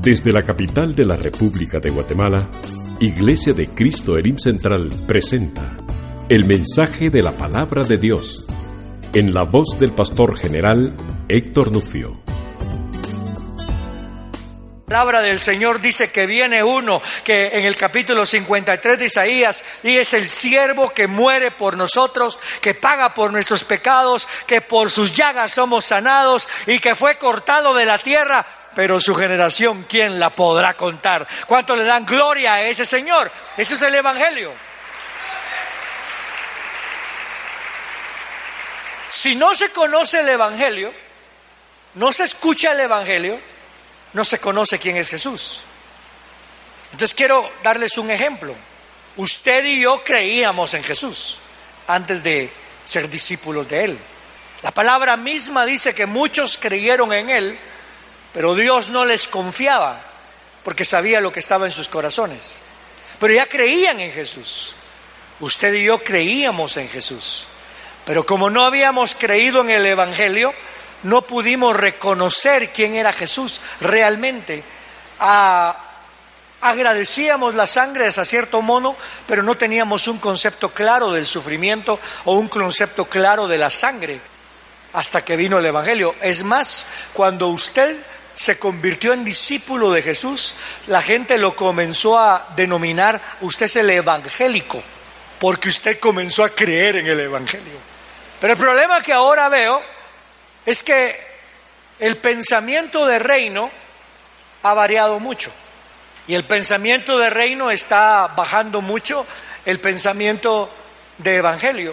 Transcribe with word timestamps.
Desde 0.00 0.32
la 0.32 0.44
capital 0.44 0.94
de 0.94 1.04
la 1.04 1.16
República 1.16 1.80
de 1.80 1.90
Guatemala, 1.90 2.48
Iglesia 3.00 3.52
de 3.52 3.68
Cristo 3.68 4.16
Elim 4.16 4.38
Central 4.38 4.88
presenta 5.08 5.76
el 6.28 6.44
mensaje 6.44 7.10
de 7.10 7.20
la 7.20 7.32
palabra 7.32 7.82
de 7.82 7.98
Dios 7.98 8.46
en 9.12 9.34
la 9.34 9.42
voz 9.42 9.76
del 9.80 9.90
pastor 9.90 10.38
general 10.38 10.96
Héctor 11.28 11.72
Nufio. 11.72 12.22
La 14.86 15.00
palabra 15.00 15.20
del 15.20 15.40
Señor 15.40 15.80
dice 15.80 16.12
que 16.12 16.26
viene 16.26 16.62
uno 16.62 17.02
que 17.24 17.48
en 17.48 17.66
el 17.66 17.76
capítulo 17.76 18.24
53 18.24 18.98
de 18.98 19.04
Isaías 19.04 19.64
y 19.82 19.96
es 19.98 20.14
el 20.14 20.28
siervo 20.28 20.94
que 20.94 21.08
muere 21.08 21.50
por 21.50 21.76
nosotros, 21.76 22.38
que 22.62 22.72
paga 22.72 23.12
por 23.12 23.32
nuestros 23.32 23.64
pecados, 23.64 24.26
que 24.46 24.60
por 24.60 24.90
sus 24.90 25.12
llagas 25.12 25.52
somos 25.52 25.84
sanados 25.84 26.48
y 26.66 26.78
que 26.78 26.94
fue 26.94 27.18
cortado 27.18 27.74
de 27.74 27.84
la 27.84 27.98
tierra 27.98 28.46
pero 28.78 29.00
su 29.00 29.12
generación, 29.12 29.86
¿quién 29.88 30.20
la 30.20 30.30
podrá 30.30 30.74
contar? 30.74 31.26
¿Cuánto 31.48 31.74
le 31.74 31.82
dan 31.82 32.06
gloria 32.06 32.54
a 32.54 32.62
ese 32.62 32.84
Señor? 32.84 33.28
Ese 33.56 33.74
es 33.74 33.82
el 33.82 33.92
Evangelio. 33.92 34.52
Si 39.10 39.34
no 39.34 39.52
se 39.56 39.70
conoce 39.70 40.20
el 40.20 40.28
Evangelio, 40.28 40.94
no 41.94 42.12
se 42.12 42.22
escucha 42.22 42.70
el 42.70 42.78
Evangelio, 42.78 43.40
no 44.12 44.24
se 44.24 44.38
conoce 44.38 44.78
quién 44.78 44.96
es 44.96 45.08
Jesús. 45.08 45.62
Entonces 46.92 47.16
quiero 47.16 47.50
darles 47.64 47.98
un 47.98 48.12
ejemplo. 48.12 48.54
Usted 49.16 49.64
y 49.64 49.80
yo 49.80 50.04
creíamos 50.04 50.72
en 50.74 50.84
Jesús 50.84 51.38
antes 51.88 52.22
de 52.22 52.52
ser 52.84 53.10
discípulos 53.10 53.68
de 53.68 53.84
Él. 53.86 53.98
La 54.62 54.70
palabra 54.70 55.16
misma 55.16 55.66
dice 55.66 55.96
que 55.96 56.06
muchos 56.06 56.58
creyeron 56.58 57.12
en 57.12 57.28
Él, 57.28 57.58
pero 58.32 58.54
Dios 58.54 58.90
no 58.90 59.04
les 59.04 59.28
confiaba 59.28 60.02
porque 60.64 60.84
sabía 60.84 61.20
lo 61.20 61.32
que 61.32 61.40
estaba 61.40 61.66
en 61.66 61.72
sus 61.72 61.88
corazones. 61.88 62.60
Pero 63.18 63.34
ya 63.34 63.46
creían 63.46 64.00
en 64.00 64.12
Jesús. 64.12 64.74
Usted 65.40 65.72
y 65.74 65.84
yo 65.84 66.02
creíamos 66.02 66.76
en 66.76 66.88
Jesús. 66.88 67.46
Pero 68.04 68.24
como 68.26 68.50
no 68.50 68.64
habíamos 68.64 69.14
creído 69.14 69.60
en 69.60 69.70
el 69.70 69.86
Evangelio, 69.86 70.54
no 71.02 71.22
pudimos 71.22 71.76
reconocer 71.76 72.72
quién 72.72 72.94
era 72.94 73.12
Jesús 73.12 73.60
realmente. 73.80 74.62
Ah, 75.20 75.76
agradecíamos 76.60 77.54
la 77.54 77.66
sangre 77.66 78.04
de 78.04 78.24
cierto 78.24 78.62
mono, 78.62 78.96
pero 79.26 79.42
no 79.42 79.56
teníamos 79.56 80.08
un 80.08 80.18
concepto 80.18 80.70
claro 80.70 81.12
del 81.12 81.26
sufrimiento 81.26 82.00
o 82.24 82.34
un 82.34 82.48
concepto 82.48 83.04
claro 83.06 83.46
de 83.46 83.58
la 83.58 83.70
sangre 83.70 84.20
hasta 84.92 85.24
que 85.24 85.36
vino 85.36 85.58
el 85.58 85.66
Evangelio. 85.66 86.14
Es 86.20 86.42
más, 86.42 86.86
cuando 87.12 87.48
usted 87.48 87.96
se 88.38 88.56
convirtió 88.56 89.12
en 89.14 89.24
discípulo 89.24 89.90
de 89.90 90.00
Jesús, 90.00 90.54
la 90.86 91.02
gente 91.02 91.38
lo 91.38 91.56
comenzó 91.56 92.16
a 92.16 92.50
denominar, 92.54 93.20
usted 93.40 93.66
es 93.66 93.74
el 93.74 93.90
evangélico, 93.90 94.80
porque 95.40 95.68
usted 95.68 95.98
comenzó 95.98 96.44
a 96.44 96.50
creer 96.50 96.94
en 96.96 97.08
el 97.08 97.18
Evangelio. 97.18 97.74
Pero 98.40 98.52
el 98.52 98.58
problema 98.58 99.02
que 99.02 99.12
ahora 99.12 99.48
veo 99.48 99.82
es 100.64 100.84
que 100.84 101.18
el 101.98 102.18
pensamiento 102.18 103.08
de 103.08 103.18
reino 103.18 103.72
ha 104.62 104.72
variado 104.72 105.18
mucho. 105.18 105.50
Y 106.28 106.36
el 106.36 106.44
pensamiento 106.44 107.18
de 107.18 107.30
reino 107.30 107.72
está 107.72 108.28
bajando 108.36 108.80
mucho 108.80 109.26
el 109.64 109.80
pensamiento 109.80 110.72
de 111.16 111.38
evangelio. 111.38 111.92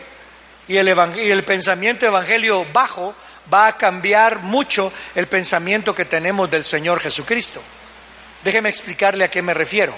Y 0.68 0.78
el, 0.78 0.96
y 1.18 1.32
el 1.32 1.44
pensamiento 1.44 2.02
de 2.02 2.10
evangelio 2.10 2.68
bajo 2.72 3.16
va 3.54 3.68
a 3.68 3.78
cambiar 3.78 4.40
mucho 4.40 4.92
el 5.16 5.28
pensamiento 5.28 5.94
que 5.96 6.06
tenemos 6.06 6.50
del 6.50 6.64
Señor 6.64 7.00
Jesucristo. 7.00 7.62
Déjeme 8.44 8.70
explicarle 8.70 9.24
a 9.24 9.30
qué 9.30 9.42
me 9.42 9.54
refiero. 9.54 9.96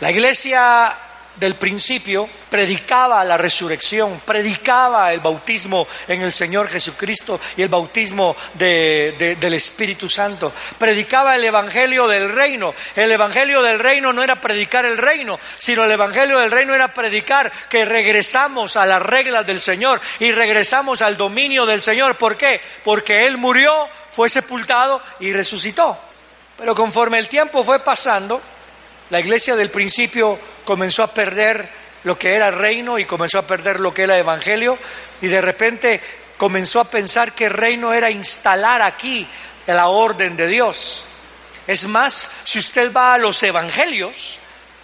La 0.00 0.10
iglesia 0.10 0.96
del 1.36 1.54
principio 1.56 2.28
predicaba 2.50 3.24
la 3.24 3.38
resurrección, 3.38 4.20
predicaba 4.26 5.12
el 5.12 5.20
bautismo 5.20 5.86
en 6.06 6.20
el 6.22 6.32
Señor 6.32 6.68
Jesucristo 6.68 7.40
y 7.56 7.62
el 7.62 7.68
bautismo 7.68 8.36
del 8.54 9.54
Espíritu 9.54 10.10
Santo, 10.10 10.52
predicaba 10.78 11.34
el 11.34 11.44
Evangelio 11.44 12.06
del 12.06 12.28
reino. 12.28 12.74
El 12.94 13.10
Evangelio 13.10 13.62
del 13.62 13.78
reino 13.78 14.12
no 14.12 14.22
era 14.22 14.40
predicar 14.40 14.84
el 14.84 14.98
reino, 14.98 15.38
sino 15.56 15.84
el 15.84 15.90
Evangelio 15.90 16.38
del 16.38 16.50
reino 16.50 16.74
era 16.74 16.92
predicar 16.92 17.50
que 17.68 17.84
regresamos 17.84 18.76
a 18.76 18.84
las 18.84 19.00
reglas 19.00 19.46
del 19.46 19.60
Señor 19.60 20.00
y 20.18 20.32
regresamos 20.32 21.00
al 21.00 21.16
dominio 21.16 21.64
del 21.64 21.80
Señor. 21.80 22.16
¿Por 22.16 22.36
qué? 22.36 22.60
Porque 22.84 23.24
Él 23.26 23.38
murió, 23.38 23.88
fue 24.12 24.28
sepultado 24.28 25.00
y 25.20 25.32
resucitó. 25.32 25.98
Pero 26.58 26.74
conforme 26.74 27.18
el 27.18 27.28
tiempo 27.28 27.64
fue 27.64 27.78
pasando, 27.78 28.40
la 29.12 29.20
iglesia 29.20 29.54
del 29.56 29.70
principio 29.70 30.38
comenzó 30.64 31.02
a 31.02 31.12
perder 31.12 31.68
lo 32.04 32.18
que 32.18 32.34
era 32.34 32.50
reino 32.50 32.98
y 32.98 33.04
comenzó 33.04 33.40
a 33.40 33.46
perder 33.46 33.78
lo 33.78 33.92
que 33.92 34.04
era 34.04 34.16
evangelio 34.16 34.78
y 35.20 35.26
de 35.26 35.42
repente 35.42 36.00
comenzó 36.38 36.80
a 36.80 36.84
pensar 36.84 37.32
que 37.32 37.50
reino 37.50 37.92
era 37.92 38.10
instalar 38.10 38.80
aquí 38.80 39.28
la 39.66 39.88
orden 39.88 40.34
de 40.38 40.46
Dios. 40.46 41.04
Es 41.66 41.86
más, 41.86 42.30
si 42.44 42.58
usted 42.58 42.90
va 42.90 43.12
a 43.12 43.18
los 43.18 43.42
evangelios, 43.42 44.38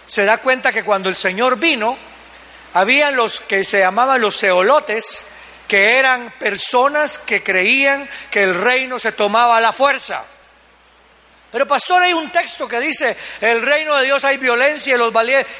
se 0.05 0.25
da 0.25 0.37
cuenta 0.37 0.71
que 0.71 0.83
cuando 0.83 1.09
el 1.09 1.15
Señor 1.15 1.57
vino, 1.57 1.97
había 2.75 3.09
los 3.09 3.41
que 3.41 3.63
se 3.63 3.79
llamaban 3.79 4.21
los 4.21 4.35
seolotes, 4.35 5.25
que 5.67 5.97
eran 5.97 6.35
personas 6.37 7.17
que 7.17 7.41
creían 7.41 8.07
que 8.29 8.43
el 8.43 8.53
reino 8.53 8.99
se 8.99 9.11
tomaba 9.11 9.57
a 9.57 9.61
la 9.61 9.73
fuerza. 9.73 10.23
Pero 11.51 11.67
pastor, 11.67 12.03
hay 12.03 12.13
un 12.13 12.29
texto 12.31 12.67
que 12.67 12.79
dice, 12.79 13.17
el 13.41 13.61
reino 13.61 13.95
de 13.97 14.05
Dios 14.05 14.23
hay 14.23 14.37
violencia 14.37 14.95
y 14.95 14.97
los, 14.97 15.11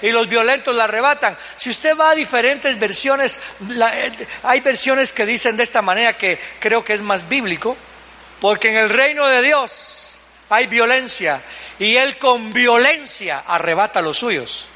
y 0.01 0.11
los 0.11 0.29
violentos 0.29 0.75
la 0.75 0.83
arrebatan. 0.83 1.35
Si 1.55 1.69
usted 1.72 1.97
va 1.97 2.11
a 2.11 2.16
diferentes 2.16 2.77
versiones, 2.77 3.39
eh, 3.69 4.11
hay 4.44 4.59
versiones 4.61 5.13
que 5.13 5.25
dicen 5.25 5.57
de 5.57 5.63
esta 5.63 5.81
manera 5.81 6.16
que 6.16 6.39
creo 6.59 6.83
que 6.83 6.94
es 6.94 7.01
más 7.01 7.27
bíblico, 7.27 7.75
porque 8.39 8.69
en 8.69 8.77
el 8.77 8.89
reino 8.89 9.27
de 9.27 9.41
Dios 9.41 10.19
hay 10.50 10.67
violencia 10.67 11.41
y 11.79 11.95
Él 11.95 12.17
con 12.17 12.53
violencia 12.53 13.44
arrebata 13.47 14.00
a 14.00 14.03
los 14.03 14.19
suyos. 14.19 14.67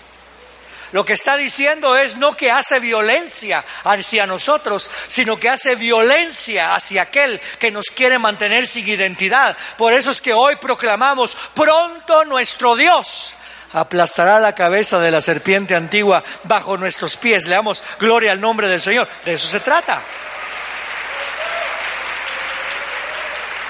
Lo 0.94 1.04
que 1.04 1.14
está 1.14 1.38
diciendo 1.38 1.98
es 1.98 2.18
no 2.18 2.38
que 2.38 2.52
hace 2.52 2.80
violencia 2.80 3.66
hacia 3.84 4.28
nosotros, 4.28 4.90
sino 5.08 5.40
que 5.40 5.50
hace 5.50 5.76
violencia 5.76 6.76
hacia 6.76 7.02
aquel 7.02 7.42
que 7.60 7.72
nos 7.72 7.88
quiere 7.88 8.20
mantener 8.20 8.68
sin 8.68 8.88
identidad. 8.88 9.58
Por 9.76 9.92
eso 9.92 10.12
es 10.12 10.22
que 10.22 10.34
hoy 10.34 10.56
proclamamos, 10.58 11.36
pronto 11.56 12.26
nuestro 12.26 12.76
Dios 12.76 13.36
aplastará 13.74 14.40
la 14.40 14.54
cabeza 14.54 15.00
de 15.00 15.10
la 15.10 15.20
serpiente 15.20 15.74
antigua 15.74 16.24
bajo 16.44 16.78
nuestros 16.78 17.18
pies. 17.18 17.46
Le 17.46 17.56
damos 17.56 17.84
gloria 18.00 18.32
al 18.32 18.40
nombre 18.40 18.68
del 18.68 18.80
Señor. 18.80 19.08
De 19.26 19.34
eso 19.34 19.48
se 19.48 19.62
trata. 19.62 20.00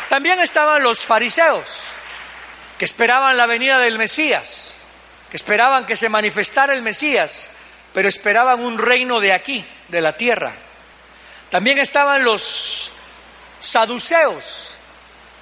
También 0.10 0.42
estaban 0.42 0.84
los 0.84 1.06
fariseos, 1.06 1.84
que 2.78 2.84
esperaban 2.84 3.38
la 3.38 3.46
venida 3.46 3.80
del 3.80 3.98
Mesías 3.98 4.74
esperaban 5.33 5.85
que 5.85 5.97
se 5.97 6.09
manifestara 6.09 6.74
el 6.74 6.81
Mesías, 6.81 7.50
pero 7.94 8.07
esperaban 8.07 8.63
un 8.63 8.77
reino 8.77 9.19
de 9.19 9.33
aquí, 9.33 9.65
de 9.89 10.01
la 10.01 10.15
tierra. 10.15 10.53
También 11.50 11.80
estaban 11.80 12.24
los 12.24 12.91
saduceos, 13.59 14.77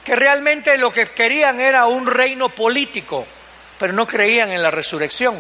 que 0.03 0.15
realmente 0.15 0.77
lo 0.77 0.91
que 0.91 1.05
querían 1.07 1.61
era 1.61 1.85
un 1.85 2.07
reino 2.07 2.49
político, 2.49 3.27
pero 3.77 3.93
no 3.93 4.07
creían 4.07 4.51
en 4.51 4.61
la 4.61 4.71
resurrección. 4.71 5.35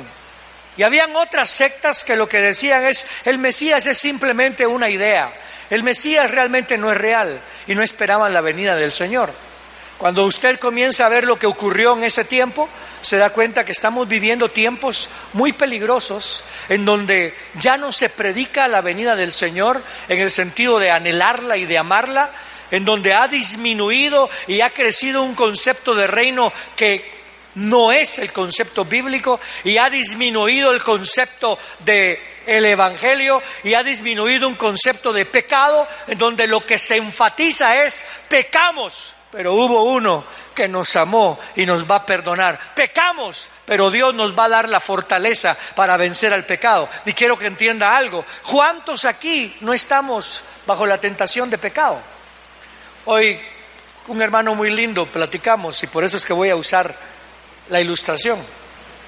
Y 0.77 0.83
habían 0.83 1.15
otras 1.15 1.49
sectas 1.49 2.03
que 2.03 2.15
lo 2.15 2.29
que 2.29 2.39
decían 2.39 2.83
es, 2.83 3.05
el 3.25 3.37
Mesías 3.37 3.85
es 3.85 3.97
simplemente 3.97 4.65
una 4.65 4.89
idea, 4.89 5.33
el 5.69 5.83
Mesías 5.83 6.31
realmente 6.31 6.77
no 6.77 6.91
es 6.91 6.97
real 6.97 7.41
y 7.67 7.75
no 7.75 7.83
esperaban 7.83 8.33
la 8.33 8.41
venida 8.41 8.75
del 8.75 8.91
Señor. 8.91 9.33
Cuando 10.01 10.25
usted 10.25 10.57
comienza 10.57 11.05
a 11.05 11.09
ver 11.09 11.25
lo 11.25 11.37
que 11.37 11.45
ocurrió 11.45 11.95
en 11.95 12.03
ese 12.03 12.23
tiempo, 12.25 12.67
se 13.03 13.17
da 13.17 13.29
cuenta 13.29 13.63
que 13.63 13.71
estamos 13.71 14.07
viviendo 14.07 14.49
tiempos 14.49 15.09
muy 15.33 15.53
peligrosos 15.53 16.43
en 16.69 16.85
donde 16.85 17.35
ya 17.59 17.77
no 17.77 17.91
se 17.91 18.09
predica 18.09 18.67
la 18.67 18.81
venida 18.81 19.15
del 19.15 19.31
Señor 19.31 19.83
en 20.09 20.19
el 20.19 20.31
sentido 20.31 20.79
de 20.79 20.89
anhelarla 20.89 21.55
y 21.57 21.65
de 21.65 21.77
amarla, 21.77 22.31
en 22.71 22.83
donde 22.83 23.13
ha 23.13 23.27
disminuido 23.27 24.27
y 24.47 24.61
ha 24.61 24.71
crecido 24.71 25.21
un 25.21 25.35
concepto 25.35 25.93
de 25.93 26.07
reino 26.07 26.51
que 26.75 27.07
no 27.53 27.91
es 27.91 28.17
el 28.17 28.33
concepto 28.33 28.85
bíblico 28.85 29.39
y 29.63 29.77
ha 29.77 29.91
disminuido 29.91 30.71
el 30.71 30.81
concepto 30.81 31.59
de 31.81 32.19
el 32.47 32.65
evangelio 32.65 33.39
y 33.63 33.75
ha 33.75 33.83
disminuido 33.83 34.47
un 34.47 34.55
concepto 34.55 35.13
de 35.13 35.25
pecado 35.25 35.87
en 36.07 36.17
donde 36.17 36.47
lo 36.47 36.65
que 36.65 36.79
se 36.79 36.97
enfatiza 36.97 37.85
es 37.85 38.03
pecamos, 38.27 39.13
pero 39.31 39.53
hubo 39.53 39.83
uno 39.83 40.25
que 40.53 40.67
nos 40.67 40.95
amó 40.95 41.39
y 41.55 41.65
nos 41.65 41.89
va 41.89 41.97
a 41.97 42.05
perdonar. 42.05 42.59
Pecamos, 42.75 43.49
pero 43.65 43.89
Dios 43.89 44.13
nos 44.13 44.37
va 44.37 44.45
a 44.45 44.49
dar 44.49 44.69
la 44.69 44.79
fortaleza 44.79 45.57
para 45.75 45.95
vencer 45.97 46.33
al 46.33 46.45
pecado. 46.45 46.89
Y 47.05 47.13
quiero 47.13 47.37
que 47.37 47.47
entienda 47.47 47.95
algo. 47.95 48.25
¿Cuántos 48.49 49.05
aquí 49.05 49.55
no 49.61 49.73
estamos 49.73 50.43
bajo 50.67 50.85
la 50.85 50.99
tentación 50.99 51.49
de 51.49 51.57
pecado? 51.57 52.01
Hoy 53.05 53.39
un 54.07 54.21
hermano 54.21 54.55
muy 54.55 54.69
lindo 54.71 55.05
platicamos 55.05 55.81
y 55.83 55.87
por 55.87 56.03
eso 56.03 56.17
es 56.17 56.25
que 56.25 56.33
voy 56.33 56.49
a 56.49 56.55
usar 56.55 56.93
la 57.69 57.79
ilustración. 57.79 58.39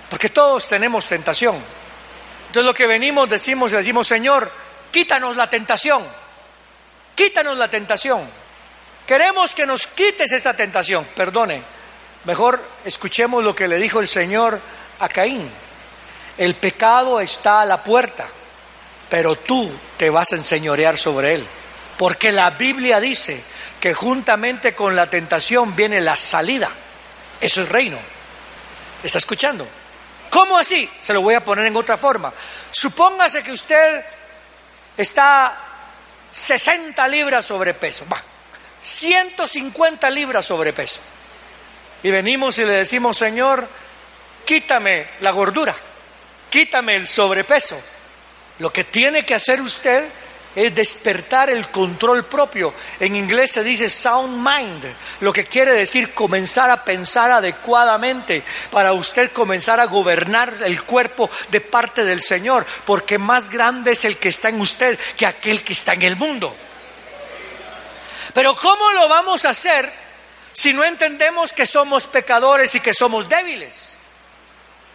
Porque 0.10 0.30
todos 0.30 0.70
tenemos 0.70 1.08
tentación. 1.08 1.56
Entonces 2.48 2.66
lo 2.66 2.74
que 2.74 2.88
venimos 2.88 3.28
decimos 3.30 3.72
decimos, 3.72 4.08
Señor, 4.08 4.50
quítanos 4.92 5.36
la 5.36 5.50
tentación. 5.50 6.04
Quítanos 7.16 7.58
la 7.58 7.70
tentación. 7.70 8.43
Queremos 9.08 9.54
que 9.54 9.66
nos 9.66 9.88
quites 9.88 10.32
esta 10.32 10.56
tentación. 10.56 11.06
Perdone, 11.16 11.62
mejor 12.24 12.62
escuchemos 12.86 13.44
lo 13.44 13.56
que 13.56 13.68
le 13.68 13.78
dijo 13.78 14.00
el 14.00 14.08
Señor 14.08 14.60
a 15.00 15.10
Caín. 15.10 15.50
El 16.38 16.56
pecado 16.56 17.20
está 17.20 17.62
a 17.62 17.66
la 17.66 17.84
puerta, 17.84 18.28
pero 19.10 19.36
tú 19.36 19.72
te 19.98 20.10
vas 20.10 20.32
a 20.32 20.36
enseñorear 20.36 20.98
sobre 20.98 21.36
él. 21.36 21.48
Porque 21.98 22.32
la 22.32 22.50
Biblia 22.52 23.00
dice 23.00 23.44
que 23.80 23.94
juntamente 23.94 24.74
con 24.74 24.96
la 24.96 25.10
tentación 25.10 25.76
viene 25.76 26.02
la 26.02 26.18
salida. 26.18 26.72
Eso 27.40 27.62
es 27.62 27.70
reino. 27.70 28.00
¿Está 29.04 29.18
escuchando? 29.18 29.68
¿Cómo 30.30 30.58
así? 30.58 30.90
Se 31.00 31.14
lo 31.14 31.22
voy 31.22 31.36
a 31.36 31.44
poner 31.44 31.68
en 31.68 31.76
otra 31.76 31.98
forma. 31.98 32.34
Supóngase 32.72 33.44
que 33.44 33.52
usted 33.52 34.04
está 34.98 35.58
60 36.32 37.08
libras 37.10 37.46
sobrepeso. 37.46 38.08
Va, 38.12 38.24
150 38.84 40.10
libras 40.10 40.46
sobrepeso. 40.46 41.00
Y 42.04 42.12
venimos 42.12 42.58
y 42.60 42.66
le 42.66 42.74
decimos, 42.74 43.18
Señor, 43.18 43.68
quítame 44.46 45.08
la 45.22 45.32
gordura, 45.32 45.76
quítame 46.50 46.96
el 46.96 47.08
sobrepeso. 47.08 47.80
Lo 48.60 48.72
que 48.74 48.84
tiene 48.84 49.26
que 49.26 49.36
hacer 49.36 49.62
usted 49.62 50.04
es 50.56 50.76
despertar 50.76 51.50
el 51.50 51.70
control 51.70 52.26
propio. 52.26 52.74
En 53.00 53.16
inglés 53.16 53.52
se 53.52 53.64
dice 53.64 53.90
sound 53.90 54.46
mind, 54.46 54.84
lo 55.22 55.32
que 55.32 55.46
quiere 55.46 55.74
decir 55.74 56.14
comenzar 56.14 56.70
a 56.70 56.84
pensar 56.84 57.32
adecuadamente 57.32 58.44
para 58.70 58.92
usted 58.92 59.32
comenzar 59.32 59.80
a 59.80 59.86
gobernar 59.86 60.54
el 60.64 60.84
cuerpo 60.84 61.30
de 61.50 61.62
parte 61.62 62.04
del 62.04 62.22
Señor, 62.22 62.66
porque 62.86 63.18
más 63.18 63.50
grande 63.50 63.94
es 63.94 64.04
el 64.04 64.18
que 64.18 64.30
está 64.30 64.50
en 64.50 64.60
usted 64.60 65.00
que 65.16 65.26
aquel 65.26 65.64
que 65.64 65.74
está 65.74 65.94
en 65.94 66.04
el 66.04 66.18
mundo. 66.18 66.56
Pero 68.34 68.56
¿cómo 68.56 68.92
lo 68.92 69.08
vamos 69.08 69.46
a 69.46 69.52
hacer 69.52 69.92
si 70.52 70.74
no 70.74 70.84
entendemos 70.84 71.54
que 71.54 71.66
somos 71.66 72.08
pecadores 72.08 72.74
y 72.76 72.80
que 72.80 72.94
somos 72.94 73.30
débiles? 73.30 73.94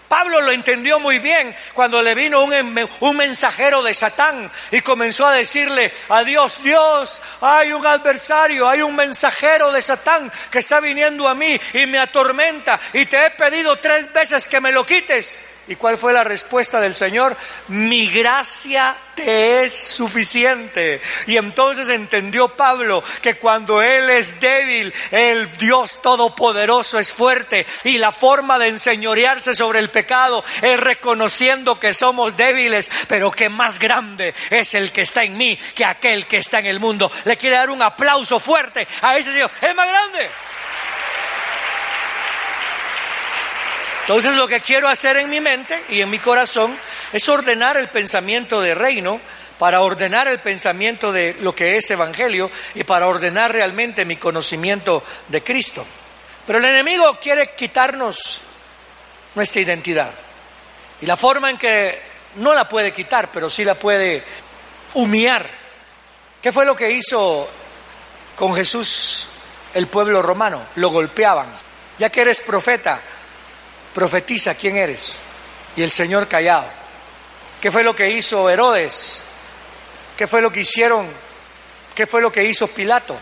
Pablo 0.08 0.40
lo 0.40 0.52
entendió 0.52 0.98
muy 0.98 1.18
bien 1.18 1.54
cuando 1.74 2.00
le 2.00 2.14
vino 2.14 2.42
un, 2.42 2.88
un, 3.00 3.16
mensajero 3.16 3.82
de 3.82 3.92
Satán 3.92 4.50
y 4.70 4.80
comenzó 4.80 5.26
a 5.26 5.34
decirle 5.34 5.92
a 6.08 6.24
Dios, 6.24 6.62
Dios, 6.62 7.20
hay 7.42 7.72
un 7.72 7.86
adversario, 7.86 8.66
hay 8.66 8.80
un 8.80 8.96
mensajero 8.96 9.70
de 9.70 9.82
Satán 9.82 10.32
que 10.50 10.60
está 10.60 10.80
viniendo 10.80 11.28
a 11.28 11.34
mí 11.34 11.60
y 11.74 11.86
me 11.86 11.98
atormenta 11.98 12.80
y 12.94 13.04
te 13.04 13.26
he 13.26 13.30
pedido 13.32 13.76
tres 13.78 14.10
veces 14.10 14.48
que 14.48 14.60
me 14.60 14.72
lo 14.72 14.84
quites. 14.86 15.42
¿Y 15.68 15.76
cuál 15.76 15.98
fue 15.98 16.14
la 16.14 16.24
respuesta 16.24 16.80
del 16.80 16.94
Señor? 16.94 17.36
Mi 17.68 18.08
gracia 18.08 18.96
te 19.14 19.64
es 19.64 19.74
suficiente. 19.74 21.00
Y 21.26 21.36
entonces 21.36 21.90
entendió 21.90 22.48
Pablo 22.56 23.04
que 23.20 23.34
cuando 23.34 23.82
Él 23.82 24.08
es 24.08 24.40
débil, 24.40 24.94
el 25.10 25.54
Dios 25.58 26.00
Todopoderoso 26.00 26.98
es 26.98 27.12
fuerte. 27.12 27.66
Y 27.84 27.98
la 27.98 28.12
forma 28.12 28.58
de 28.58 28.68
enseñorearse 28.68 29.54
sobre 29.54 29.80
el 29.80 29.90
pecado 29.90 30.42
es 30.62 30.80
reconociendo 30.80 31.78
que 31.78 31.92
somos 31.92 32.36
débiles, 32.38 32.90
pero 33.06 33.30
que 33.30 33.50
más 33.50 33.78
grande 33.78 34.34
es 34.48 34.72
el 34.72 34.90
que 34.90 35.02
está 35.02 35.24
en 35.24 35.36
mí 35.36 35.58
que 35.74 35.84
aquel 35.84 36.26
que 36.26 36.38
está 36.38 36.60
en 36.60 36.66
el 36.66 36.80
mundo. 36.80 37.12
Le 37.24 37.36
quiere 37.36 37.56
dar 37.56 37.68
un 37.68 37.82
aplauso 37.82 38.40
fuerte 38.40 38.88
a 39.02 39.18
ese 39.18 39.32
Señor. 39.32 39.50
Es 39.60 39.74
más 39.74 39.88
grande. 39.88 40.30
Entonces 44.08 44.36
lo 44.36 44.48
que 44.48 44.60
quiero 44.60 44.88
hacer 44.88 45.18
en 45.18 45.28
mi 45.28 45.38
mente 45.38 45.84
y 45.90 46.00
en 46.00 46.08
mi 46.08 46.18
corazón 46.18 46.74
es 47.12 47.28
ordenar 47.28 47.76
el 47.76 47.90
pensamiento 47.90 48.62
de 48.62 48.74
reino 48.74 49.20
para 49.58 49.82
ordenar 49.82 50.28
el 50.28 50.38
pensamiento 50.38 51.12
de 51.12 51.36
lo 51.42 51.54
que 51.54 51.76
es 51.76 51.90
evangelio 51.90 52.50
y 52.74 52.84
para 52.84 53.06
ordenar 53.06 53.52
realmente 53.52 54.06
mi 54.06 54.16
conocimiento 54.16 55.04
de 55.28 55.42
Cristo. 55.42 55.84
Pero 56.46 56.58
el 56.58 56.64
enemigo 56.64 57.18
quiere 57.20 57.50
quitarnos 57.54 58.40
nuestra 59.34 59.60
identidad. 59.60 60.14
Y 61.02 61.04
la 61.04 61.18
forma 61.18 61.50
en 61.50 61.58
que 61.58 62.00
no 62.36 62.54
la 62.54 62.66
puede 62.66 62.94
quitar, 62.94 63.30
pero 63.30 63.50
sí 63.50 63.62
la 63.62 63.74
puede 63.74 64.24
humillar. 64.94 65.50
¿Qué 66.40 66.50
fue 66.50 66.64
lo 66.64 66.74
que 66.74 66.92
hizo 66.92 67.46
con 68.36 68.54
Jesús 68.54 69.26
el 69.74 69.86
pueblo 69.86 70.22
romano? 70.22 70.64
Lo 70.76 70.88
golpeaban. 70.88 71.52
Ya 71.98 72.08
que 72.08 72.22
eres 72.22 72.40
profeta, 72.40 73.02
profetiza 73.98 74.54
quién 74.54 74.76
eres. 74.76 75.24
Y 75.74 75.82
el 75.82 75.90
Señor 75.90 76.28
callado. 76.28 76.66
¿Qué 77.60 77.72
fue 77.72 77.82
lo 77.82 77.96
que 77.96 78.08
hizo 78.10 78.48
Herodes? 78.48 79.24
¿Qué 80.16 80.28
fue 80.28 80.40
lo 80.40 80.52
que 80.52 80.60
hicieron? 80.60 81.08
¿Qué 81.96 82.06
fue 82.06 82.20
lo 82.20 82.30
que 82.30 82.44
hizo 82.44 82.68
Pilato? 82.68 83.18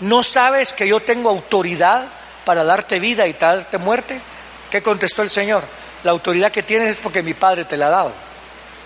¿No 0.00 0.22
sabes 0.22 0.72
que 0.72 0.88
yo 0.88 1.00
tengo 1.00 1.28
autoridad 1.28 2.06
para 2.46 2.64
darte 2.64 2.98
vida 2.98 3.26
y 3.26 3.34
darte 3.34 3.76
muerte? 3.76 4.18
¿Qué 4.70 4.82
contestó 4.82 5.20
el 5.20 5.28
Señor? 5.28 5.62
La 6.02 6.12
autoridad 6.12 6.50
que 6.50 6.62
tienes 6.62 6.92
es 6.92 7.00
porque 7.02 7.22
mi 7.22 7.34
Padre 7.34 7.66
te 7.66 7.76
la 7.76 7.88
ha 7.88 7.90
dado. 7.90 8.14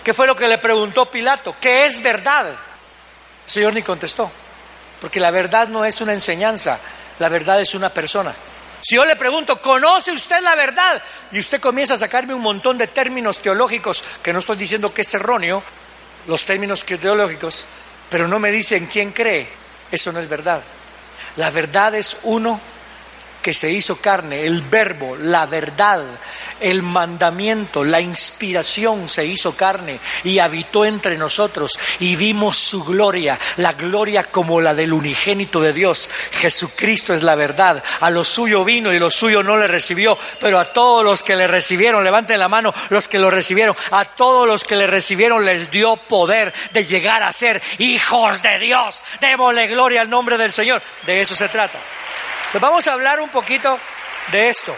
¿Qué 0.03 0.13
fue 0.13 0.27
lo 0.27 0.35
que 0.35 0.49
le 0.49 0.57
preguntó 0.57 1.09
Pilato? 1.09 1.55
¿Qué 1.61 1.85
es 1.85 2.03
verdad? 2.03 2.47
El 2.49 2.57
Señor 3.49 3.71
ni 3.71 3.83
contestó, 3.83 4.29
porque 4.99 5.21
la 5.21 5.31
verdad 5.31 5.69
no 5.69 5.85
es 5.85 6.01
una 6.01 6.11
enseñanza, 6.11 6.77
la 7.19 7.29
verdad 7.29 7.61
es 7.61 7.73
una 7.73 7.87
persona. 7.87 8.35
Si 8.91 8.97
yo 8.97 9.05
le 9.05 9.15
pregunto, 9.15 9.61
¿conoce 9.61 10.11
usted 10.11 10.41
la 10.41 10.53
verdad? 10.53 11.01
Y 11.31 11.39
usted 11.39 11.61
comienza 11.61 11.93
a 11.93 11.97
sacarme 11.97 12.33
un 12.33 12.41
montón 12.41 12.77
de 12.77 12.87
términos 12.87 13.39
teológicos, 13.39 14.03
que 14.21 14.33
no 14.33 14.39
estoy 14.39 14.57
diciendo 14.57 14.93
que 14.93 15.03
es 15.03 15.13
erróneo, 15.13 15.63
los 16.27 16.43
términos 16.43 16.83
teológicos, 16.83 17.65
pero 18.09 18.27
no 18.27 18.37
me 18.37 18.51
dice 18.51 18.75
en 18.75 18.87
quién 18.87 19.13
cree. 19.13 19.47
Eso 19.89 20.11
no 20.11 20.19
es 20.19 20.27
verdad. 20.27 20.61
La 21.37 21.51
verdad 21.51 21.95
es 21.95 22.17
uno 22.23 22.59
que 23.41 23.53
se 23.53 23.71
hizo 23.71 23.97
carne, 23.97 24.45
el 24.45 24.61
verbo, 24.61 25.15
la 25.17 25.45
verdad, 25.45 26.03
el 26.59 26.83
mandamiento, 26.83 27.83
la 27.83 27.99
inspiración 27.99 29.09
se 29.09 29.25
hizo 29.25 29.55
carne 29.55 29.99
y 30.23 30.39
habitó 30.39 30.85
entre 30.85 31.17
nosotros 31.17 31.77
y 31.99 32.15
vimos 32.15 32.57
su 32.57 32.83
gloria, 32.83 33.39
la 33.57 33.73
gloria 33.73 34.23
como 34.23 34.61
la 34.61 34.73
del 34.73 34.93
unigénito 34.93 35.61
de 35.61 35.73
Dios. 35.73 36.09
Jesucristo 36.33 37.13
es 37.13 37.23
la 37.23 37.35
verdad. 37.35 37.83
A 37.99 38.09
lo 38.09 38.23
suyo 38.23 38.63
vino 38.63 38.93
y 38.93 38.99
lo 38.99 39.09
suyo 39.09 39.43
no 39.43 39.57
le 39.57 39.67
recibió, 39.67 40.17
pero 40.39 40.59
a 40.59 40.71
todos 40.71 41.03
los 41.03 41.23
que 41.23 41.35
le 41.35 41.47
recibieron, 41.47 42.03
levanten 42.03 42.39
la 42.39 42.47
mano 42.47 42.73
los 42.89 43.07
que 43.07 43.19
lo 43.19 43.31
recibieron, 43.31 43.75
a 43.91 44.05
todos 44.05 44.47
los 44.47 44.63
que 44.63 44.75
le 44.75 44.87
recibieron 44.87 45.43
les 45.43 45.71
dio 45.71 45.97
poder 45.97 46.53
de 46.73 46.85
llegar 46.85 47.23
a 47.23 47.33
ser 47.33 47.61
hijos 47.79 48.41
de 48.41 48.59
Dios. 48.59 49.03
Démosle 49.19 49.67
gloria 49.67 50.01
al 50.01 50.09
nombre 50.09 50.37
del 50.37 50.51
Señor. 50.51 50.81
De 51.05 51.21
eso 51.21 51.35
se 51.35 51.49
trata. 51.49 51.79
Pues 52.51 52.61
vamos 52.61 52.85
a 52.85 52.93
hablar 52.93 53.21
un 53.21 53.29
poquito 53.29 53.79
de 54.29 54.49
esto. 54.49 54.75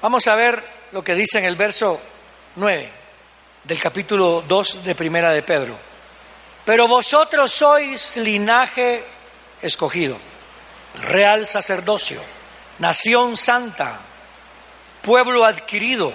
Vamos 0.00 0.28
a 0.28 0.36
ver 0.36 0.62
lo 0.92 1.02
que 1.02 1.16
dice 1.16 1.38
en 1.38 1.44
el 1.44 1.56
verso 1.56 2.00
9 2.54 2.92
del 3.64 3.80
capítulo 3.80 4.44
2 4.46 4.84
de 4.84 4.94
Primera 4.94 5.32
de 5.32 5.42
Pedro. 5.42 5.76
Pero 6.64 6.86
vosotros 6.86 7.50
sois 7.50 8.16
linaje 8.18 9.02
escogido, 9.60 10.16
real 11.02 11.44
sacerdocio, 11.44 12.22
nación 12.78 13.36
santa, 13.36 13.98
pueblo 15.02 15.44
adquirido, 15.44 16.14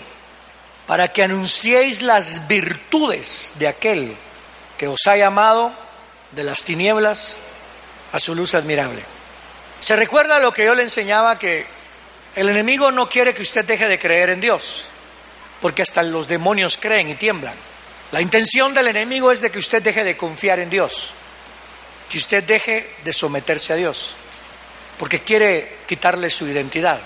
para 0.88 1.12
que 1.12 1.24
anunciéis 1.24 2.01
las 2.01 2.48
virtudes 2.48 3.53
de 3.60 3.67
aquel 3.67 4.15
que 4.77 4.88
os 4.88 5.07
ha 5.07 5.17
llamado 5.17 5.74
de 6.31 6.43
las 6.43 6.63
tinieblas 6.63 7.38
a 8.11 8.19
su 8.19 8.35
luz 8.35 8.53
admirable. 8.53 9.03
¿Se 9.79 9.95
recuerda 9.95 10.39
lo 10.39 10.51
que 10.51 10.65
yo 10.65 10.75
le 10.75 10.83
enseñaba 10.83 11.39
que 11.39 11.65
el 12.35 12.47
enemigo 12.47 12.91
no 12.91 13.09
quiere 13.09 13.33
que 13.33 13.41
usted 13.41 13.65
deje 13.65 13.87
de 13.87 13.99
creer 13.99 14.29
en 14.29 14.39
Dios, 14.39 14.85
porque 15.59 15.81
hasta 15.81 16.01
los 16.01 16.27
demonios 16.27 16.77
creen 16.77 17.09
y 17.09 17.15
tiemblan. 17.15 17.55
La 18.11 18.21
intención 18.21 18.73
del 18.73 18.87
enemigo 18.87 19.31
es 19.31 19.41
de 19.41 19.51
que 19.51 19.59
usted 19.59 19.81
deje 19.81 20.03
de 20.03 20.17
confiar 20.17 20.59
en 20.59 20.69
Dios. 20.69 21.13
que 22.09 22.17
usted 22.17 22.43
deje 22.43 22.93
de 23.05 23.13
someterse 23.13 23.71
a 23.71 23.77
Dios, 23.77 24.15
porque 24.99 25.21
quiere 25.21 25.77
quitarle 25.87 26.29
su 26.29 26.45
identidad. 26.45 26.99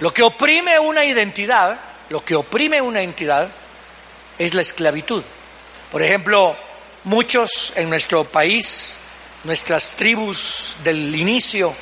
Lo 0.00 0.12
que 0.12 0.22
oprime 0.22 0.78
una 0.78 1.06
identidad, 1.06 1.80
lo 2.10 2.22
que 2.22 2.34
oprime 2.34 2.82
una 2.82 3.00
entidad 3.00 3.48
es 4.38 4.52
la 4.52 4.60
esclavitud. 4.60 5.24
Por 5.90 6.02
ejemplo, 6.02 6.54
muchos 7.04 7.72
en 7.76 7.88
nuestro 7.88 8.24
país, 8.24 8.98
nuestras 9.44 9.94
tribus 9.94 10.76
del 10.82 11.14
inicio, 11.14 11.74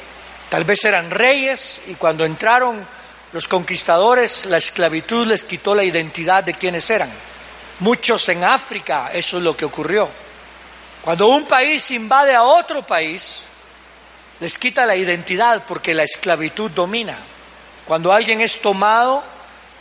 tal 0.48 0.64
vez 0.64 0.84
eran 0.84 1.10
reyes 1.10 1.80
y 1.86 1.94
cuando 1.94 2.24
entraron 2.24 2.86
los 3.32 3.48
conquistadores, 3.48 4.46
la 4.46 4.56
esclavitud 4.56 5.26
les 5.26 5.44
quitó 5.44 5.74
la 5.74 5.84
identidad 5.84 6.44
de 6.44 6.54
quienes 6.54 6.88
eran. 6.90 7.10
Muchos 7.80 8.28
en 8.28 8.44
África, 8.44 9.10
eso 9.12 9.38
es 9.38 9.42
lo 9.42 9.56
que 9.56 9.64
ocurrió. 9.64 10.08
Cuando 11.02 11.28
un 11.28 11.44
país 11.44 11.90
invade 11.90 12.34
a 12.34 12.42
otro 12.42 12.86
país, 12.86 13.44
les 14.40 14.58
quita 14.58 14.86
la 14.86 14.96
identidad 14.96 15.64
porque 15.66 15.94
la 15.94 16.04
esclavitud 16.04 16.70
domina. 16.70 17.18
Cuando 17.84 18.12
alguien 18.12 18.40
es 18.40 18.60
tomado, 18.60 19.22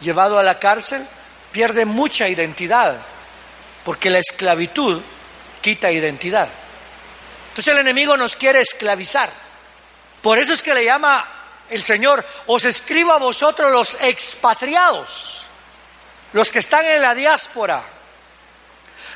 llevado 0.02 0.38
a 0.38 0.44
la 0.44 0.60
cárcel, 0.60 1.06
pierde 1.52 1.86
mucha 1.86 2.28
identidad 2.28 2.98
porque 3.84 4.10
la 4.10 4.20
esclavitud 4.20 5.02
quita 5.62 5.92
identidad. 5.92 6.50
Entonces 7.56 7.72
el 7.72 7.80
enemigo 7.80 8.18
nos 8.18 8.36
quiere 8.36 8.60
esclavizar. 8.60 9.30
Por 10.22 10.38
eso 10.38 10.52
es 10.52 10.62
que 10.62 10.76
le 10.76 10.84
llama 10.84 11.26
el 11.70 11.82
Señor, 11.82 12.26
os 12.48 12.66
escribo 12.66 13.14
a 13.14 13.18
vosotros 13.18 13.72
los 13.72 13.94
expatriados, 14.02 15.46
los 16.34 16.52
que 16.52 16.60
están 16.60 16.86
en 16.86 17.02
la 17.02 17.16
diáspora, 17.16 17.82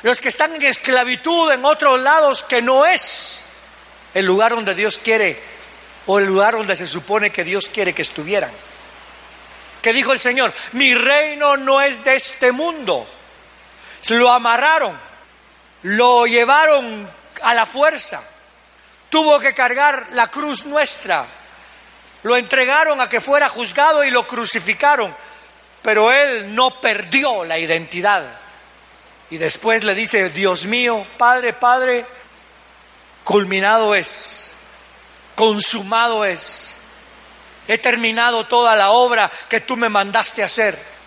los 0.00 0.22
que 0.22 0.30
están 0.30 0.54
en 0.54 0.62
esclavitud 0.62 1.52
en 1.52 1.66
otros 1.66 2.00
lados 2.00 2.42
que 2.42 2.62
no 2.62 2.86
es 2.86 3.42
el 4.14 4.24
lugar 4.24 4.54
donde 4.54 4.74
Dios 4.74 4.96
quiere 4.96 5.38
o 6.06 6.18
el 6.18 6.24
lugar 6.24 6.54
donde 6.54 6.76
se 6.76 6.88
supone 6.88 7.28
que 7.28 7.44
Dios 7.44 7.68
quiere 7.68 7.92
que 7.92 8.00
estuvieran. 8.00 8.52
Que 9.82 9.92
dijo 9.92 10.12
el 10.12 10.18
Señor, 10.18 10.50
mi 10.72 10.94
reino 10.94 11.58
no 11.58 11.82
es 11.82 12.02
de 12.04 12.16
este 12.16 12.52
mundo. 12.52 13.06
Lo 14.08 14.30
amarraron, 14.30 14.98
lo 15.82 16.26
llevaron 16.26 17.19
a 17.42 17.54
la 17.54 17.66
fuerza, 17.66 18.22
tuvo 19.08 19.38
que 19.38 19.54
cargar 19.54 20.08
la 20.12 20.28
cruz 20.28 20.64
nuestra, 20.64 21.26
lo 22.22 22.36
entregaron 22.36 23.00
a 23.00 23.08
que 23.08 23.20
fuera 23.20 23.48
juzgado 23.48 24.04
y 24.04 24.10
lo 24.10 24.26
crucificaron, 24.26 25.14
pero 25.82 26.12
él 26.12 26.54
no 26.54 26.80
perdió 26.80 27.44
la 27.44 27.58
identidad. 27.58 28.38
Y 29.30 29.38
después 29.38 29.84
le 29.84 29.94
dice, 29.94 30.30
Dios 30.30 30.66
mío, 30.66 31.06
Padre, 31.16 31.52
Padre, 31.52 32.04
culminado 33.24 33.94
es, 33.94 34.54
consumado 35.34 36.24
es, 36.24 36.74
he 37.68 37.78
terminado 37.78 38.46
toda 38.46 38.74
la 38.74 38.90
obra 38.90 39.30
que 39.48 39.60
tú 39.60 39.76
me 39.76 39.88
mandaste 39.88 40.42
hacer. 40.42 40.99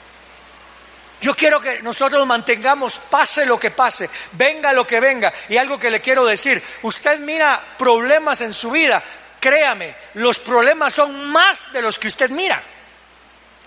Yo 1.24 1.34
quiero 1.34 1.62
que 1.62 1.82
nosotros 1.82 2.28
mantengamos, 2.28 3.00
pase 3.00 3.46
lo 3.46 3.58
que 3.58 3.72
pase, 3.72 4.10
venga 4.34 4.74
lo 4.74 4.86
que 4.86 5.00
venga. 5.00 5.34
Y 5.48 5.56
algo 5.56 5.80
que 5.80 5.90
le 5.90 6.02
quiero 6.02 6.26
decir, 6.26 6.62
usted 6.82 7.18
mira 7.20 7.64
problemas 7.78 8.42
en 8.42 8.52
su 8.52 8.72
vida, 8.72 9.02
créame, 9.40 9.96
los 10.16 10.40
problemas 10.40 10.94
son 10.94 11.30
más 11.30 11.72
de 11.72 11.82
los 11.82 11.98
que 11.98 12.10
usted 12.10 12.30
mira. 12.30 12.62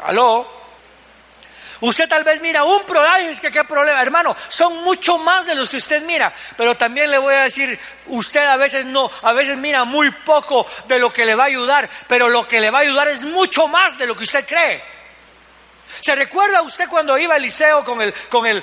¿Aló? 0.05 0.47
Usted 1.81 2.07
tal 2.07 2.25
vez 2.25 2.43
mira 2.43 2.63
un 2.63 2.85
problema, 2.85 3.21
es 3.21 3.41
que 3.41 3.51
qué 3.51 3.65
problema, 3.65 4.03
hermano, 4.03 4.37
son 4.49 4.85
mucho 4.85 5.17
más 5.17 5.47
de 5.47 5.55
los 5.55 5.71
que 5.71 5.79
usted 5.79 6.03
mira, 6.03 6.35
pero 6.59 6.77
también 6.77 7.11
le 7.11 7.17
voy 7.17 7.33
a 7.33 7.45
decir, 7.45 7.81
usted 8.09 8.45
a 8.45 8.59
veces 8.59 8.85
no, 8.85 9.11
a 9.23 9.33
veces 9.33 9.57
mira 9.57 9.85
muy 9.85 10.11
poco 10.11 10.67
de 10.89 10.99
lo 10.99 11.11
que 11.11 11.25
le 11.25 11.35
va 11.35 11.45
a 11.45 11.47
ayudar, 11.47 11.89
pero 12.07 12.29
lo 12.29 12.47
que 12.47 12.61
le 12.61 12.71
va 12.71 12.81
a 12.81 12.83
ayudar 12.83 13.09
es 13.09 13.25
mucho 13.25 13.67
más 13.67 13.97
de 13.97 14.07
lo 14.07 14.15
que 14.15 14.25
usted 14.25 14.47
cree. 14.47 14.96
¿Se 16.00 16.14
recuerda 16.14 16.62
usted 16.62 16.88
cuando 16.88 17.19
iba 17.19 17.35
a 17.35 17.37
Eliseo 17.37 17.85
con 17.85 18.00
el, 18.00 18.12
con 18.28 18.47
el, 18.47 18.62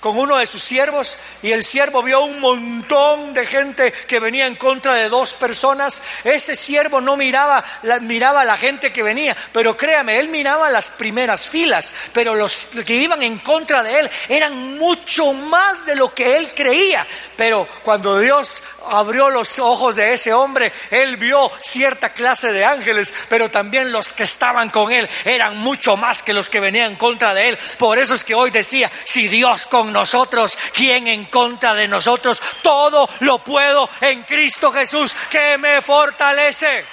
con 0.00 0.16
uno 0.16 0.36
de 0.36 0.46
sus 0.46 0.62
siervos 0.62 1.16
y 1.42 1.52
el 1.52 1.64
siervo 1.64 2.02
vio 2.02 2.20
un 2.20 2.40
montón 2.40 3.34
de 3.34 3.46
gente 3.46 3.92
que 3.92 4.20
venía 4.20 4.46
en 4.46 4.56
contra 4.56 4.94
de 4.94 5.08
dos 5.08 5.34
personas. 5.34 6.02
Ese 6.24 6.54
siervo 6.56 7.00
no 7.00 7.16
miraba, 7.16 7.64
miraba 8.02 8.42
a 8.42 8.44
la 8.44 8.56
gente 8.56 8.92
que 8.92 9.02
venía, 9.02 9.36
pero 9.52 9.76
créame, 9.76 10.18
él 10.18 10.28
miraba 10.28 10.70
las 10.70 10.90
primeras 10.90 11.48
filas, 11.48 11.94
pero 12.12 12.34
los 12.34 12.70
que 12.86 12.94
iban 12.94 13.22
en 13.22 13.38
contra 13.38 13.82
de 13.82 13.98
él 13.98 14.10
eran 14.28 14.78
mucho 14.78 15.32
más 15.32 15.84
de 15.84 15.96
lo 15.96 16.14
que 16.14 16.36
él 16.36 16.52
creía. 16.54 17.06
Pero 17.36 17.68
cuando 17.82 18.18
Dios 18.18 18.62
abrió 18.90 19.30
los 19.30 19.58
ojos 19.58 19.96
de 19.96 20.14
ese 20.14 20.32
hombre, 20.32 20.72
él 20.90 21.16
vio 21.16 21.50
cierta 21.60 22.12
clase 22.12 22.52
de 22.52 22.64
ángeles, 22.64 23.12
pero 23.28 23.50
también 23.50 23.92
los 23.92 24.12
que 24.12 24.22
estaban 24.22 24.70
con 24.70 24.92
él 24.92 25.08
eran 25.24 25.58
mucho 25.58 25.96
más 25.96 26.22
que 26.22 26.32
los 26.32 26.48
que 26.48 26.60
venían 26.60 26.92
en 26.92 26.96
contra 26.96 27.34
de 27.34 27.50
él. 27.50 27.58
Por 27.78 27.98
eso 27.98 28.14
es 28.14 28.24
que 28.24 28.34
hoy 28.34 28.50
decía, 28.50 28.90
si 29.04 29.28
Dios 29.28 29.66
con 29.66 29.87
nosotros, 29.92 30.56
¿quién 30.74 31.06
en 31.08 31.26
contra 31.26 31.74
de 31.74 31.88
nosotros? 31.88 32.40
Todo 32.62 33.08
lo 33.20 33.38
puedo 33.44 33.88
en 34.00 34.22
Cristo 34.22 34.72
Jesús 34.72 35.16
que 35.30 35.58
me 35.58 35.80
fortalece. 35.82 36.84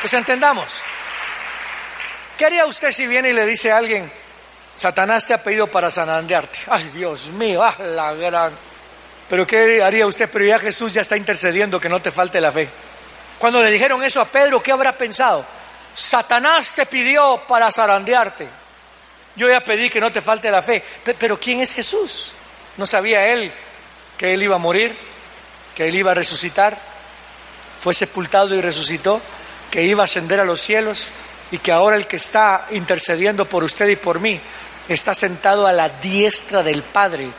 Pues 0.00 0.12
entendamos. 0.12 0.82
¿Qué 2.36 2.46
haría 2.46 2.66
usted 2.66 2.92
si 2.92 3.06
viene 3.06 3.30
y 3.30 3.32
le 3.32 3.46
dice 3.46 3.72
a 3.72 3.78
alguien, 3.78 4.12
Satanás 4.74 5.26
te 5.26 5.34
ha 5.34 5.42
pedido 5.42 5.68
para 5.68 5.90
sanandearte. 5.90 6.58
Ay, 6.66 6.90
Dios 6.94 7.28
mío, 7.28 7.62
ah, 7.62 7.76
la 7.78 8.12
gran. 8.12 8.52
Pero 9.28 9.46
¿qué 9.46 9.82
haría 9.82 10.06
usted? 10.06 10.28
Pero 10.30 10.44
ya 10.44 10.58
Jesús 10.58 10.92
ya 10.92 11.00
está 11.00 11.16
intercediendo 11.16 11.80
que 11.80 11.88
no 11.88 12.00
te 12.02 12.10
falte 12.10 12.40
la 12.40 12.52
fe. 12.52 12.68
Cuando 13.38 13.62
le 13.62 13.70
dijeron 13.70 14.02
eso 14.02 14.20
a 14.20 14.26
Pedro, 14.26 14.62
¿qué 14.62 14.72
habrá 14.72 14.96
pensado? 14.96 15.44
Satanás 15.94 16.72
te 16.74 16.86
pidió 16.86 17.42
para 17.46 17.70
zarandearte. 17.70 18.48
Yo 19.36 19.48
ya 19.48 19.60
pedí 19.60 19.88
que 19.88 20.00
no 20.00 20.12
te 20.12 20.20
falte 20.20 20.50
la 20.50 20.62
fe. 20.62 20.82
Pero 21.18 21.38
¿quién 21.38 21.60
es 21.60 21.72
Jesús? 21.72 22.32
¿No 22.76 22.86
sabía 22.86 23.28
él 23.28 23.52
que 24.18 24.34
él 24.34 24.42
iba 24.42 24.56
a 24.56 24.58
morir? 24.58 24.96
¿Que 25.74 25.88
él 25.88 25.94
iba 25.94 26.10
a 26.10 26.14
resucitar? 26.14 26.78
Fue 27.80 27.94
sepultado 27.94 28.54
y 28.54 28.60
resucitó. 28.60 29.20
¿Que 29.70 29.82
iba 29.82 30.02
a 30.02 30.04
ascender 30.04 30.40
a 30.40 30.44
los 30.44 30.60
cielos? 30.60 31.10
Y 31.50 31.58
que 31.58 31.72
ahora 31.72 31.96
el 31.96 32.06
que 32.06 32.16
está 32.16 32.66
intercediendo 32.70 33.44
por 33.46 33.64
usted 33.64 33.88
y 33.88 33.96
por 33.96 34.20
mí 34.20 34.40
está 34.88 35.14
sentado 35.14 35.66
a 35.66 35.72
la 35.72 35.88
diestra 35.88 36.62
del 36.62 36.82
Padre. 36.82 37.30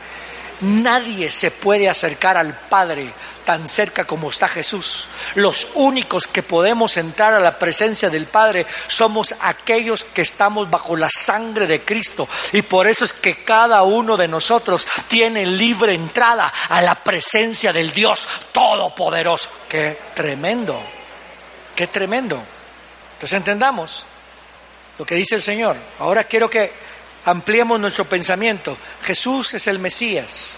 Nadie 0.60 1.30
se 1.30 1.50
puede 1.50 1.88
acercar 1.88 2.36
al 2.38 2.58
Padre 2.68 3.12
tan 3.44 3.68
cerca 3.68 4.04
como 4.04 4.30
está 4.30 4.48
Jesús. 4.48 5.06
Los 5.34 5.68
únicos 5.74 6.26
que 6.26 6.42
podemos 6.42 6.96
entrar 6.96 7.34
a 7.34 7.40
la 7.40 7.58
presencia 7.58 8.10
del 8.10 8.26
Padre 8.26 8.66
somos 8.88 9.34
aquellos 9.40 10.04
que 10.04 10.22
estamos 10.22 10.68
bajo 10.68 10.96
la 10.96 11.08
sangre 11.10 11.66
de 11.66 11.82
Cristo. 11.82 12.28
Y 12.52 12.62
por 12.62 12.86
eso 12.86 13.04
es 13.04 13.12
que 13.12 13.44
cada 13.44 13.82
uno 13.84 14.16
de 14.16 14.28
nosotros 14.28 14.86
tiene 15.08 15.46
libre 15.46 15.94
entrada 15.94 16.52
a 16.68 16.82
la 16.82 16.96
presencia 16.96 17.72
del 17.72 17.92
Dios 17.92 18.28
Todopoderoso. 18.52 19.50
Qué 19.68 19.98
tremendo, 20.14 20.82
qué 21.74 21.86
tremendo. 21.86 22.42
Entonces 23.12 23.36
entendamos 23.36 24.04
lo 24.98 25.04
que 25.06 25.14
dice 25.14 25.34
el 25.34 25.42
Señor. 25.42 25.76
Ahora 25.98 26.24
quiero 26.24 26.50
que 26.50 26.72
ampliemos 27.26 27.78
nuestro 27.78 28.08
pensamiento. 28.08 28.78
Jesús 29.02 29.52
es 29.54 29.66
el 29.66 29.78
Mesías. 29.78 30.54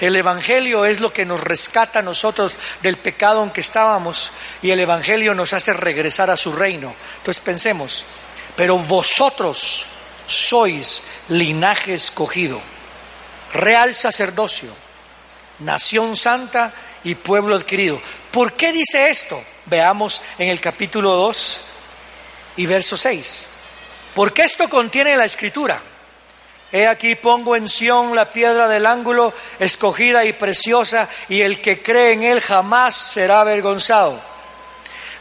El 0.00 0.16
Evangelio 0.16 0.84
es 0.84 0.98
lo 1.00 1.12
que 1.12 1.26
nos 1.26 1.40
rescata 1.40 2.00
a 2.00 2.02
nosotros 2.02 2.58
del 2.82 2.96
pecado 2.96 3.42
en 3.44 3.50
que 3.50 3.60
estábamos 3.60 4.32
y 4.62 4.70
el 4.70 4.80
Evangelio 4.80 5.34
nos 5.34 5.52
hace 5.52 5.72
regresar 5.72 6.30
a 6.30 6.36
su 6.36 6.52
reino. 6.52 6.94
Entonces 7.18 7.42
pensemos, 7.42 8.04
pero 8.56 8.78
vosotros 8.78 9.86
sois 10.26 11.02
linaje 11.28 11.94
escogido, 11.94 12.60
real 13.52 13.94
sacerdocio, 13.94 14.70
nación 15.60 16.16
santa 16.16 16.72
y 17.04 17.14
pueblo 17.14 17.54
adquirido. 17.54 18.00
¿Por 18.30 18.54
qué 18.54 18.72
dice 18.72 19.10
esto? 19.10 19.42
Veamos 19.66 20.22
en 20.38 20.48
el 20.48 20.60
capítulo 20.60 21.12
2 21.12 21.62
y 22.56 22.66
verso 22.66 22.96
6. 22.96 23.46
Porque 24.14 24.44
esto 24.44 24.68
contiene 24.68 25.16
la 25.16 25.26
escritura. 25.26 25.82
He 26.72 26.86
aquí 26.86 27.16
pongo 27.16 27.56
en 27.56 27.68
Sión 27.68 28.14
la 28.14 28.30
piedra 28.32 28.68
del 28.68 28.86
ángulo, 28.86 29.34
escogida 29.58 30.24
y 30.24 30.32
preciosa, 30.32 31.08
y 31.28 31.40
el 31.40 31.60
que 31.60 31.82
cree 31.82 32.12
en 32.12 32.22
él 32.22 32.40
jamás 32.40 32.94
será 32.94 33.40
avergonzado. 33.40 34.20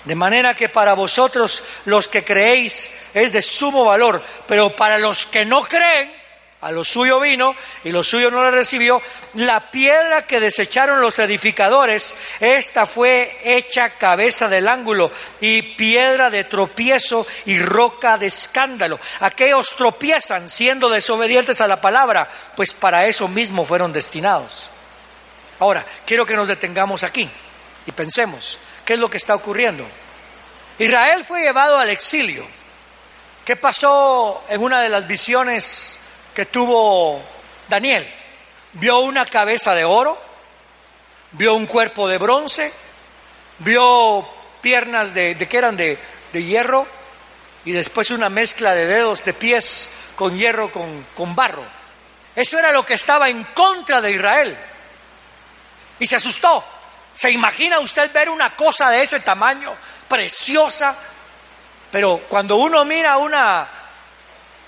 De 0.06 0.16
manera 0.16 0.54
que 0.54 0.70
para 0.70 0.94
vosotros 0.94 1.64
los 1.86 2.08
que 2.08 2.24
creéis 2.24 2.90
es 3.14 3.34
de 3.34 3.42
sumo 3.42 3.86
valor, 3.86 4.24
pero 4.48 4.76
para 4.76 4.98
los 4.98 5.26
que 5.26 5.46
no 5.46 5.62
creen 5.62 6.19
a 6.62 6.72
lo 6.72 6.84
suyo 6.84 7.22
vino 7.22 7.56
y 7.86 7.92
lo 7.92 8.04
suyo 8.04 8.30
no 8.30 8.44
le 8.44 8.52
recibió. 8.52 9.02
La 9.36 9.72
piedra 9.72 10.28
que 10.28 10.42
desecharon 10.42 11.00
los 11.00 11.18
edificadores, 11.20 12.16
esta 12.40 12.86
fue 12.86 13.38
hecha 13.44 13.92
cabeza 13.92 14.50
del 14.50 14.68
ángulo 14.68 15.10
y 15.40 15.62
piedra 15.62 16.30
de 16.30 16.44
tropiezo 16.44 17.26
y 17.46 17.60
roca 17.60 18.18
de 18.18 18.28
escándalo. 18.28 19.00
Aquellos 19.22 19.76
tropiezan 19.76 20.50
siendo 20.50 20.90
desobedientes 20.90 21.62
a 21.62 21.68
la 21.68 21.80
palabra, 21.80 22.30
pues 22.56 22.74
para 22.74 23.06
eso 23.06 23.30
mismo 23.30 23.64
fueron 23.64 23.94
destinados. 23.94 24.70
Ahora, 25.60 25.86
quiero 26.06 26.26
que 26.26 26.36
nos 26.36 26.48
detengamos 26.48 27.04
aquí 27.04 27.30
y 27.86 27.92
pensemos, 27.94 28.60
¿qué 28.84 28.94
es 28.94 29.00
lo 29.00 29.10
que 29.10 29.18
está 29.18 29.36
ocurriendo? 29.36 29.88
Israel 30.78 31.24
fue 31.24 31.42
llevado 31.42 31.78
al 31.78 31.90
exilio. 31.90 32.46
¿Qué 33.46 33.56
pasó 33.56 34.44
en 34.50 34.62
una 34.62 34.82
de 34.82 34.90
las 34.90 35.08
visiones 35.08 36.00
que 36.40 36.46
tuvo 36.46 37.22
Daniel. 37.68 38.10
Vio 38.72 39.00
una 39.00 39.26
cabeza 39.26 39.76
de 39.76 39.84
oro, 39.84 40.18
vio 41.34 41.54
un 41.54 41.66
cuerpo 41.66 42.08
de 42.08 42.18
bronce, 42.18 42.72
vio 43.58 44.26
piernas 44.62 45.14
de, 45.14 45.36
de 45.36 45.50
que 45.50 45.58
eran 45.58 45.76
de, 45.76 46.00
de, 46.32 46.44
hierro 46.46 46.88
y 47.66 47.74
después 47.74 48.10
una 48.12 48.30
mezcla 48.30 48.74
de 48.74 48.86
dedos 48.86 49.26
de 49.26 49.34
pies 49.34 49.90
con 50.16 50.38
hierro, 50.38 50.72
con, 50.72 51.06
con 51.14 51.36
barro. 51.36 51.66
Eso 52.34 52.58
era 52.58 52.72
lo 52.72 52.86
que 52.86 52.94
estaba 52.94 53.28
en 53.28 53.44
contra 53.44 54.00
de 54.00 54.12
Israel. 54.14 54.58
Y 56.00 56.08
se 56.08 56.16
asustó. 56.16 56.64
¿Se 57.16 57.32
imagina 57.32 57.82
usted 57.82 58.14
ver 58.14 58.30
una 58.30 58.56
cosa 58.56 58.90
de 58.92 59.02
ese 59.02 59.20
tamaño, 59.20 59.76
preciosa? 60.08 60.96
Pero 61.92 62.22
cuando 62.30 62.56
uno 62.56 62.86
mira 62.86 63.18
una, 63.18 63.68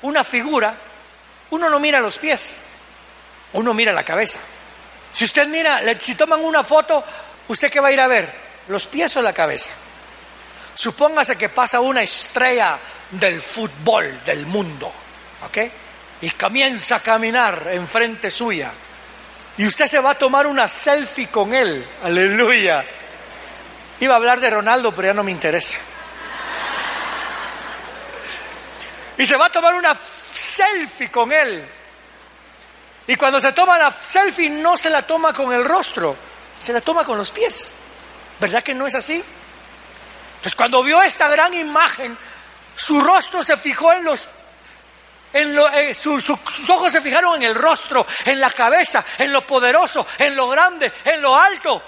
una 0.01 0.25
figura, 0.25 0.90
uno 1.51 1.69
no 1.69 1.79
mira 1.79 1.99
los 1.99 2.17
pies, 2.17 2.59
uno 3.53 3.73
mira 3.73 3.93
la 3.93 4.03
cabeza. 4.03 4.39
Si 5.11 5.25
usted 5.25 5.47
mira, 5.47 5.81
si 5.99 6.15
toman 6.15 6.39
una 6.39 6.63
foto, 6.63 7.03
¿usted 7.47 7.69
qué 7.69 7.79
va 7.79 7.89
a 7.89 7.91
ir 7.91 8.01
a 8.01 8.07
ver? 8.07 8.33
¿Los 8.67 8.87
pies 8.87 9.15
o 9.17 9.21
la 9.21 9.33
cabeza? 9.33 9.69
Supóngase 10.73 11.37
que 11.37 11.49
pasa 11.49 11.81
una 11.81 12.01
estrella 12.01 12.79
del 13.11 13.41
fútbol 13.41 14.23
del 14.23 14.45
mundo, 14.45 14.91
¿ok? 15.45 15.57
Y 16.21 16.29
comienza 16.31 16.95
a 16.97 16.99
caminar 17.01 17.67
enfrente 17.71 18.31
suya. 18.31 18.71
Y 19.57 19.67
usted 19.67 19.87
se 19.87 19.99
va 19.99 20.11
a 20.11 20.17
tomar 20.17 20.47
una 20.47 20.67
selfie 20.67 21.27
con 21.27 21.53
él. 21.53 21.85
Aleluya. 22.03 22.85
Iba 23.99 24.13
a 24.13 24.17
hablar 24.17 24.39
de 24.39 24.49
Ronaldo, 24.49 24.95
pero 24.95 25.09
ya 25.09 25.13
no 25.13 25.23
me 25.23 25.31
interesa. 25.31 25.77
Y 29.17 29.25
se 29.25 29.35
va 29.35 29.47
a 29.47 29.51
tomar 29.51 29.75
una 29.75 29.93
selfie 30.41 31.11
con 31.11 31.31
él. 31.31 31.67
Y 33.07 33.15
cuando 33.15 33.39
se 33.39 33.51
toma 33.51 33.77
la 33.77 33.91
selfie 33.91 34.49
no 34.49 34.77
se 34.77 34.89
la 34.89 35.01
toma 35.01 35.33
con 35.33 35.53
el 35.53 35.63
rostro, 35.65 36.15
se 36.55 36.73
la 36.73 36.81
toma 36.81 37.03
con 37.03 37.17
los 37.17 37.31
pies. 37.31 37.73
¿Verdad 38.39 38.63
que 38.63 38.73
no 38.73 38.87
es 38.87 38.95
así? 38.95 39.23
Entonces 40.35 40.55
cuando 40.55 40.83
vio 40.83 41.01
esta 41.01 41.27
gran 41.29 41.53
imagen, 41.53 42.17
su 42.75 43.01
rostro 43.01 43.43
se 43.43 43.57
fijó 43.57 43.93
en 43.93 44.03
los... 44.03 44.29
En 45.33 45.55
lo, 45.55 45.65
eh, 45.69 45.95
sus 45.95 46.29
ojos 46.29 46.91
se 46.91 46.99
fijaron 46.99 47.37
en 47.37 47.43
el 47.43 47.55
rostro, 47.55 48.05
en 48.25 48.37
la 48.37 48.49
cabeza, 48.49 49.05
en 49.17 49.31
lo 49.31 49.47
poderoso, 49.47 50.05
en 50.17 50.35
lo 50.35 50.49
grande, 50.49 50.91
en 51.05 51.21
lo 51.21 51.39
alto. 51.39 51.81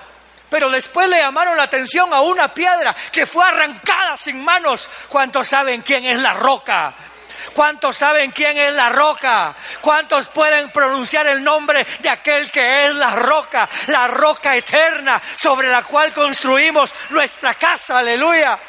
Pero 0.50 0.70
después 0.70 1.10
le 1.10 1.18
llamaron 1.18 1.58
la 1.58 1.64
atención 1.64 2.14
a 2.14 2.22
una 2.22 2.54
piedra 2.54 2.96
que 3.12 3.26
fue 3.26 3.44
arrancada 3.44 4.16
sin 4.16 4.42
manos. 4.42 4.90
¿Cuántos 5.10 5.48
saben 5.48 5.82
quién 5.82 6.06
es 6.06 6.20
la 6.20 6.34
roca? 6.34 6.96
¿Cuántos 7.54 7.98
saben 7.98 8.32
quién 8.32 8.58
es 8.58 8.74
la 8.74 8.90
roca? 8.90 9.56
¿Cuántos 9.82 10.28
pueden 10.30 10.72
pronunciar 10.72 11.28
el 11.28 11.44
nombre 11.44 11.86
de 12.00 12.10
aquel 12.10 12.50
que 12.50 12.86
es 12.86 12.96
la 12.96 13.12
roca? 13.16 13.70
La 13.88 14.08
roca 14.08 14.56
eterna 14.56 15.22
sobre 15.36 15.70
la 15.70 15.84
cual 15.84 16.14
construimos 16.14 16.94
nuestra 17.10 17.54
casa. 17.56 18.00
Aleluya. 18.00 18.60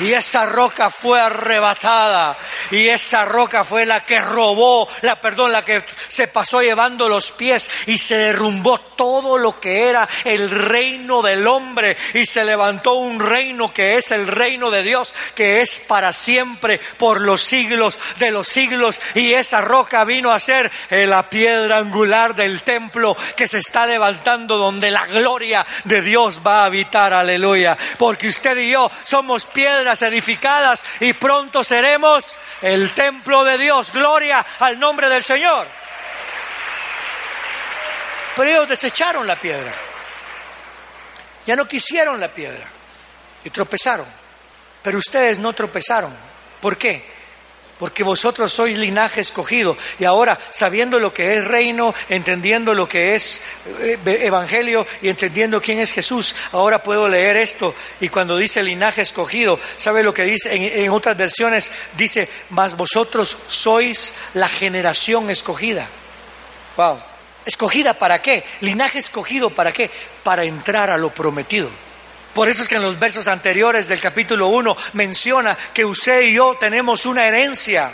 Y 0.00 0.12
esa 0.12 0.46
roca 0.46 0.90
fue 0.90 1.20
arrebatada. 1.20 2.36
Y 2.70 2.88
esa 2.88 3.24
roca 3.24 3.64
fue 3.64 3.86
la 3.86 4.04
que 4.04 4.20
robó, 4.20 4.88
la 5.02 5.20
perdón, 5.20 5.52
la 5.52 5.64
que 5.64 5.84
se 6.08 6.28
pasó 6.28 6.62
llevando 6.62 7.08
los 7.08 7.32
pies 7.32 7.68
y 7.86 7.98
se 7.98 8.16
derrumbó 8.16 8.78
todo 8.78 9.38
lo 9.38 9.60
que 9.60 9.88
era 9.88 10.08
el 10.24 10.50
reino 10.50 11.22
del 11.22 11.46
hombre 11.46 11.96
y 12.14 12.26
se 12.26 12.44
levantó 12.44 12.94
un 12.94 13.20
reino 13.20 13.72
que 13.72 13.96
es 13.96 14.10
el 14.10 14.26
reino 14.26 14.70
de 14.70 14.82
Dios, 14.82 15.14
que 15.34 15.60
es 15.60 15.78
para 15.78 16.12
siempre, 16.12 16.80
por 16.98 17.20
los 17.20 17.42
siglos 17.42 17.98
de 18.18 18.30
los 18.30 18.48
siglos. 18.48 19.00
Y 19.14 19.32
esa 19.32 19.60
roca 19.60 20.04
vino 20.04 20.32
a 20.32 20.40
ser 20.40 20.70
la 20.90 21.30
piedra 21.30 21.78
angular 21.78 22.34
del 22.34 22.62
templo 22.62 23.16
que 23.36 23.48
se 23.48 23.58
está 23.58 23.86
levantando 23.86 24.56
donde 24.56 24.90
la 24.90 25.06
gloria 25.06 25.66
de 25.84 26.02
Dios 26.02 26.40
va 26.46 26.62
a 26.62 26.66
habitar. 26.66 27.12
Aleluya. 27.12 27.76
Porque 27.98 28.28
usted 28.28 28.56
y 28.58 28.70
yo 28.70 28.90
somos 29.04 29.46
edificadas 30.02 30.84
y 31.00 31.12
pronto 31.14 31.64
seremos 31.64 32.38
el 32.62 32.92
templo 32.92 33.44
de 33.44 33.58
Dios. 33.58 33.92
Gloria 33.92 34.44
al 34.60 34.78
nombre 34.78 35.08
del 35.08 35.24
Señor. 35.24 35.66
Pero 38.36 38.50
ellos 38.50 38.68
desecharon 38.68 39.26
la 39.26 39.36
piedra. 39.36 39.74
Ya 41.46 41.56
no 41.56 41.66
quisieron 41.66 42.20
la 42.20 42.28
piedra 42.28 42.66
y 43.42 43.50
tropezaron. 43.50 44.06
Pero 44.82 44.98
ustedes 44.98 45.38
no 45.38 45.52
tropezaron. 45.52 46.14
¿Por 46.60 46.76
qué? 46.76 47.17
Porque 47.78 48.02
vosotros 48.02 48.52
sois 48.52 48.76
linaje 48.76 49.20
escogido. 49.20 49.76
Y 49.98 50.04
ahora, 50.04 50.38
sabiendo 50.50 50.98
lo 50.98 51.14
que 51.14 51.36
es 51.36 51.44
reino, 51.44 51.94
entendiendo 52.08 52.74
lo 52.74 52.88
que 52.88 53.14
es 53.14 53.40
eh, 53.80 53.98
evangelio 54.04 54.86
y 55.00 55.08
entendiendo 55.08 55.60
quién 55.60 55.78
es 55.78 55.92
Jesús, 55.92 56.34
ahora 56.52 56.82
puedo 56.82 57.08
leer 57.08 57.36
esto. 57.36 57.74
Y 58.00 58.08
cuando 58.08 58.36
dice 58.36 58.62
linaje 58.62 59.02
escogido, 59.02 59.58
¿sabe 59.76 60.02
lo 60.02 60.12
que 60.12 60.24
dice? 60.24 60.54
En, 60.54 60.84
en 60.84 60.90
otras 60.90 61.16
versiones 61.16 61.70
dice, 61.96 62.28
mas 62.50 62.76
vosotros 62.76 63.36
sois 63.46 64.12
la 64.34 64.48
generación 64.48 65.30
escogida. 65.30 65.88
Wow. 66.76 67.00
¿Escogida 67.44 67.94
para 67.94 68.20
qué? 68.20 68.44
Linaje 68.60 68.98
escogido 68.98 69.50
para 69.50 69.72
qué? 69.72 69.90
Para 70.22 70.44
entrar 70.44 70.90
a 70.90 70.98
lo 70.98 71.10
prometido. 71.10 71.70
Por 72.38 72.48
eso 72.48 72.62
es 72.62 72.68
que 72.68 72.76
en 72.76 72.82
los 72.82 73.00
versos 73.00 73.26
anteriores 73.26 73.88
del 73.88 74.00
capítulo 74.00 74.46
1 74.46 74.76
menciona 74.92 75.58
que 75.74 75.84
usted 75.84 76.20
y 76.20 76.34
yo 76.34 76.54
tenemos 76.54 77.04
una 77.04 77.26
herencia, 77.26 77.92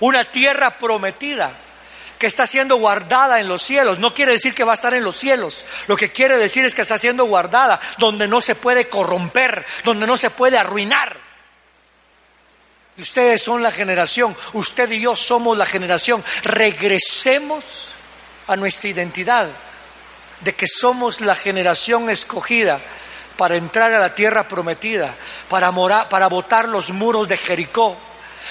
una 0.00 0.24
tierra 0.24 0.78
prometida 0.78 1.52
que 2.18 2.26
está 2.26 2.46
siendo 2.46 2.76
guardada 2.76 3.38
en 3.38 3.46
los 3.46 3.62
cielos. 3.62 3.98
No 3.98 4.14
quiere 4.14 4.32
decir 4.32 4.54
que 4.54 4.64
va 4.64 4.72
a 4.72 4.76
estar 4.76 4.94
en 4.94 5.04
los 5.04 5.18
cielos. 5.18 5.66
Lo 5.88 5.94
que 5.94 6.10
quiere 6.10 6.38
decir 6.38 6.64
es 6.64 6.74
que 6.74 6.80
está 6.80 6.96
siendo 6.96 7.26
guardada 7.26 7.78
donde 7.98 8.26
no 8.26 8.40
se 8.40 8.54
puede 8.54 8.88
corromper, 8.88 9.62
donde 9.84 10.06
no 10.06 10.16
se 10.16 10.30
puede 10.30 10.56
arruinar. 10.56 11.14
Ustedes 12.96 13.42
son 13.42 13.62
la 13.62 13.72
generación, 13.72 14.34
usted 14.54 14.90
y 14.90 15.02
yo 15.02 15.14
somos 15.14 15.58
la 15.58 15.66
generación. 15.66 16.24
Regresemos 16.44 17.90
a 18.46 18.56
nuestra 18.56 18.88
identidad 18.88 19.50
de 20.40 20.54
que 20.54 20.66
somos 20.66 21.20
la 21.20 21.36
generación 21.36 22.08
escogida 22.08 22.80
para 23.38 23.54
entrar 23.54 23.92
a 23.94 24.00
la 24.00 24.16
tierra 24.16 24.48
prometida, 24.48 25.14
para, 25.48 25.70
morar, 25.70 26.08
para 26.08 26.26
botar 26.26 26.68
los 26.68 26.90
muros 26.90 27.28
de 27.28 27.36
Jericó, 27.36 27.96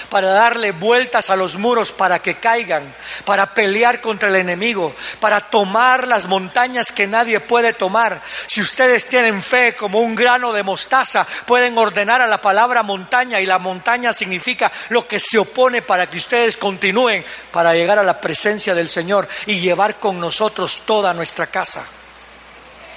para 0.10 0.30
darle 0.30 0.72
vueltas 0.72 1.30
a 1.30 1.36
los 1.36 1.58
muros 1.58 1.92
para 1.92 2.20
que 2.20 2.36
caigan, 2.36 2.96
para 3.26 3.54
pelear 3.54 4.00
contra 4.00 4.30
el 4.30 4.36
enemigo, 4.36 4.96
para 5.20 5.42
tomar 5.42 6.08
las 6.08 6.28
montañas 6.28 6.94
que 6.94 7.06
nadie 7.06 7.42
puede 7.42 7.74
tomar. 7.74 8.22
Si 8.46 8.62
ustedes 8.62 9.10
tienen 9.10 9.42
fe 9.44 9.76
como 9.76 10.00
un 10.00 10.16
grano 10.16 10.54
de 10.54 10.64
mostaza, 10.64 11.28
pueden 11.46 11.78
ordenar 11.78 12.22
a 12.22 12.28
la 12.28 12.40
palabra 12.40 12.82
montaña 12.82 13.42
y 13.42 13.46
la 13.46 13.60
montaña 13.60 14.14
significa 14.14 14.72
lo 14.88 15.06
que 15.06 15.20
se 15.20 15.38
opone 15.38 15.82
para 15.82 16.10
que 16.10 16.18
ustedes 16.18 16.56
continúen 16.56 17.26
para 17.52 17.74
llegar 17.74 18.00
a 18.00 18.04
la 18.04 18.22
presencia 18.22 18.74
del 18.74 18.88
Señor 18.88 19.28
y 19.48 19.60
llevar 19.60 20.00
con 20.00 20.18
nosotros 20.18 20.84
toda 20.86 21.14
nuestra 21.14 21.48
casa. 21.48 21.86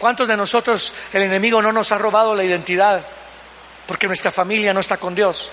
¿Cuántos 0.00 0.26
de 0.26 0.34
nosotros 0.34 0.94
el 1.12 1.24
enemigo 1.24 1.60
no 1.60 1.72
nos 1.72 1.92
ha 1.92 1.98
robado 1.98 2.34
la 2.34 2.42
identidad? 2.42 3.04
Porque 3.86 4.06
nuestra 4.06 4.32
familia 4.32 4.72
no 4.72 4.80
está 4.80 4.96
con 4.96 5.14
Dios. 5.14 5.52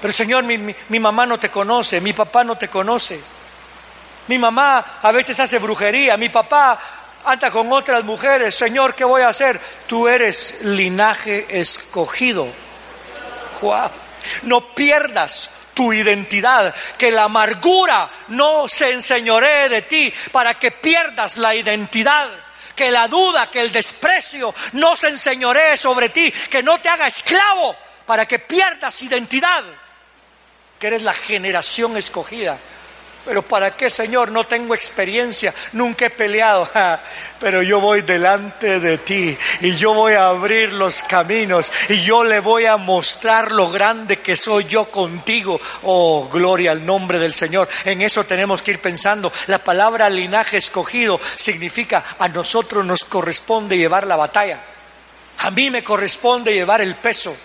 Pero 0.00 0.12
Señor, 0.12 0.44
mi, 0.44 0.56
mi, 0.56 1.00
mamá 1.00 1.26
no 1.26 1.36
te 1.40 1.50
conoce, 1.50 2.00
mi 2.00 2.12
papá 2.12 2.44
no 2.44 2.56
te 2.56 2.68
conoce. 2.68 3.20
Mi 4.28 4.38
mamá 4.38 5.00
a 5.02 5.10
veces 5.10 5.40
hace 5.40 5.58
brujería, 5.58 6.16
mi 6.16 6.28
papá 6.28 6.78
anda 7.24 7.50
con 7.50 7.72
otras 7.72 8.04
mujeres. 8.04 8.54
Señor, 8.54 8.94
¿qué 8.94 9.04
voy 9.04 9.22
a 9.22 9.28
hacer? 9.30 9.60
Tú 9.88 10.06
eres 10.06 10.58
linaje 10.62 11.46
escogido. 11.58 12.46
No 14.42 14.68
pierdas 14.72 15.50
tu 15.74 15.92
identidad, 15.92 16.72
que 16.96 17.10
la 17.10 17.24
amargura 17.24 18.08
no 18.28 18.68
se 18.68 18.92
enseñoree 18.92 19.68
de 19.68 19.82
ti 19.82 20.14
para 20.30 20.54
que 20.54 20.70
pierdas 20.70 21.38
la 21.38 21.56
identidad 21.56 22.45
que 22.76 22.90
la 22.90 23.08
duda, 23.08 23.50
que 23.50 23.60
el 23.60 23.72
desprecio 23.72 24.54
no 24.72 24.94
se 24.94 25.08
enseñoree 25.08 25.76
sobre 25.76 26.10
ti, 26.10 26.30
que 26.30 26.62
no 26.62 26.78
te 26.78 26.88
haga 26.88 27.06
esclavo 27.06 27.74
para 28.04 28.26
que 28.26 28.38
pierdas 28.38 29.02
identidad. 29.02 29.64
que 30.78 30.88
eres 30.88 31.00
la 31.00 31.14
generación 31.14 31.96
escogida. 31.96 32.58
Pero 33.26 33.42
¿para 33.42 33.76
qué, 33.76 33.90
Señor? 33.90 34.30
No 34.30 34.46
tengo 34.46 34.72
experiencia, 34.72 35.52
nunca 35.72 36.06
he 36.06 36.10
peleado, 36.10 36.70
pero 37.40 37.60
yo 37.60 37.80
voy 37.80 38.02
delante 38.02 38.78
de 38.78 38.98
ti 38.98 39.36
y 39.62 39.74
yo 39.74 39.94
voy 39.94 40.12
a 40.12 40.28
abrir 40.28 40.72
los 40.72 41.02
caminos 41.02 41.72
y 41.88 42.02
yo 42.02 42.22
le 42.22 42.38
voy 42.38 42.66
a 42.66 42.76
mostrar 42.76 43.50
lo 43.50 43.68
grande 43.68 44.20
que 44.20 44.36
soy 44.36 44.66
yo 44.66 44.92
contigo. 44.92 45.60
Oh, 45.82 46.28
gloria 46.32 46.70
al 46.70 46.86
nombre 46.86 47.18
del 47.18 47.34
Señor. 47.34 47.68
En 47.84 48.00
eso 48.00 48.22
tenemos 48.22 48.62
que 48.62 48.70
ir 48.70 48.80
pensando. 48.80 49.32
La 49.48 49.58
palabra 49.58 50.08
linaje 50.08 50.58
escogido 50.58 51.20
significa 51.34 52.04
a 52.20 52.28
nosotros 52.28 52.86
nos 52.86 53.04
corresponde 53.06 53.76
llevar 53.76 54.06
la 54.06 54.14
batalla. 54.14 54.62
A 55.38 55.50
mí 55.50 55.68
me 55.68 55.82
corresponde 55.82 56.54
llevar 56.54 56.80
el 56.80 56.94
peso. 56.94 57.36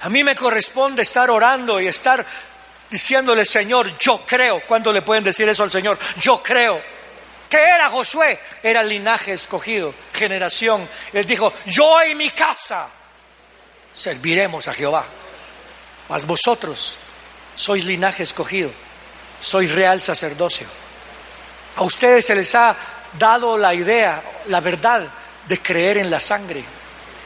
A 0.00 0.08
mí 0.08 0.24
me 0.24 0.34
corresponde 0.34 1.02
estar 1.02 1.30
orando 1.30 1.80
y 1.80 1.86
estar 1.86 2.26
diciéndole, 2.92 3.44
Señor, 3.44 3.98
yo 3.98 4.24
creo. 4.24 4.60
¿Cuándo 4.60 4.92
le 4.92 5.02
pueden 5.02 5.24
decir 5.24 5.48
eso 5.48 5.64
al 5.64 5.70
Señor? 5.70 5.98
Yo 6.20 6.42
creo. 6.42 6.80
¿Qué 7.48 7.56
era 7.56 7.88
Josué? 7.88 8.38
Era 8.62 8.82
el 8.82 8.88
linaje 8.88 9.32
escogido, 9.32 9.94
generación. 10.12 10.88
Él 11.12 11.26
dijo, 11.26 11.52
yo 11.66 12.04
y 12.04 12.14
mi 12.14 12.30
casa 12.30 12.88
serviremos 13.92 14.68
a 14.68 14.74
Jehová. 14.74 15.04
Mas 16.08 16.26
vosotros 16.26 16.98
sois 17.54 17.84
linaje 17.84 18.22
escogido, 18.22 18.70
sois 19.40 19.72
real 19.72 20.00
sacerdocio. 20.00 20.66
A 21.76 21.82
ustedes 21.82 22.26
se 22.26 22.34
les 22.34 22.54
ha 22.54 22.76
dado 23.18 23.56
la 23.56 23.74
idea, 23.74 24.22
la 24.48 24.60
verdad 24.60 25.08
de 25.48 25.60
creer 25.60 25.98
en 25.98 26.10
la 26.10 26.20
sangre. 26.20 26.64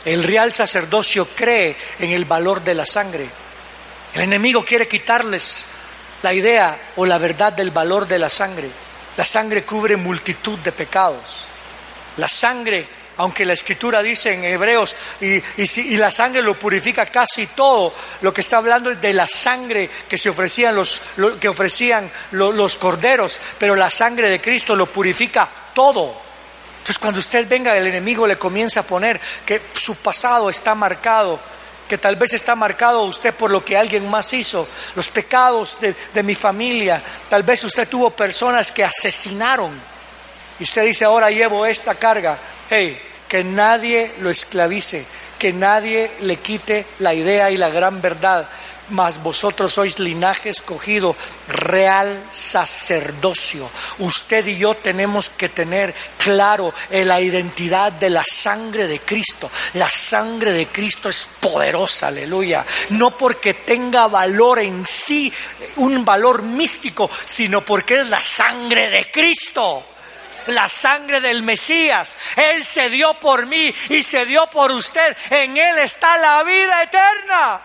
El 0.05 0.23
real 0.23 0.53
sacerdocio 0.53 1.27
cree 1.27 1.77
en 1.99 2.11
el 2.11 2.25
valor 2.25 2.63
de 2.63 2.75
la 2.75 2.87
sangre. 2.87 3.29
El 4.17 4.23
enemigo 4.23 4.65
quiere 4.65 4.89
quitarles 4.89 5.67
la 6.23 6.33
idea 6.33 6.93
o 6.97 7.05
la 7.05 7.19
verdad 7.19 7.53
del 7.53 7.71
valor 7.71 8.09
de 8.09 8.19
la 8.19 8.31
sangre. 8.31 8.71
La 9.15 9.27
sangre 9.27 9.63
cubre 9.63 9.95
multitud 9.95 10.59
de 10.61 10.73
pecados. 10.73 11.45
La 12.17 12.27
sangre, 12.27 12.89
aunque 13.19 13.45
la 13.45 13.53
escritura 13.53 14.01
dice 14.01 14.33
en 14.33 14.43
Hebreos, 14.45 14.97
y, 15.21 15.99
la 15.99 16.11
sangre 16.11 16.41
lo 16.41 16.59
purifica 16.59 17.05
casi 17.05 17.49
todo, 17.49 17.93
lo 18.23 18.33
que 18.33 18.41
está 18.41 18.57
hablando 18.57 18.91
es 18.91 18.99
de 19.03 19.13
la 19.13 19.27
sangre 19.27 19.91
que 20.09 20.17
se 20.17 20.31
ofrecían 20.31 20.75
los, 20.75 21.03
que 21.39 21.51
ofrecían 21.51 22.11
los 22.31 22.77
corderos, 22.77 23.39
pero 23.59 23.77
la 23.77 23.91
sangre 23.91 24.31
de 24.31 24.41
Cristo 24.41 24.75
lo 24.75 24.91
purifica 24.91 25.47
todo. 25.75 26.23
Entonces 26.79 26.99
cuando 26.99 27.21
usted 27.21 27.47
venga, 27.47 27.77
el 27.77 27.87
enemigo 27.87 28.27
le 28.27 28.39
comienza 28.39 28.81
a 28.81 28.85
poner 28.85 29.21
que 29.45 29.61
su 29.75 29.95
pasado 29.97 30.49
está 30.49 30.75
marcado 30.75 31.39
que 31.89 31.99
tal 31.99 32.17
vez 32.17 32.33
está 32.33 32.55
marcado 32.55 33.03
usted 33.05 33.35
por 33.35 33.51
lo 33.51 33.65
que 33.65 33.77
alguien 33.77 34.09
más 34.09 34.33
hizo, 34.33 34.67
los 34.95 35.11
pecados 35.11 35.79
de, 35.81 36.23
mi 36.23 36.35
familia, 36.35 37.03
tal 37.29 37.43
vez 37.43 37.63
usted 37.65 37.89
tuvo 37.89 38.11
personas 38.11 38.73
que 38.73 38.85
asesinaron. 38.85 39.73
Y 40.59 40.65
usted 40.65 40.85
dice 40.85 41.05
ahora 41.05 41.31
llevo 41.31 41.67
esta 41.67 41.95
carga, 41.95 42.39
hey, 42.71 43.01
que 43.29 43.45
nadie 43.45 44.15
lo 44.21 44.31
esclavice, 44.31 45.05
que 45.39 45.53
nadie 45.53 46.11
le 46.21 46.39
quite 46.39 46.87
la 46.99 47.15
idea 47.15 47.51
y 47.51 47.57
la 47.57 47.69
gran 47.69 48.01
verdad 48.01 48.49
mas 48.91 49.23
vosotros 49.23 49.73
sois 49.73 49.99
linaje 49.99 50.51
escogido, 50.51 51.17
real 51.49 52.25
sacerdocio. 52.31 53.69
Usted 53.99 54.47
y 54.47 54.59
yo 54.59 54.75
tenemos 54.75 55.31
que 55.31 55.49
tener 55.49 55.95
claro 56.19 56.73
la 56.91 57.21
identidad 57.21 57.93
de 57.93 58.11
la 58.11 58.25
sangre 58.25 58.87
de 58.87 59.01
Cristo. 59.01 59.51
La 59.75 59.91
sangre 59.91 60.53
de 60.53 60.69
Cristo 60.69 61.09
es 61.09 61.29
poderosa, 61.41 62.09
aleluya. 62.09 62.65
No 62.91 63.17
porque 63.17 63.55
tenga 63.55 64.07
valor 64.07 64.61
en 64.61 64.87
sí, 64.87 65.33
un 65.77 66.05
valor 66.05 66.43
místico, 66.43 67.11
sino 67.25 67.63
porque 67.63 68.01
es 68.01 68.07
la 68.07 68.23
sangre 68.23 68.91
de 68.91 69.11
Cristo 69.11 69.85
la 70.47 70.69
sangre 70.69 71.21
del 71.21 71.43
Mesías. 71.43 72.17
Él 72.37 72.65
se 72.65 72.89
dio 72.89 73.15
por 73.15 73.47
mí 73.47 73.75
y 73.89 74.05
se 74.05 74.25
dio 74.27 74.47
por 74.49 74.71
usted. 74.71 75.17
En 75.31 75.57
Él 75.57 75.79
está 75.79 76.17
la 76.19 76.45
vida 76.45 76.85
eterna. 76.85 77.61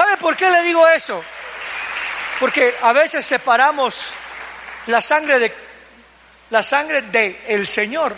¿Sabe 0.00 0.16
por 0.16 0.34
qué 0.34 0.48
le 0.48 0.62
digo 0.62 0.88
eso? 0.88 1.22
Porque 2.40 2.74
a 2.80 2.94
veces 2.94 3.22
separamos 3.22 4.14
la 4.86 5.02
sangre 5.02 5.38
de 5.38 5.54
la 6.48 6.62
sangre 6.62 7.02
de 7.02 7.42
el 7.48 7.66
Señor 7.66 8.16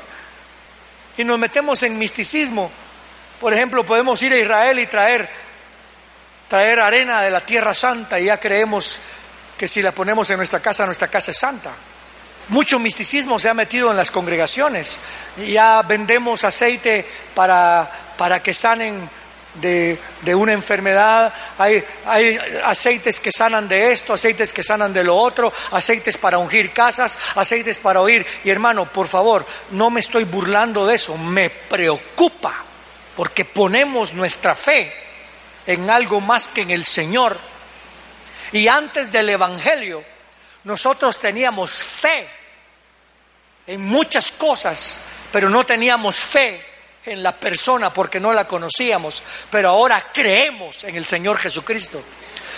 y 1.17 1.25
nos 1.25 1.41
metemos 1.41 1.83
en 1.83 1.99
misticismo. 1.99 2.71
Por 3.41 3.53
ejemplo, 3.53 3.85
podemos 3.85 4.23
ir 4.23 4.33
a 4.33 4.39
Israel 4.39 4.79
y 4.79 4.87
traer 4.87 5.29
traer 6.47 6.79
arena 6.79 7.21
de 7.21 7.33
la 7.33 7.41
tierra 7.41 7.75
santa 7.75 8.21
y 8.21 8.27
ya 8.27 8.39
creemos 8.39 9.01
que 9.59 9.67
si 9.67 9.83
la 9.83 9.91
ponemos 9.91 10.31
en 10.31 10.37
nuestra 10.37 10.61
casa, 10.61 10.87
nuestra 10.87 11.09
casa 11.09 11.33
es 11.33 11.39
santa. 11.39 11.73
Mucho 12.51 12.79
misticismo 12.79 13.41
se 13.41 13.49
ha 13.49 13.55
metido 13.55 13.91
en 13.91 13.97
las 13.97 14.13
congregaciones. 14.13 15.01
Ya 15.37 15.83
vendemos 15.83 16.45
aceite 16.45 17.05
para, 17.35 17.91
para 18.17 18.41
que 18.41 18.55
sanen 18.55 19.11
de, 19.55 19.99
una 20.35 20.53
enfermedad, 20.53 21.33
hay, 21.59 21.85
hay 22.07 22.39
aceites 22.65 23.21
que 23.21 23.31
sanan 23.31 23.69
de 23.69 23.93
esto, 23.93 24.13
aceites 24.13 24.53
que 24.53 24.63
sanan 24.63 24.93
de 24.93 25.05
lo 25.05 25.17
otro, 25.17 25.53
aceites 25.71 26.17
para 26.17 26.39
ungir 26.39 26.73
casas, 26.73 27.19
aceites 27.35 27.79
para 27.79 28.01
oír. 28.01 28.27
Y 28.45 28.51
hermano, 28.51 28.91
por 28.91 29.09
favor, 29.09 29.45
no 29.71 29.91
me 29.91 30.01
estoy 30.01 30.25
burlando 30.25 30.87
de 30.87 30.95
eso, 30.95 31.17
me 31.17 31.51
preocupa, 31.51 32.65
porque 33.15 33.45
ponemos 33.45 34.15
nuestra 34.15 34.55
fe 34.55 34.93
en 35.67 35.91
algo 35.91 36.21
más 36.21 36.49
que 36.49 36.63
en 36.63 36.71
el 36.71 36.85
Señor. 36.85 37.39
Y 38.53 38.69
antes 38.69 39.13
del 39.13 39.29
Evangelio, 39.31 40.05
nosotros 40.65 41.19
teníamos 41.19 41.73
fe 41.73 42.29
en 43.67 43.85
muchas 43.85 44.33
cosas, 44.33 44.99
pero 45.31 45.49
no 45.49 45.65
teníamos 45.65 46.17
fe 46.17 46.72
en 47.05 47.23
la 47.23 47.33
persona 47.39 47.93
porque 47.93 48.21
no 48.21 48.33
la 48.33 48.47
conocíamos, 48.47 49.23
pero 49.51 49.71
ahora 49.71 50.11
creemos 50.13 50.85
en 50.85 50.97
el 50.97 51.07
Señor 51.07 51.39
Jesucristo. 51.39 52.03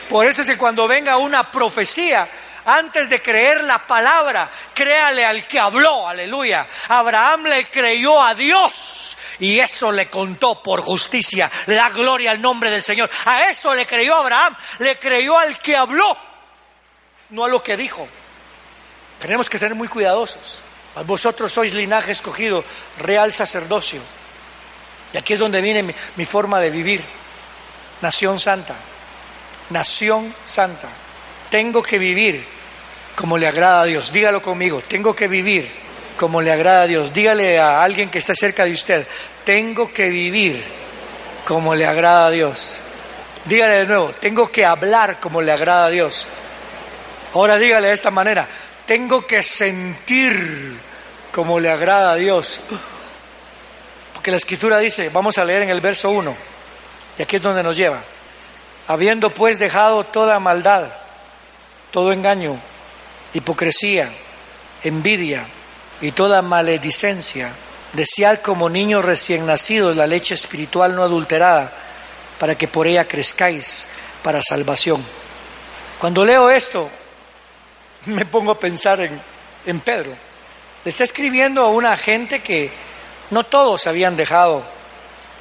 Por 0.09 0.27
eso 0.27 0.43
es 0.43 0.49
que 0.49 0.59
cuando 0.59 0.87
venga 0.87 1.17
una 1.17 1.51
profecía, 1.51 2.29
antes 2.67 3.09
de 3.09 3.23
creer 3.23 3.65
la 3.65 3.87
palabra, 3.87 4.51
créale 4.75 5.25
al 5.25 5.47
que 5.47 5.59
habló, 5.59 6.07
aleluya. 6.09 6.67
Abraham 6.89 7.45
le 7.45 7.65
creyó 7.67 8.23
a 8.23 8.35
Dios 8.35 9.17
y 9.39 9.59
eso 9.59 9.91
le 9.91 10.09
contó 10.09 10.63
por 10.63 10.83
justicia, 10.83 11.51
la 11.67 11.91
gloria 11.91 12.31
al 12.31 12.41
nombre 12.41 12.71
del 12.71 12.83
Señor. 12.83 13.11
A 13.25 13.49
eso 13.49 13.75
le 13.75 13.87
creyó 13.87 14.17
Abraham, 14.17 14.57
le 14.79 14.99
creyó 14.99 15.39
al 15.39 15.59
que 15.59 15.77
habló, 15.77 16.17
no 17.31 17.45
a 17.45 17.49
lo 17.49 17.63
que 17.63 17.77
dijo. 17.77 18.07
Tenemos 19.21 19.49
que 19.49 19.59
ser 19.59 19.75
muy 19.75 19.89
cuidadosos. 19.89 20.59
Vosotros 21.07 21.51
sois 21.51 21.73
linaje 21.73 22.13
escogido, 22.13 22.63
real 22.99 23.33
sacerdocio 23.33 24.01
y 25.15 25.17
aquí 25.17 25.35
es 25.35 25.39
donde 25.39 25.61
viene 25.61 25.95
mi, 26.17 26.25
forma 26.25 26.59
de 26.59 26.71
vivir. 26.71 27.01
Nación 28.03 28.41
santa. 28.41 28.75
Nación 29.71 30.35
santa. 30.43 30.89
Tengo 31.51 31.85
que 31.85 31.99
vivir 31.99 32.45
como 33.15 33.39
le 33.39 33.47
agrada 33.47 33.83
a 33.83 33.85
Dios. 33.85 34.13
Dígalo 34.13 34.43
conmigo. 34.43 34.83
Tengo 34.83 35.15
que 35.15 35.29
vivir 35.29 35.71
como 36.17 36.43
le 36.43 36.51
agrada 36.51 36.83
a 36.83 36.87
Dios. 36.89 37.13
Dígale 37.13 37.61
a 37.61 37.85
alguien 37.85 38.11
que 38.11 38.19
está 38.19 38.35
cerca 38.35 38.65
de 38.65 38.73
usted. 38.73 39.07
Tengo 39.45 39.93
que 39.93 40.11
vivir 40.11 40.65
como 41.45 41.77
le 41.77 41.87
agrada 41.87 42.27
a 42.27 42.31
Dios. 42.31 42.81
Dígale 43.45 43.75
de 43.75 43.87
nuevo. 43.87 44.13
Tengo 44.15 44.51
que 44.51 44.65
hablar 44.65 45.21
como 45.21 45.41
le 45.41 45.53
agrada 45.53 45.87
a 45.87 45.91
Dios. 45.91 46.27
Ahora 47.35 47.57
dígale 47.57 47.87
de 47.87 47.95
esta 47.95 48.11
manera. 48.11 48.49
Tengo 48.85 49.25
que 49.25 49.45
sentir 49.45 50.77
como 51.31 51.61
le 51.61 51.71
agrada 51.71 52.13
a 52.13 52.17
Dios 52.17 52.61
que 54.25 54.31
la 54.31 54.39
escritura 54.39 54.79
dice, 54.79 55.11
vamos 55.11 55.37
a 55.37 55.45
leer 55.45 55.65
en 55.65 55.69
el 55.69 55.83
verso 55.83 56.11
1, 56.11 56.35
y 57.19 57.23
aquí 57.23 57.37
es 57.37 57.43
donde 57.43 57.63
nos 57.63 57.77
lleva, 57.77 58.03
habiendo 58.89 59.29
pues 59.29 59.59
dejado 59.59 60.03
toda 60.05 60.41
maldad, 60.41 60.89
todo 61.91 62.11
engaño, 62.11 62.59
hipocresía, 63.35 64.11
envidia 64.83 65.47
y 66.01 66.13
toda 66.13 66.41
maledicencia, 66.41 67.53
desead 67.93 68.41
como 68.41 68.71
niños 68.71 69.05
recién 69.05 69.45
nacidos 69.45 69.95
la 69.95 70.07
leche 70.07 70.35
espiritual 70.35 70.97
no 70.97 71.03
adulterada, 71.03 71.71
para 72.39 72.57
que 72.57 72.67
por 72.67 72.87
ella 72.87 73.07
crezcáis 73.07 73.87
para 74.23 74.41
salvación. 74.43 75.05
Cuando 76.01 76.25
leo 76.25 76.49
esto, 76.51 76.91
me 78.07 78.25
pongo 78.25 78.53
a 78.53 78.59
pensar 78.59 79.01
en, 79.01 79.21
en 79.67 79.81
Pedro. 79.81 80.13
Le 80.83 80.91
está 80.91 81.05
escribiendo 81.05 81.63
a 81.63 81.69
una 81.69 81.95
gente 81.99 82.43
que 82.43 82.71
no 83.35 83.45
todos 83.45 83.89
habían 83.89 84.17
dejado 84.17 84.63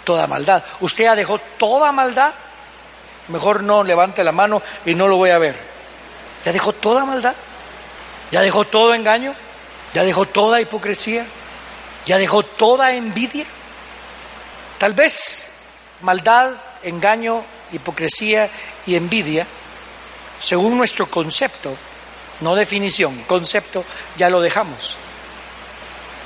toda 0.03 0.25
maldad. 0.25 0.63
¿Usted 0.79 1.03
ya 1.03 1.15
dejó 1.15 1.37
toda 1.37 1.91
maldad? 1.91 2.33
Mejor 3.27 3.61
no 3.61 3.83
levante 3.83 4.23
la 4.23 4.31
mano 4.31 4.63
y 4.83 4.95
no 4.95 5.07
lo 5.07 5.17
voy 5.17 5.29
a 5.29 5.37
ver. 5.37 5.55
¿Ya 6.43 6.51
dejó 6.51 6.73
toda 6.73 7.05
maldad? 7.05 7.35
¿Ya 8.31 8.41
dejó 8.41 8.65
todo 8.65 8.95
engaño? 8.95 9.35
¿Ya 9.93 10.03
dejó 10.03 10.25
toda 10.25 10.59
hipocresía? 10.59 11.27
¿Ya 12.07 12.17
dejó 12.17 12.41
toda 12.41 12.95
envidia? 12.95 13.45
Tal 14.79 14.93
vez 14.93 15.51
maldad 16.01 16.53
engaño, 16.81 17.43
hipocresía 17.71 18.49
y 18.87 18.95
envidia, 18.95 19.45
según 20.39 20.77
nuestro 20.77 21.05
concepto, 21.05 21.77
no 22.41 22.55
definición, 22.55 23.23
concepto, 23.27 23.85
ya 24.17 24.31
lo 24.31 24.41
dejamos. 24.41 24.97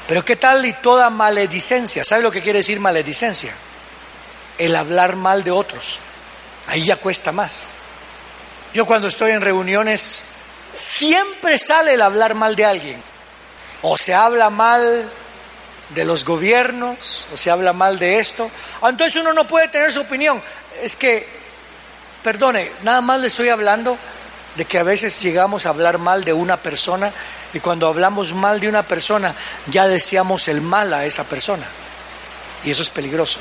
Pero 0.08 0.24
¿qué 0.24 0.38
tal 0.38 0.66
y 0.66 0.74
toda 0.74 1.10
maledicencia? 1.10 2.06
¿Sabe 2.06 2.22
lo 2.22 2.32
que 2.32 2.42
quiere 2.42 2.60
decir 2.60 2.80
maledicencia? 2.80 3.54
El 4.58 4.76
hablar 4.76 5.16
mal 5.18 5.44
de 5.44 5.52
otros. 5.52 6.00
Ahí 6.68 6.86
ya 6.86 6.96
cuesta 6.96 7.32
más. 7.32 7.72
Yo 8.74 8.86
cuando 8.86 9.10
estoy 9.10 9.32
en 9.32 9.42
reuniones, 9.42 10.24
siempre 10.74 11.60
sale 11.60 11.94
el 11.94 12.02
hablar 12.02 12.36
mal 12.36 12.56
de 12.56 12.66
alguien. 12.66 13.04
O 13.82 13.98
se 13.98 14.14
habla 14.14 14.50
mal 14.50 15.12
de 15.90 16.06
los 16.06 16.26
gobiernos, 16.26 17.28
o 17.34 17.38
se 17.38 17.52
habla 17.52 17.74
mal 17.74 18.00
de 18.00 18.20
esto. 18.20 18.50
Entonces 18.84 19.16
uno 19.18 19.34
no 19.34 19.46
puede 19.46 19.68
tener 19.68 19.92
su 19.92 20.02
opinión. 20.02 20.42
Es 20.82 20.96
que, 20.96 21.28
perdone, 22.24 22.72
nada 22.84 23.02
más 23.02 23.20
le 23.20 23.28
estoy 23.28 23.50
hablando 23.50 23.98
de 24.58 24.66
que 24.66 24.80
a 24.80 24.84
veces 24.84 25.22
llegamos 25.22 25.66
a 25.66 25.70
hablar 25.70 26.00
mal 26.00 26.24
de 26.24 26.34
una 26.34 26.58
persona 26.58 27.14
y 27.54 27.60
cuando 27.60 27.88
hablamos 27.88 28.34
mal 28.34 28.60
de 28.60 28.68
una 28.68 28.84
persona 28.84 29.36
ya 29.68 29.88
deseamos 29.88 30.48
el 30.48 30.62
mal 30.62 30.94
a 30.94 31.06
esa 31.06 31.24
persona. 31.24 31.66
Y 32.64 32.72
eso 32.72 32.82
es 32.82 32.90
peligroso. 32.90 33.40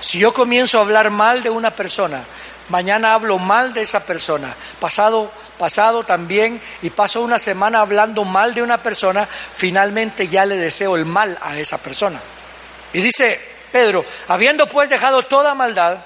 Si 0.00 0.18
yo 0.18 0.32
comienzo 0.32 0.78
a 0.78 0.80
hablar 0.80 1.10
mal 1.10 1.42
de 1.42 1.50
una 1.50 1.76
persona, 1.76 2.24
mañana 2.70 3.12
hablo 3.12 3.38
mal 3.38 3.74
de 3.74 3.82
esa 3.82 4.00
persona, 4.00 4.56
pasado 4.80 5.30
pasado 5.58 6.04
también 6.04 6.60
y 6.82 6.90
paso 6.90 7.22
una 7.22 7.38
semana 7.38 7.80
hablando 7.80 8.24
mal 8.24 8.54
de 8.54 8.62
una 8.62 8.82
persona, 8.82 9.26
finalmente 9.26 10.28
ya 10.28 10.44
le 10.44 10.56
deseo 10.56 10.96
el 10.96 11.04
mal 11.04 11.38
a 11.42 11.58
esa 11.58 11.78
persona. 11.78 12.20
Y 12.92 13.00
dice 13.00 13.40
Pedro, 13.72 14.04
habiendo 14.28 14.66
pues 14.66 14.88
dejado 14.88 15.22
toda 15.22 15.54
maldad, 15.54 15.98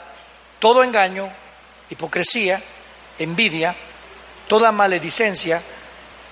todo 0.58 0.82
engaño, 0.82 1.28
hipocresía, 1.88 2.62
envidia, 3.18 3.74
toda 4.50 4.72
maledicencia, 4.72 5.62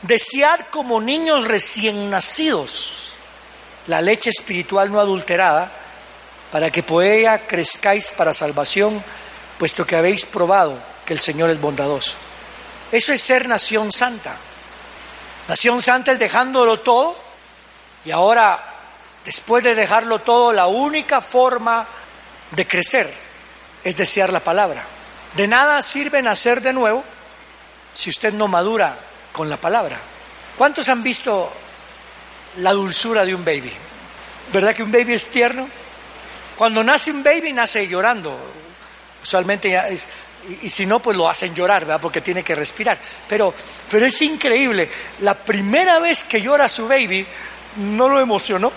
desead 0.03 0.59
como 0.73 1.01
niños 1.01 1.47
recién 1.47 2.11
nacidos 2.11 3.13
la 3.87 4.03
leche 4.03 4.29
espiritual 4.31 4.91
no 4.91 4.99
adulterada, 4.99 5.71
para 6.51 6.69
que 6.73 6.83
por 6.83 7.05
ella 7.05 7.47
crezcáis 7.47 8.11
para 8.11 8.35
salvación, 8.35 9.05
puesto 9.57 9.87
que 9.87 9.95
habéis 9.95 10.27
probado 10.27 10.83
que 11.07 11.13
el 11.13 11.21
Señor 11.21 11.49
es 11.51 11.61
bondadoso. 11.61 12.17
Eso 12.91 13.13
es 13.13 13.23
ser 13.23 13.47
nación 13.49 13.93
santa. 13.93 14.37
Nación 15.47 15.81
santa 15.81 16.11
es 16.11 16.19
dejándolo 16.19 16.81
todo 16.81 17.17
y 18.05 18.11
ahora, 18.11 18.59
después 19.25 19.63
de 19.63 19.77
dejarlo 19.77 20.19
todo, 20.23 20.53
la 20.53 20.67
única 20.67 21.21
forma 21.21 21.87
de 22.51 22.67
crecer 22.67 23.09
es 23.85 23.97
desear 23.97 24.33
la 24.33 24.41
palabra. 24.41 24.85
De 25.37 25.47
nada 25.47 25.81
sirve 25.83 26.21
nacer 26.21 26.63
de 26.63 26.73
nuevo 26.73 27.05
si 27.99 28.11
usted 28.11 28.33
no 28.33 28.47
madura 28.47 28.97
con 29.33 29.51
la 29.51 29.57
palabra. 29.57 29.99
¿Cuántos 30.57 30.89
han 30.89 31.03
visto 31.03 31.53
la 32.59 32.73
dulzura 32.73 33.25
de 33.25 33.35
un 33.35 33.45
baby? 33.45 33.73
¿Verdad 34.53 34.73
que 34.73 34.85
un 34.85 34.93
baby 34.93 35.15
es 35.15 35.27
tierno? 35.27 35.69
Cuando 36.57 36.85
nace 36.85 37.11
un 37.11 37.25
baby 37.25 37.53
nace 37.53 37.89
llorando. 37.89 38.39
Usualmente 39.21 39.77
y, 40.63 40.71
si 40.71 40.87
no, 40.87 41.01
pues 41.01 41.17
lo 41.17 41.29
hacen 41.29 41.53
llorar, 41.53 41.87
¿verdad? 41.87 42.01
Porque 42.01 42.21
tiene 42.21 42.45
que 42.45 42.55
respirar. 42.55 43.01
Pero, 43.29 43.53
pero 43.91 44.07
es 44.07 44.23
increíble. 44.23 44.89
La 45.23 45.35
primera 45.35 45.99
vez 45.99 46.23
que 46.23 46.41
llora 46.41 46.69
su 46.69 46.87
baby, 46.87 47.27
no 47.79 48.09
lo 48.09 48.21
emocionó. 48.21 48.71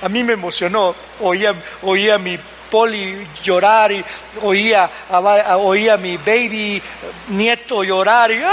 A 0.00 0.08
mí 0.08 0.24
me 0.24 0.32
emocionó. 0.32 0.96
Oía, 1.20 1.54
oía 1.82 2.14
a 2.14 2.18
mi 2.18 2.38
poli 2.74 3.24
llorar 3.40 3.92
y 3.92 4.04
oía 4.42 4.90
oía 5.58 5.96
mi 5.96 6.16
baby 6.16 6.82
nieto 7.28 7.84
llorar 7.84 8.32
y 8.32 8.42
¡ah! 8.42 8.50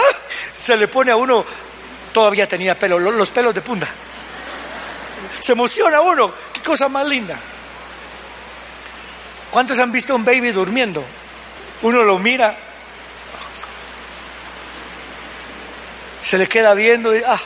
se 0.54 0.78
le 0.78 0.88
pone 0.88 1.10
a 1.10 1.16
uno, 1.16 1.44
todavía 2.14 2.48
tenía 2.48 2.78
pelo, 2.78 3.00
los 3.00 3.32
pelos 3.32 3.52
de 3.56 3.62
punta. 3.62 3.88
Se 5.40 5.54
emociona 5.54 6.02
uno. 6.02 6.32
Qué 6.54 6.62
cosa 6.62 6.88
más 6.88 7.08
linda. 7.08 7.40
¿Cuántos 9.50 9.80
han 9.80 9.92
visto 9.92 10.14
un 10.14 10.24
baby 10.24 10.52
durmiendo? 10.52 11.04
Uno 11.82 12.04
lo 12.04 12.20
mira, 12.20 12.56
se 16.22 16.38
le 16.38 16.48
queda 16.48 16.76
viendo 16.76 17.16
y, 17.16 17.24
ah, 17.26 17.42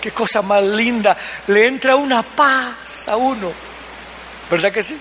qué 0.00 0.12
cosa 0.12 0.40
más 0.40 0.62
linda, 0.64 1.14
le 1.48 1.66
entra 1.66 1.94
una 1.94 2.22
paz 2.22 3.06
a 3.08 3.16
uno, 3.16 3.52
¿verdad 4.50 4.72
que 4.72 4.82
sí? 4.82 4.98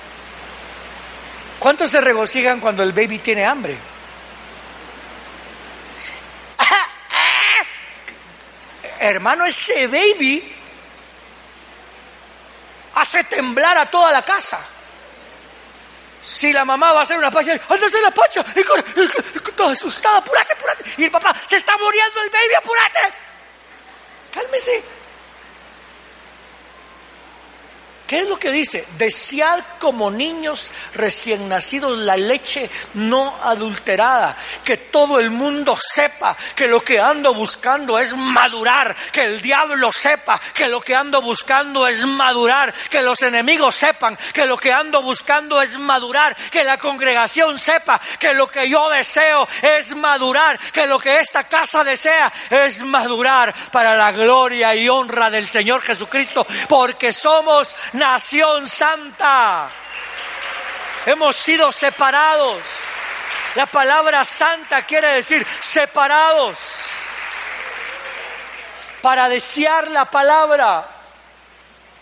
¿Cuántos 1.62 1.92
se 1.92 2.02
regocijan 2.02 2.60
cuando 2.60 2.82
el 2.82 2.92
baby 2.92 3.20
tiene 3.20 3.46
hambre? 3.46 3.78
Hermano, 9.00 9.46
ese 9.46 9.86
baby 9.86 10.56
hace 12.96 13.26
temblar 13.26 13.78
a 13.78 13.92
toda 13.92 14.12
la 14.12 14.24
casa. 14.24 14.60
Si 16.24 16.52
la 16.52 16.66
mamá 16.66 16.94
va 16.94 17.02
a 17.02 17.04
hacer 17.04 17.20
una 17.20 17.30
pacha, 17.30 17.54
hacer 17.54 18.02
la 18.02 18.10
pacha, 18.10 18.44
y 18.56 18.64
corre, 18.64 18.84
toda 19.56 19.74
asustada, 19.74 20.18
apúrate, 20.18 20.54
apúrate. 20.54 20.84
Y 20.98 21.04
el 21.04 21.12
papá, 21.12 21.36
se 21.46 21.58
está 21.58 21.78
muriendo 21.78 22.22
el 22.24 22.30
baby, 22.32 22.56
apúrate. 22.56 23.00
Cálmese. 24.34 24.84
¿Qué 28.12 28.20
es 28.20 28.28
lo 28.28 28.36
que 28.36 28.52
dice? 28.52 28.86
Desear 28.98 29.78
como 29.80 30.12
niños 30.12 30.74
recién 30.96 31.48
nacidos 31.48 31.98
la 31.98 32.18
leche 32.18 32.70
no 32.96 33.34
adulterada. 33.42 34.36
Que 34.66 34.76
todo 34.76 35.18
el 35.18 35.30
mundo 35.30 35.78
sepa 35.82 36.36
que 36.54 36.68
lo 36.68 36.84
que 36.84 37.00
ando 37.00 37.34
buscando 37.34 37.98
es 37.98 38.14
madurar. 38.18 38.94
Que 39.14 39.24
el 39.24 39.40
diablo 39.40 39.94
sepa 39.94 40.42
que 40.54 40.68
lo 40.68 40.82
que 40.82 40.94
ando 40.94 41.22
buscando 41.22 41.88
es 41.88 42.06
madurar. 42.06 42.74
Que 42.90 43.02
los 43.02 43.22
enemigos 43.22 43.76
sepan 43.78 44.18
que 44.34 44.46
lo 44.46 44.58
que 44.58 44.74
ando 44.74 45.02
buscando 45.02 45.62
es 45.62 45.80
madurar. 45.80 46.36
Que 46.52 46.66
la 46.66 46.78
congregación 46.78 47.58
sepa 47.58 48.02
que 48.20 48.34
lo 48.34 48.46
que 48.46 48.68
yo 48.68 48.90
deseo 48.90 49.48
es 49.62 49.96
madurar. 49.96 50.60
Que 50.74 50.86
lo 50.86 51.00
que 51.00 51.20
esta 51.20 51.46
casa 51.46 51.82
desea 51.86 52.30
es 52.50 52.84
madurar 52.84 53.56
para 53.72 53.96
la 53.96 54.12
gloria 54.12 54.76
y 54.76 54.90
honra 54.90 55.30
del 55.30 55.48
Señor 55.48 55.82
Jesucristo. 55.82 56.46
Porque 56.68 57.14
somos 57.14 57.74
nación 58.02 58.68
santa. 58.68 59.70
Hemos 61.06 61.36
sido 61.36 61.72
separados. 61.72 62.60
La 63.56 63.68
palabra 63.68 64.26
santa 64.26 64.82
quiere 64.84 65.08
decir 65.10 65.46
separados. 65.60 66.58
Para 69.02 69.30
desear 69.30 69.88
la 69.90 70.10
palabra. 70.10 70.88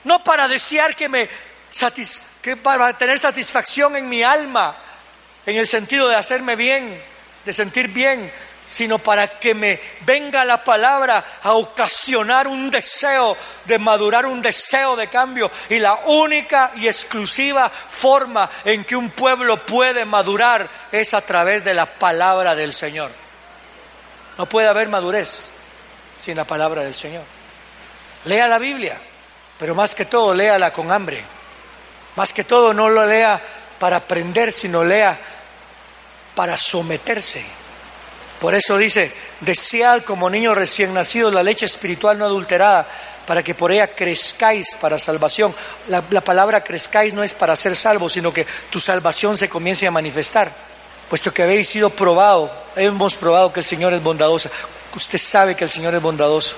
No 0.06 0.24
para 0.24 0.48
desear 0.48 0.96
que 0.96 1.10
me 1.10 1.30
que 2.42 2.58
para 2.58 2.98
tener 2.98 3.20
satisfacción 3.20 3.96
en 3.96 4.10
mi 4.10 4.24
alma, 4.24 4.76
en 5.46 5.58
el 5.58 5.68
sentido 5.68 6.08
de 6.08 6.16
hacerme 6.16 6.56
bien, 6.56 7.04
de 7.46 7.54
sentir 7.54 7.90
bien, 7.90 8.32
sino 8.70 9.00
para 9.00 9.40
que 9.40 9.56
me 9.56 9.82
venga 10.02 10.46
la 10.46 10.64
palabra 10.64 11.26
a 11.42 11.54
ocasionar 11.54 12.48
un 12.48 12.70
deseo 12.70 13.36
de 13.66 13.80
madurar, 13.80 14.28
un 14.28 14.44
deseo 14.44 14.96
de 14.96 15.08
cambio. 15.08 15.50
Y 15.70 15.80
la 15.80 15.96
única 16.06 16.72
y 16.76 16.86
exclusiva 16.86 17.68
forma 17.70 18.48
en 18.64 18.84
que 18.84 18.96
un 18.96 19.10
pueblo 19.10 19.66
puede 19.66 20.06
madurar 20.06 20.70
es 20.92 21.16
a 21.16 21.22
través 21.22 21.66
de 21.66 21.74
la 21.74 21.88
palabra 21.88 22.54
del 22.54 22.72
Señor. 22.72 23.10
No 24.38 24.48
puede 24.48 24.68
haber 24.68 24.88
madurez 24.88 25.46
sin 26.16 26.38
la 26.38 26.46
palabra 26.46 26.84
del 26.84 26.94
Señor. 26.94 27.24
Lea 28.26 28.48
la 28.48 28.60
Biblia, 28.60 29.02
pero 29.58 29.74
más 29.74 29.96
que 29.96 30.06
todo 30.06 30.36
léala 30.36 30.72
con 30.72 30.92
hambre. 30.92 31.26
Más 32.16 32.32
que 32.32 32.44
todo 32.44 32.72
no 32.76 32.88
lo 32.88 33.04
lea 33.08 33.42
para 33.80 33.96
aprender, 33.96 34.52
sino 34.52 34.84
lea 34.84 35.20
para 36.36 36.56
someterse 36.56 37.59
por 38.40 38.56
eso 38.56 38.78
dice, 38.78 39.12
desead 39.42 40.04
como 40.04 40.30
niños 40.30 40.56
recién 40.56 40.94
nacidos 40.94 41.34
la 41.34 41.44
leche 41.44 41.66
espiritual 41.66 42.18
no 42.18 42.26
adulterada, 42.26 42.88
para 43.28 43.44
que 43.44 43.54
por 43.54 43.72
ella 43.72 43.94
crezcáis 43.94 44.78
para 44.80 44.98
salvación. 44.98 45.54
La, 45.90 46.02
palabra 46.02 46.64
crezcáis 46.64 47.14
no 47.14 47.22
es 47.22 47.34
para 47.34 47.56
ser 47.58 47.76
salvos, 47.76 48.14
sino 48.14 48.32
que 48.32 48.48
tu 48.70 48.80
salvación 48.80 49.38
se 49.38 49.50
comience 49.50 49.86
a 49.86 49.92
manifestar, 49.92 50.52
puesto 51.10 51.34
que 51.34 51.44
habéis 51.44 51.68
sido 51.68 51.90
probado, 51.90 52.52
hemos 52.78 53.16
probado 53.16 53.52
que 53.52 53.60
el 53.60 53.66
Señor 53.66 53.94
es 53.94 54.02
bondadoso. 54.02 54.50
Usted 54.96 55.20
sabe 55.20 55.56
que 55.56 55.66
el 55.66 55.70
Señor 55.70 55.94
es 55.94 56.02
bondadoso. 56.02 56.56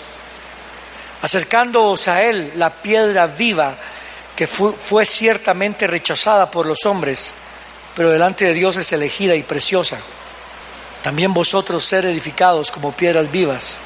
Acercándoos 1.24 2.08
a 2.08 2.24
Él, 2.24 2.54
la 2.56 2.70
piedra 2.82 3.26
viva, 3.26 3.76
que 4.36 4.46
fue 4.48 5.06
ciertamente 5.06 5.88
rechazada 5.88 6.50
por 6.52 6.68
los 6.68 6.86
hombres, 6.86 7.34
pero 7.96 8.12
delante 8.12 8.46
de 8.46 8.54
Dios 8.54 8.78
es 8.78 8.92
elegida 8.94 9.36
y 9.36 9.44
preciosa 9.44 10.00
también 11.04 11.34
vosotros 11.34 11.84
ser 11.84 12.06
edificados 12.06 12.72
como 12.72 12.92
piedras 12.92 13.32
vivas 13.32 13.80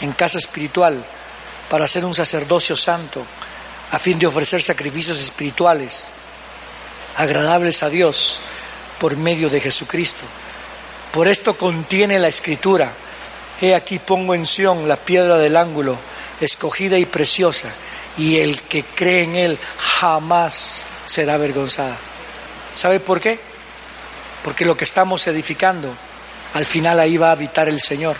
en 0.00 0.12
casa 0.12 0.38
espiritual 0.38 1.04
para 1.68 1.88
ser 1.88 2.04
un 2.04 2.14
sacerdocio 2.14 2.76
santo, 2.76 3.24
a 3.90 3.98
fin 3.98 4.18
de 4.18 4.26
ofrecer 4.26 4.62
sacrificios 4.62 5.20
espirituales 5.20 6.08
agradables 7.16 7.82
a 7.82 7.90
Dios 7.90 8.40
por 8.98 9.16
medio 9.16 9.50
de 9.50 9.60
Jesucristo. 9.60 10.24
Por 11.12 11.26
esto 11.26 11.56
contiene 11.56 12.18
la 12.18 12.28
escritura. 12.28 12.92
He 13.60 13.74
aquí 13.74 13.98
pongo 13.98 14.34
en 14.34 14.46
Sión 14.46 14.88
la 14.88 14.96
piedra 14.96 15.36
del 15.36 15.56
ángulo, 15.56 15.98
escogida 16.40 16.96
y 16.96 17.06
preciosa, 17.06 17.70
y 18.16 18.38
el 18.38 18.62
que 18.62 18.84
cree 18.84 19.24
en 19.24 19.36
él 19.36 19.58
jamás 19.76 20.84
será 21.04 21.34
avergonzada. 21.34 21.98
¿Sabe 22.72 23.00
por 23.00 23.20
qué? 23.20 23.47
Porque 24.42 24.64
lo 24.64 24.76
que 24.76 24.84
estamos 24.84 25.26
edificando, 25.26 25.92
al 26.54 26.64
final 26.64 27.00
ahí 27.00 27.16
va 27.16 27.28
a 27.28 27.32
habitar 27.32 27.68
el 27.68 27.80
Señor. 27.80 28.16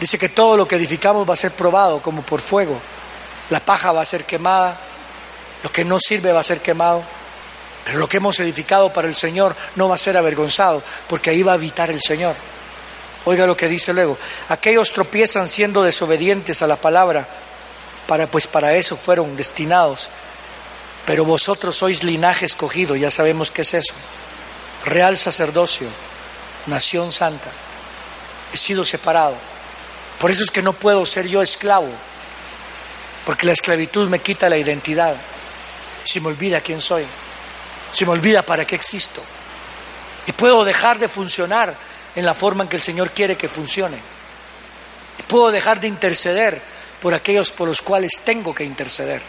Dice 0.00 0.18
que 0.18 0.30
todo 0.30 0.56
lo 0.56 0.66
que 0.66 0.76
edificamos 0.76 1.28
va 1.28 1.34
a 1.34 1.36
ser 1.36 1.52
probado 1.52 2.00
como 2.00 2.22
por 2.22 2.40
fuego. 2.40 2.80
La 3.50 3.60
paja 3.60 3.92
va 3.92 4.00
a 4.00 4.06
ser 4.06 4.24
quemada, 4.24 4.78
lo 5.62 5.70
que 5.70 5.84
no 5.84 5.98
sirve 6.00 6.32
va 6.32 6.40
a 6.40 6.44
ser 6.44 6.60
quemado, 6.60 7.02
pero 7.84 7.98
lo 7.98 8.08
que 8.08 8.18
hemos 8.18 8.38
edificado 8.40 8.92
para 8.92 9.08
el 9.08 9.14
Señor 9.14 9.54
no 9.76 9.88
va 9.88 9.96
a 9.96 9.98
ser 9.98 10.16
avergonzado, 10.16 10.82
porque 11.08 11.30
ahí 11.30 11.42
va 11.42 11.52
a 11.52 11.56
habitar 11.56 11.90
el 11.90 12.00
Señor. 12.00 12.34
Oiga 13.24 13.46
lo 13.46 13.56
que 13.56 13.68
dice 13.68 13.92
luego, 13.92 14.16
aquellos 14.48 14.92
tropiezan 14.92 15.48
siendo 15.48 15.82
desobedientes 15.82 16.62
a 16.62 16.66
la 16.66 16.76
palabra, 16.76 17.28
para 18.06 18.26
pues 18.26 18.46
para 18.46 18.74
eso 18.74 18.96
fueron 18.96 19.36
destinados. 19.36 20.08
Pero 21.04 21.24
vosotros 21.24 21.76
sois 21.76 22.04
linaje 22.04 22.46
escogido, 22.46 22.96
ya 22.96 23.10
sabemos 23.10 23.50
qué 23.50 23.62
es 23.62 23.74
eso. 23.74 23.94
Real 24.84 25.16
sacerdocio, 25.16 25.88
nación 26.66 27.12
santa. 27.12 27.50
He 28.52 28.56
sido 28.56 28.84
separado. 28.84 29.36
Por 30.18 30.30
eso 30.30 30.42
es 30.42 30.50
que 30.50 30.62
no 30.62 30.72
puedo 30.72 31.04
ser 31.06 31.26
yo 31.28 31.42
esclavo, 31.42 31.90
porque 33.24 33.46
la 33.46 33.52
esclavitud 33.52 34.08
me 34.08 34.18
quita 34.18 34.48
la 34.48 34.58
identidad. 34.58 35.16
Se 36.04 36.20
me 36.20 36.28
olvida 36.28 36.60
quién 36.60 36.80
soy. 36.80 37.04
Se 37.92 38.04
me 38.04 38.12
olvida 38.12 38.42
para 38.42 38.66
qué 38.66 38.74
existo. 38.74 39.22
Y 40.26 40.32
puedo 40.32 40.64
dejar 40.64 40.98
de 40.98 41.08
funcionar 41.08 41.74
en 42.14 42.24
la 42.24 42.34
forma 42.34 42.64
en 42.64 42.68
que 42.68 42.76
el 42.76 42.82
Señor 42.82 43.10
quiere 43.10 43.36
que 43.36 43.48
funcione. 43.48 43.98
Y 45.18 45.22
puedo 45.22 45.50
dejar 45.50 45.80
de 45.80 45.88
interceder 45.88 46.60
por 47.00 47.14
aquellos 47.14 47.50
por 47.50 47.68
los 47.68 47.82
cuales 47.82 48.20
tengo 48.24 48.54
que 48.54 48.64
interceder. 48.64 49.22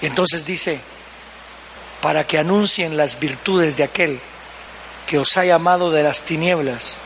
Y 0.00 0.06
entonces 0.06 0.44
dice, 0.44 0.80
para 2.00 2.26
que 2.26 2.38
anuncien 2.38 2.96
las 2.96 3.18
virtudes 3.18 3.76
de 3.76 3.84
aquel 3.84 4.20
que 5.08 5.18
os 5.18 5.38
ha 5.38 5.44
llamado 5.46 5.90
de 5.90 6.02
las 6.02 6.22
tinieblas 6.22 6.98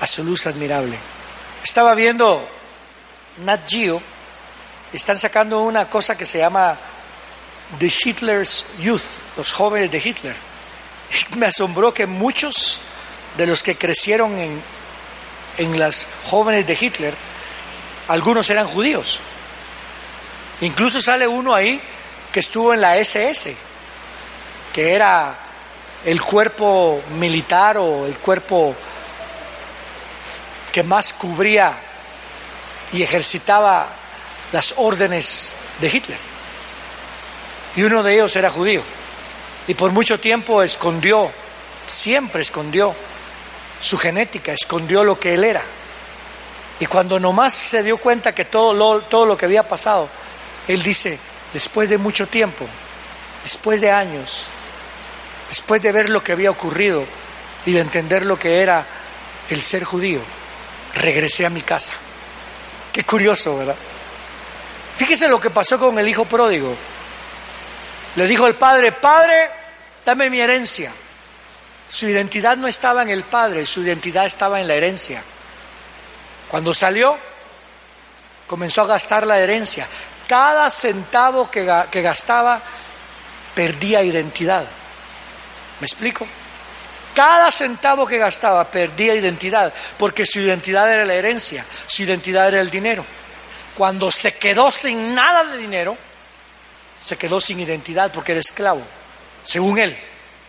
a 0.00 0.06
su 0.06 0.24
luz 0.24 0.46
admirable. 0.46 0.98
Estaba 1.62 1.94
viendo 1.94 2.48
Nat 3.44 3.68
Geo, 3.68 4.00
están 4.94 5.18
sacando 5.18 5.60
una 5.60 5.90
cosa 5.90 6.16
que 6.16 6.24
se 6.24 6.38
llama 6.38 6.78
The 7.78 7.92
Hitler's 8.02 8.64
Youth, 8.80 9.18
los 9.36 9.52
jóvenes 9.52 9.90
de 9.90 9.98
Hitler. 9.98 10.36
Me 11.36 11.46
asombró 11.46 11.92
que 11.92 12.06
muchos 12.06 12.80
de 13.36 13.46
los 13.46 13.62
que 13.62 13.76
crecieron 13.76 14.38
en, 14.38 14.62
en 15.58 15.78
las 15.78 16.08
jóvenes 16.24 16.66
de 16.66 16.78
Hitler, 16.80 17.14
algunos 18.08 18.48
eran 18.48 18.68
judíos. 18.68 19.20
Incluso 20.62 21.02
sale 21.02 21.28
uno 21.28 21.54
ahí 21.54 21.78
que 22.32 22.40
estuvo 22.40 22.72
en 22.72 22.80
la 22.80 22.96
SS, 22.96 23.54
que 24.72 24.94
era 24.94 25.45
el 26.04 26.20
cuerpo 26.20 27.02
militar 27.18 27.78
o 27.78 28.06
el 28.06 28.16
cuerpo 28.18 28.74
que 30.72 30.82
más 30.82 31.12
cubría 31.14 31.74
y 32.92 33.02
ejercitaba 33.02 33.88
las 34.52 34.74
órdenes 34.76 35.56
de 35.80 35.88
Hitler. 35.88 36.18
Y 37.74 37.82
uno 37.82 38.02
de 38.02 38.14
ellos 38.14 38.36
era 38.36 38.50
judío. 38.50 38.82
Y 39.68 39.74
por 39.74 39.90
mucho 39.90 40.20
tiempo 40.20 40.62
escondió, 40.62 41.32
siempre 41.86 42.42
escondió 42.42 42.94
su 43.80 43.98
genética, 43.98 44.52
escondió 44.52 45.02
lo 45.02 45.18
que 45.18 45.34
él 45.34 45.44
era. 45.44 45.62
Y 46.78 46.86
cuando 46.86 47.18
nomás 47.18 47.54
se 47.54 47.82
dio 47.82 47.96
cuenta 47.96 48.34
que 48.34 48.44
todo 48.44 48.74
lo, 48.74 49.02
todo 49.02 49.26
lo 49.26 49.36
que 49.36 49.46
había 49.46 49.66
pasado, 49.66 50.08
él 50.68 50.82
dice, 50.82 51.18
después 51.52 51.88
de 51.88 51.98
mucho 51.98 52.26
tiempo, 52.26 52.66
después 53.42 53.80
de 53.80 53.90
años, 53.90 54.44
después 55.48 55.80
de 55.82 55.92
ver 55.92 56.10
lo 56.10 56.22
que 56.22 56.32
había 56.32 56.50
ocurrido 56.50 57.04
y 57.64 57.72
de 57.72 57.80
entender 57.80 58.24
lo 58.24 58.38
que 58.38 58.60
era 58.60 58.86
el 59.50 59.62
ser 59.62 59.84
judío, 59.84 60.20
regresé 60.94 61.46
a 61.46 61.50
mi 61.50 61.62
casa. 61.62 61.92
Qué 62.92 63.04
curioso, 63.04 63.58
¿verdad? 63.58 63.76
Fíjese 64.96 65.28
lo 65.28 65.40
que 65.40 65.50
pasó 65.50 65.78
con 65.78 65.98
el 65.98 66.08
hijo 66.08 66.24
pródigo. 66.24 66.74
Le 68.16 68.26
dijo 68.26 68.46
el 68.46 68.54
padre, 68.54 68.92
padre, 68.92 69.50
dame 70.04 70.30
mi 70.30 70.40
herencia. 70.40 70.92
Su 71.88 72.08
identidad 72.08 72.56
no 72.56 72.66
estaba 72.66 73.02
en 73.02 73.10
el 73.10 73.22
padre, 73.22 73.66
su 73.66 73.82
identidad 73.82 74.24
estaba 74.24 74.60
en 74.60 74.66
la 74.66 74.74
herencia. 74.74 75.22
Cuando 76.48 76.72
salió, 76.72 77.18
comenzó 78.46 78.82
a 78.82 78.86
gastar 78.86 79.26
la 79.26 79.38
herencia. 79.38 79.86
Cada 80.26 80.70
centavo 80.70 81.50
que, 81.50 81.70
que 81.90 82.02
gastaba 82.02 82.60
perdía 83.54 84.02
identidad. 84.02 84.64
¿Me 85.80 85.86
explico? 85.86 86.26
Cada 87.14 87.50
centavo 87.50 88.06
que 88.06 88.18
gastaba 88.18 88.70
perdía 88.70 89.14
identidad, 89.14 89.72
porque 89.98 90.26
su 90.26 90.40
identidad 90.40 90.92
era 90.92 91.04
la 91.04 91.14
herencia, 91.14 91.64
su 91.86 92.02
identidad 92.02 92.48
era 92.48 92.60
el 92.60 92.70
dinero. 92.70 93.04
Cuando 93.74 94.10
se 94.12 94.34
quedó 94.34 94.70
sin 94.70 95.14
nada 95.14 95.44
de 95.44 95.58
dinero, 95.58 95.96
se 96.98 97.16
quedó 97.16 97.40
sin 97.40 97.60
identidad 97.60 98.12
porque 98.12 98.32
era 98.32 98.40
esclavo, 98.40 98.82
según 99.42 99.78
él, 99.78 99.98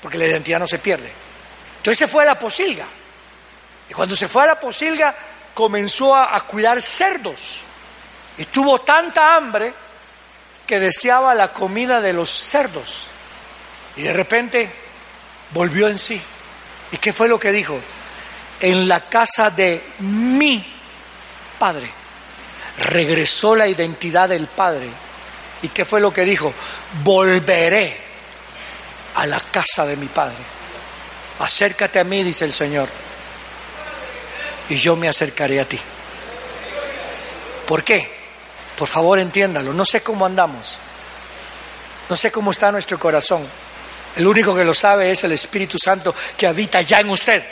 porque 0.02 0.18
la 0.18 0.26
identidad 0.26 0.60
no 0.60 0.68
se 0.68 0.80
pierde. 0.80 1.12
Entonces 1.78 2.00
se 2.00 2.08
fue 2.08 2.24
a 2.24 2.28
la 2.28 2.40
posilga. 2.40 2.86
Y 3.90 3.94
cuando 3.94 4.16
se 4.16 4.28
fue 4.28 4.44
a 4.44 4.48
la 4.48 4.60
posilga, 4.60 5.16
comenzó 5.54 6.16
a, 6.16 6.36
a 6.36 6.42
cuidar 6.42 6.82
cerdos. 6.82 7.60
Y 8.38 8.46
tuvo 8.46 8.82
tanta 8.82 9.36
hambre 9.36 9.74
que 10.66 10.80
deseaba 10.80 11.34
la 11.34 11.54
comida 11.54 12.02
de 12.02 12.12
los 12.12 12.30
cerdos. 12.30 13.08
Y 13.96 14.02
de 14.02 14.14
repente 14.14 14.87
volvió 15.52 15.88
en 15.88 15.98
sí. 15.98 16.22
¿Y 16.92 16.98
qué 16.98 17.14
fue 17.14 17.28
lo 17.28 17.40
que 17.40 17.52
dijo? 17.52 17.80
En 18.60 18.88
la 18.88 19.02
casa 19.02 19.50
de 19.50 19.84
mi 20.00 20.66
padre. 21.60 21.90
Regresó 22.78 23.56
la 23.56 23.68
identidad 23.68 24.30
del 24.30 24.48
padre 24.48 24.90
¿Y 25.62 25.70
qué 25.70 25.86
fue 25.86 26.00
lo 26.00 26.14
que 26.14 26.26
dijo? 26.26 26.54
Volveré 27.04 27.98
a 29.16 29.26
la 29.26 29.40
casa 29.40 29.86
de 29.86 29.96
mi 29.96 30.08
Padre. 30.08 30.38
Acércate 31.40 32.00
a 32.00 32.04
mí, 32.04 32.24
dice 32.24 32.46
el 32.46 32.54
Señor, 32.54 32.90
y 34.70 34.76
yo 34.76 34.96
me 34.96 35.08
acercaré 35.08 35.60
a 35.60 35.68
ti. 35.68 35.80
¿Por 37.68 37.84
qué? 37.84 38.16
Por 38.78 38.88
favor, 38.88 39.20
entiéndalo. 39.20 39.74
No 39.74 39.86
sé 39.86 40.02
cómo 40.02 40.26
andamos. 40.26 40.80
No 42.10 42.16
sé 42.16 42.32
cómo 42.32 42.52
está 42.52 42.72
nuestro 42.72 42.98
corazón. 43.00 43.46
El 44.18 44.28
único 44.28 44.54
que 44.54 44.66
lo 44.66 44.74
sabe 44.74 45.12
es 45.12 45.24
el 45.24 45.32
Espíritu 45.32 45.78
Santo 45.78 46.14
que 46.36 46.48
habita 46.48 46.82
ya 46.82 47.00
en 47.00 47.10
usted. 47.10 47.44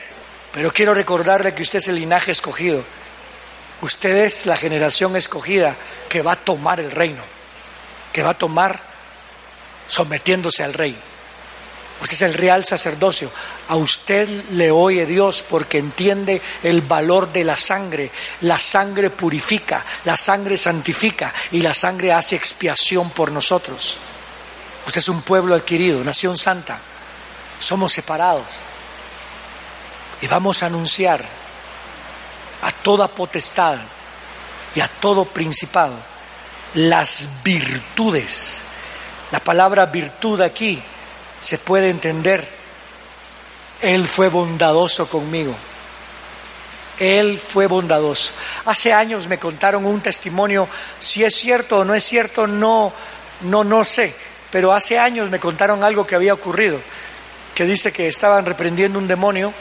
Pero 0.51 0.71
quiero 0.71 0.93
recordarle 0.93 1.53
que 1.53 1.63
usted 1.63 1.79
es 1.79 1.87
el 1.87 1.95
linaje 1.95 2.31
escogido. 2.31 2.83
Usted 3.81 4.15
es 4.25 4.45
la 4.45 4.57
generación 4.57 5.15
escogida 5.15 5.75
que 6.09 6.21
va 6.21 6.33
a 6.33 6.37
tomar 6.37 6.79
el 6.79 6.91
reino 6.91 7.35
que 8.15 8.23
va 8.23 8.29
a 8.29 8.37
tomar 8.37 8.79
sometiéndose 9.89 10.63
al 10.63 10.73
rey. 10.73 10.95
Usted 12.01 12.13
es 12.13 12.21
el 12.21 12.33
real 12.33 12.63
sacerdocio. 12.63 13.29
A 13.67 13.75
usted 13.75 14.29
le 14.51 14.71
oye 14.71 15.05
Dios 15.05 15.43
porque 15.43 15.79
entiende 15.79 16.41
el 16.63 16.81
valor 16.81 17.33
de 17.33 17.43
la 17.43 17.57
sangre. 17.57 18.09
La 18.39 18.57
sangre 18.57 19.09
purifica, 19.09 19.85
la 20.05 20.15
sangre 20.15 20.55
santifica 20.55 21.33
y 21.51 21.61
la 21.61 21.73
sangre 21.73 22.13
hace 22.13 22.37
expiación 22.37 23.09
por 23.09 23.33
nosotros. 23.33 23.99
Usted 24.85 24.99
es 24.99 25.09
un 25.09 25.21
pueblo 25.21 25.55
adquirido, 25.55 26.03
nación 26.03 26.37
santa. 26.37 26.79
Somos 27.59 27.93
separados. 27.93 28.45
Y 30.21 30.27
vamos 30.27 30.63
a 30.63 30.67
anunciar 30.67 31.25
a 32.61 32.71
toda 32.71 33.07
potestad 33.07 33.79
y 34.75 34.81
a 34.81 34.87
todo 34.87 35.25
principado 35.25 35.95
las 36.75 37.29
virtudes. 37.43 38.61
La 39.31 39.39
palabra 39.39 39.87
virtud 39.87 40.41
aquí 40.41 40.81
se 41.39 41.57
puede 41.57 41.89
entender. 41.89 42.47
Él 43.81 44.07
fue 44.07 44.29
bondadoso 44.29 45.07
conmigo. 45.07 45.55
Él 46.99 47.39
fue 47.39 47.67
bondadoso. 47.67 48.31
Hace 48.65 48.93
años 48.93 49.27
me 49.27 49.37
contaron 49.37 49.85
un 49.85 50.01
testimonio, 50.01 50.69
si 50.99 51.23
es 51.23 51.35
cierto 51.35 51.79
o 51.79 51.85
no 51.85 51.93
es 51.93 52.05
cierto, 52.05 52.47
no, 52.47 52.93
no, 53.41 53.63
no 53.63 53.83
sé, 53.83 54.15
pero 54.55 54.71
hace 54.71 54.97
años 54.97 55.29
me 55.29 55.37
contaron 55.37 55.83
algo 55.83 56.07
que 56.07 56.15
había 56.15 56.33
ocurrido, 56.33 56.79
que 57.53 57.65
dice 57.65 57.91
que 57.91 58.07
estaban 58.07 58.45
reprendiendo 58.45 58.97
un 58.97 59.05
demonio 59.05 59.53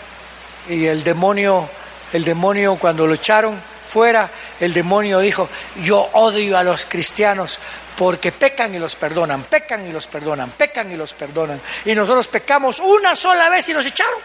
y 0.68 0.86
el 0.86 1.02
demonio, 1.02 1.68
el 2.12 2.22
demonio 2.22 2.76
cuando 2.76 3.04
lo 3.04 3.14
echaron 3.14 3.60
fuera, 3.84 4.30
el 4.60 4.72
demonio 4.72 5.18
dijo, 5.18 5.48
yo 5.82 5.98
odio 6.12 6.56
a 6.56 6.62
los 6.62 6.86
cristianos 6.86 7.58
porque 7.98 8.30
pecan 8.30 8.72
y 8.72 8.78
los 8.78 8.94
perdonan, 8.94 9.42
pecan 9.42 9.84
y 9.84 9.90
los 9.90 10.06
perdonan, 10.06 10.50
pecan 10.50 10.92
y 10.92 10.94
los 10.94 11.12
perdonan. 11.12 11.60
Y 11.84 11.92
nosotros 11.92 12.28
pecamos 12.28 12.78
una 12.78 13.16
sola 13.16 13.48
vez 13.50 13.68
y 13.70 13.72
nos 13.72 13.84
echaron. 13.84 14.20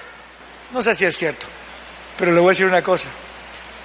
No 0.71 0.83
sé 0.83 0.93
si 0.93 1.03
es 1.03 1.17
cierto, 1.17 1.47
pero 2.15 2.31
le 2.31 2.39
voy 2.39 2.49
a 2.49 2.51
decir 2.51 2.67
una 2.67 2.83
cosa. 2.83 3.09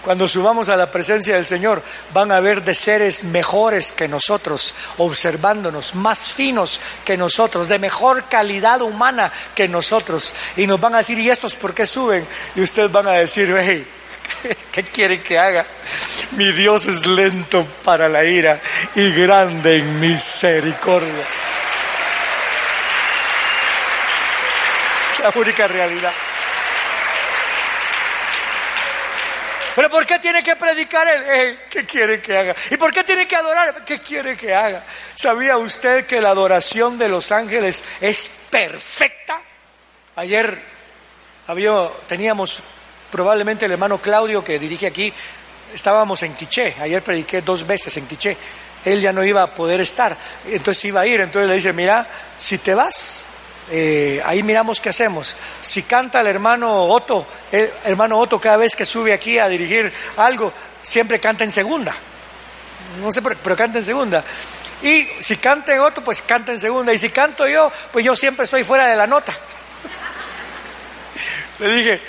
Cuando 0.05 0.29
subamos 0.29 0.69
a 0.69 0.77
la 0.77 0.91
presencia 0.91 1.37
del 1.37 1.47
Señor, 1.47 1.83
van 2.13 2.31
a 2.31 2.39
ver 2.39 2.63
de 2.63 2.75
seres 2.75 3.25
mejores 3.25 3.91
que 3.91 4.07
nosotros, 4.07 4.75
observándonos, 4.99 5.95
más 5.95 6.31
finos 6.31 6.79
que 7.07 7.17
nosotros, 7.17 7.69
de 7.71 7.79
mejor 7.79 8.25
calidad 8.29 8.83
humana 8.83 9.33
que 9.55 9.67
nosotros. 9.67 10.35
Y 10.59 10.67
nos 10.67 10.79
van 10.79 10.95
a 10.95 10.99
decir, 10.99 11.19
¿y 11.19 11.31
estos 11.31 11.55
por 11.55 11.73
qué 11.73 11.87
suben? 11.87 12.29
Y 12.55 12.61
ustedes 12.61 12.93
van 12.93 13.09
a 13.09 13.13
decir, 13.13 13.57
hey, 13.59 13.87
¿qué 14.73 14.83
quieren 14.83 15.23
que 15.23 15.39
haga? 15.39 15.65
Mi 16.33 16.53
Dios 16.53 16.85
es 16.85 17.07
lento 17.07 17.67
para 17.83 18.07
la 18.07 18.27
ira 18.27 18.61
y 18.97 19.11
grande 19.11 19.79
en 19.79 20.01
misericordia. 20.01 21.25
Es 25.13 25.19
la 25.21 25.33
única 25.35 25.67
realidad. 25.67 26.13
¿Pero 29.75 29.91
por 29.91 30.07
qué 30.07 30.19
tiene 30.19 30.43
que 30.43 30.57
predicar 30.57 31.07
él? 31.09 31.59
¿Qué 31.69 31.85
quiere 31.85 32.21
que 32.21 32.37
haga? 32.37 32.55
¿Y 32.71 32.77
por 32.77 32.93
qué 32.93 33.03
tiene 33.03 33.27
que 33.27 33.37
adorar? 33.37 33.85
¿Qué 33.85 34.01
quiere 34.01 34.37
que 34.37 34.55
haga? 34.55 34.85
¿Sabía 35.17 35.57
usted 35.57 36.07
que 36.07 36.21
la 36.21 36.31
adoración 36.31 36.97
de 36.99 37.09
los 37.09 37.33
ángeles 37.33 37.85
es 38.01 38.31
perfecta? 38.51 39.41
Ayer 40.17 40.61
había, 41.47 41.89
teníamos 42.07 42.63
probablemente 43.11 43.67
el 43.67 43.73
hermano 43.73 43.99
Claudio 43.99 44.45
que 44.45 44.59
dirige 44.59 44.87
aquí, 44.87 45.13
estábamos 45.75 46.23
en 46.23 46.35
Quiché, 46.35 46.77
ayer 46.81 47.03
prediqué 47.03 47.43
dos 47.43 47.67
veces 47.67 47.97
en 47.97 48.07
Quiché, 48.07 48.37
él 48.85 49.01
ya 49.01 49.13
no 49.13 49.25
iba 49.25 49.43
a 49.43 49.55
poder 49.55 49.81
estar, 49.81 50.17
entonces 50.47 50.85
iba 50.85 51.01
a 51.01 51.07
ir, 51.07 51.21
entonces 51.21 51.49
le 51.49 51.57
dice, 51.57 51.73
mira, 51.73 52.09
si 52.37 52.59
te 52.59 52.75
vas, 52.75 53.25
eh, 53.71 54.23
ahí 54.25 54.43
miramos 54.43 54.81
qué 54.81 54.91
hacemos. 54.91 55.37
Si 55.61 55.83
canta 55.83 56.21
el 56.21 56.27
hermano 56.27 56.85
Otto, 56.85 57.27
el 57.51 57.71
hermano 57.85 58.19
Otto 58.19 58.41
cada 58.41 58.57
vez 58.57 58.75
que 58.77 58.85
sube 58.85 59.13
aquí 59.13 59.39
a 59.39 59.49
dirigir 59.49 59.93
algo, 60.17 60.53
siempre 60.83 61.21
canta 61.21 61.45
en 61.45 61.53
segunda. 61.53 61.95
No 63.01 63.11
sé, 63.11 63.23
pero, 63.23 63.57
canta 63.57 63.79
en 63.79 63.85
segunda. 63.85 64.25
Y 64.83 65.07
si 65.21 65.37
canta 65.37 65.81
Otto, 65.83 66.05
pues 66.05 66.23
canta 66.23 66.53
en 66.53 66.61
segunda. 66.61 66.93
Y 66.93 66.99
si 66.99 67.11
canto 67.11 67.49
yo, 67.49 67.73
pues 67.93 68.05
yo 68.05 68.15
siempre 68.15 68.45
estoy 68.45 68.65
fuera 68.65 68.87
de 68.87 68.97
la 68.97 69.07
nota. 69.07 69.33
Le 71.59 71.69
dije, 71.69 72.03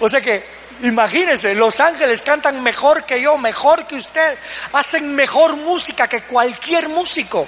o 0.00 0.08
sea 0.08 0.20
que 0.20 0.60
Imagínense, 0.82 1.54
los 1.54 1.78
ángeles 1.78 2.22
cantan 2.22 2.62
mejor 2.62 3.04
que 3.04 3.20
yo, 3.20 3.36
mejor 3.36 3.86
que 3.86 3.96
usted, 3.96 4.38
hacen 4.72 5.14
mejor 5.14 5.56
música 5.56 6.08
que 6.08 6.22
cualquier 6.22 6.88
músico. 6.88 7.46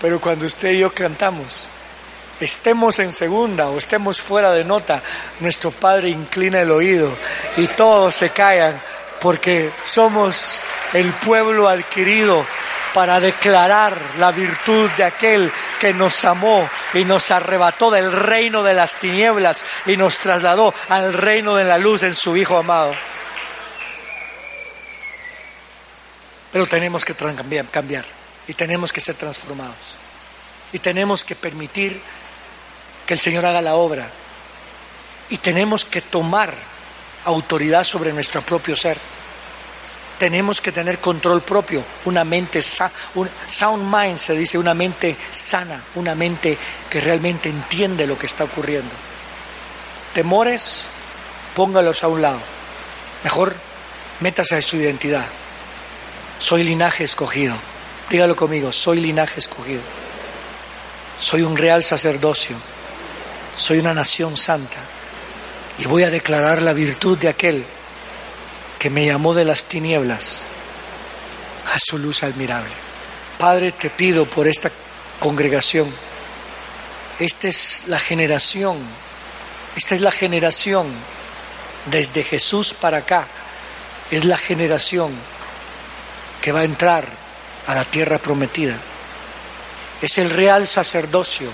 Pero 0.00 0.20
cuando 0.20 0.46
usted 0.46 0.70
y 0.70 0.78
yo 0.78 0.94
cantamos, 0.94 1.68
estemos 2.40 2.98
en 2.98 3.12
segunda 3.12 3.68
o 3.68 3.78
estemos 3.78 4.20
fuera 4.20 4.52
de 4.52 4.64
nota, 4.64 5.02
nuestro 5.40 5.70
Padre 5.70 6.10
inclina 6.10 6.60
el 6.60 6.70
oído 6.70 7.16
y 7.56 7.68
todos 7.68 8.14
se 8.14 8.30
callan 8.30 8.80
porque 9.20 9.70
somos 9.82 10.60
el 10.92 11.12
pueblo 11.14 11.68
adquirido 11.68 12.46
para 12.92 13.18
declarar 13.18 13.98
la 14.18 14.30
virtud 14.30 14.88
de 14.96 15.04
aquel 15.04 15.50
que 15.80 15.92
nos 15.92 16.24
amó 16.24 16.68
y 16.92 17.04
nos 17.04 17.30
arrebató 17.30 17.90
del 17.90 18.12
reino 18.12 18.62
de 18.62 18.74
las 18.74 18.98
tinieblas 18.98 19.64
y 19.86 19.96
nos 19.96 20.18
trasladó 20.18 20.72
al 20.88 21.12
reino 21.12 21.56
de 21.56 21.64
la 21.64 21.78
luz 21.78 22.04
en 22.04 22.14
su 22.14 22.36
Hijo 22.36 22.56
amado. 22.56 22.94
Pero 26.52 26.68
tenemos 26.68 27.04
que 27.04 27.14
cambiar, 27.14 28.06
y 28.46 28.54
tenemos 28.54 28.92
que 28.92 29.00
ser 29.00 29.16
transformados 29.16 29.96
y 30.74 30.80
tenemos 30.80 31.24
que 31.24 31.36
permitir 31.36 32.00
que 33.06 33.14
el 33.14 33.20
Señor 33.20 33.46
haga 33.46 33.62
la 33.62 33.74
obra. 33.74 34.08
Y 35.28 35.38
tenemos 35.38 35.84
que 35.84 36.00
tomar 36.00 36.54
autoridad 37.24 37.84
sobre 37.84 38.12
nuestro 38.12 38.42
propio 38.42 38.76
ser. 38.76 38.98
Tenemos 40.18 40.60
que 40.60 40.72
tener 40.72 41.00
control 41.00 41.42
propio, 41.42 41.84
una 42.04 42.24
mente 42.24 42.62
sana, 42.62 42.92
un 43.16 43.28
sound 43.46 43.92
mind 43.92 44.18
se 44.18 44.34
dice, 44.34 44.56
una 44.56 44.72
mente 44.72 45.16
sana, 45.32 45.82
una 45.96 46.14
mente 46.14 46.56
que 46.88 47.00
realmente 47.00 47.48
entiende 47.48 48.06
lo 48.06 48.16
que 48.16 48.26
está 48.26 48.44
ocurriendo. 48.44 48.92
Temores, 50.12 50.86
póngalos 51.56 52.04
a 52.04 52.08
un 52.08 52.22
lado. 52.22 52.40
Mejor 53.24 53.56
métase 54.20 54.54
a 54.54 54.62
su 54.62 54.76
identidad. 54.76 55.26
Soy 56.38 56.62
linaje 56.62 57.02
escogido. 57.02 57.56
Dígalo 58.08 58.36
conmigo, 58.36 58.70
soy 58.70 59.00
linaje 59.00 59.40
escogido. 59.40 59.82
Soy 61.18 61.42
un 61.42 61.56
real 61.56 61.82
sacerdocio 61.82 62.56
soy 63.56 63.78
una 63.78 63.94
nación 63.94 64.36
santa 64.36 64.78
y 65.78 65.86
voy 65.86 66.02
a 66.02 66.10
declarar 66.10 66.62
la 66.62 66.72
virtud 66.72 67.18
de 67.18 67.28
aquel 67.28 67.64
que 68.78 68.90
me 68.90 69.06
llamó 69.06 69.34
de 69.34 69.44
las 69.44 69.66
tinieblas 69.66 70.42
a 71.72 71.78
su 71.78 71.98
luz 71.98 72.22
admirable. 72.22 72.70
Padre, 73.38 73.72
te 73.72 73.90
pido 73.90 74.28
por 74.28 74.46
esta 74.46 74.70
congregación. 75.18 75.92
Esta 77.18 77.48
es 77.48 77.84
la 77.86 77.98
generación, 77.98 78.76
esta 79.76 79.94
es 79.94 80.00
la 80.00 80.10
generación 80.10 80.86
desde 81.86 82.24
Jesús 82.24 82.74
para 82.74 82.98
acá, 82.98 83.26
es 84.10 84.24
la 84.24 84.36
generación 84.36 85.12
que 86.40 86.52
va 86.52 86.60
a 86.60 86.64
entrar 86.64 87.08
a 87.66 87.74
la 87.74 87.84
tierra 87.84 88.18
prometida. 88.18 88.78
Es 90.02 90.18
el 90.18 90.30
real 90.30 90.66
sacerdocio 90.66 91.50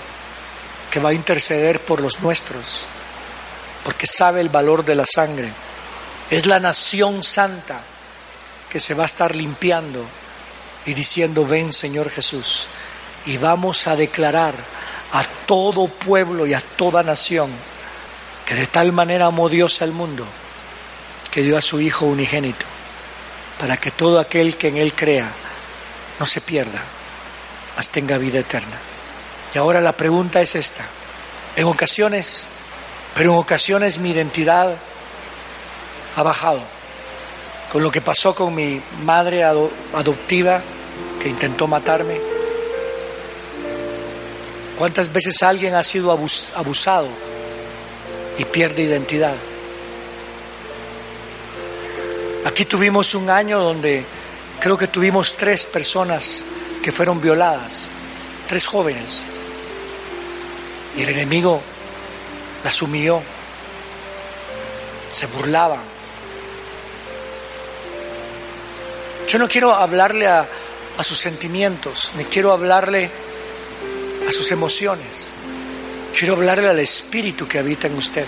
que 0.91 0.99
va 0.99 1.09
a 1.09 1.13
interceder 1.13 1.79
por 1.79 2.01
los 2.01 2.19
nuestros, 2.21 2.83
porque 3.83 4.05
sabe 4.05 4.41
el 4.41 4.49
valor 4.49 4.83
de 4.83 4.93
la 4.93 5.05
sangre. 5.05 5.51
Es 6.29 6.45
la 6.45 6.59
nación 6.59 7.23
santa 7.23 7.81
que 8.69 8.79
se 8.79 8.93
va 8.93 9.03
a 9.03 9.05
estar 9.07 9.35
limpiando 9.35 10.05
y 10.85 10.93
diciendo, 10.93 11.45
ven 11.45 11.71
Señor 11.71 12.09
Jesús, 12.09 12.67
y 13.25 13.37
vamos 13.37 13.87
a 13.87 13.95
declarar 13.95 14.53
a 15.13 15.23
todo 15.45 15.87
pueblo 15.87 16.45
y 16.45 16.53
a 16.53 16.61
toda 16.61 17.03
nación 17.03 17.49
que 18.45 18.55
de 18.55 18.67
tal 18.67 18.91
manera 18.91 19.27
amó 19.27 19.49
Dios 19.49 19.81
al 19.81 19.91
mundo 19.91 20.27
que 21.31 21.41
dio 21.41 21.57
a 21.57 21.61
su 21.61 21.79
Hijo 21.79 22.05
unigénito, 22.05 22.65
para 23.57 23.77
que 23.77 23.91
todo 23.91 24.19
aquel 24.19 24.57
que 24.57 24.67
en 24.67 24.77
Él 24.77 24.93
crea 24.93 25.31
no 26.19 26.25
se 26.25 26.41
pierda, 26.41 26.83
mas 27.77 27.89
tenga 27.89 28.17
vida 28.17 28.39
eterna. 28.39 28.90
Y 29.53 29.57
ahora 29.57 29.81
la 29.81 29.93
pregunta 29.93 30.41
es 30.41 30.55
esta. 30.55 30.85
En 31.55 31.65
ocasiones, 31.65 32.47
pero 33.13 33.33
en 33.33 33.37
ocasiones 33.37 33.99
mi 33.99 34.11
identidad 34.11 34.75
ha 36.15 36.23
bajado. 36.23 36.61
Con 37.71 37.83
lo 37.83 37.91
que 37.91 38.01
pasó 38.01 38.35
con 38.35 38.53
mi 38.53 38.81
madre 39.03 39.43
adoptiva 39.43 40.61
que 41.21 41.29
intentó 41.29 41.67
matarme. 41.67 42.19
¿Cuántas 44.77 45.11
veces 45.11 45.43
alguien 45.43 45.75
ha 45.75 45.83
sido 45.83 46.11
abusado 46.11 47.07
y 48.37 48.45
pierde 48.45 48.83
identidad? 48.83 49.35
Aquí 52.45 52.65
tuvimos 52.65 53.13
un 53.13 53.29
año 53.29 53.59
donde 53.59 54.03
creo 54.59 54.77
que 54.77 54.87
tuvimos 54.87 55.35
tres 55.37 55.65
personas 55.65 56.43
que 56.81 56.91
fueron 56.91 57.21
violadas, 57.21 57.89
tres 58.47 58.65
jóvenes. 58.65 59.23
Y 60.97 61.03
el 61.03 61.09
enemigo 61.09 61.61
las 62.63 62.81
humilló, 62.81 63.21
se 65.09 65.27
burlaba. 65.27 65.79
Yo 69.27 69.39
no 69.39 69.47
quiero 69.47 69.73
hablarle 69.73 70.27
a, 70.27 70.47
a 70.97 71.03
sus 71.03 71.17
sentimientos, 71.17 72.11
ni 72.15 72.25
quiero 72.25 72.51
hablarle 72.51 73.09
a 74.27 74.31
sus 74.31 74.51
emociones. 74.51 75.33
Quiero 76.17 76.33
hablarle 76.35 76.69
al 76.69 76.79
espíritu 76.79 77.47
que 77.47 77.59
habita 77.59 77.87
en 77.87 77.95
usted. 77.95 78.25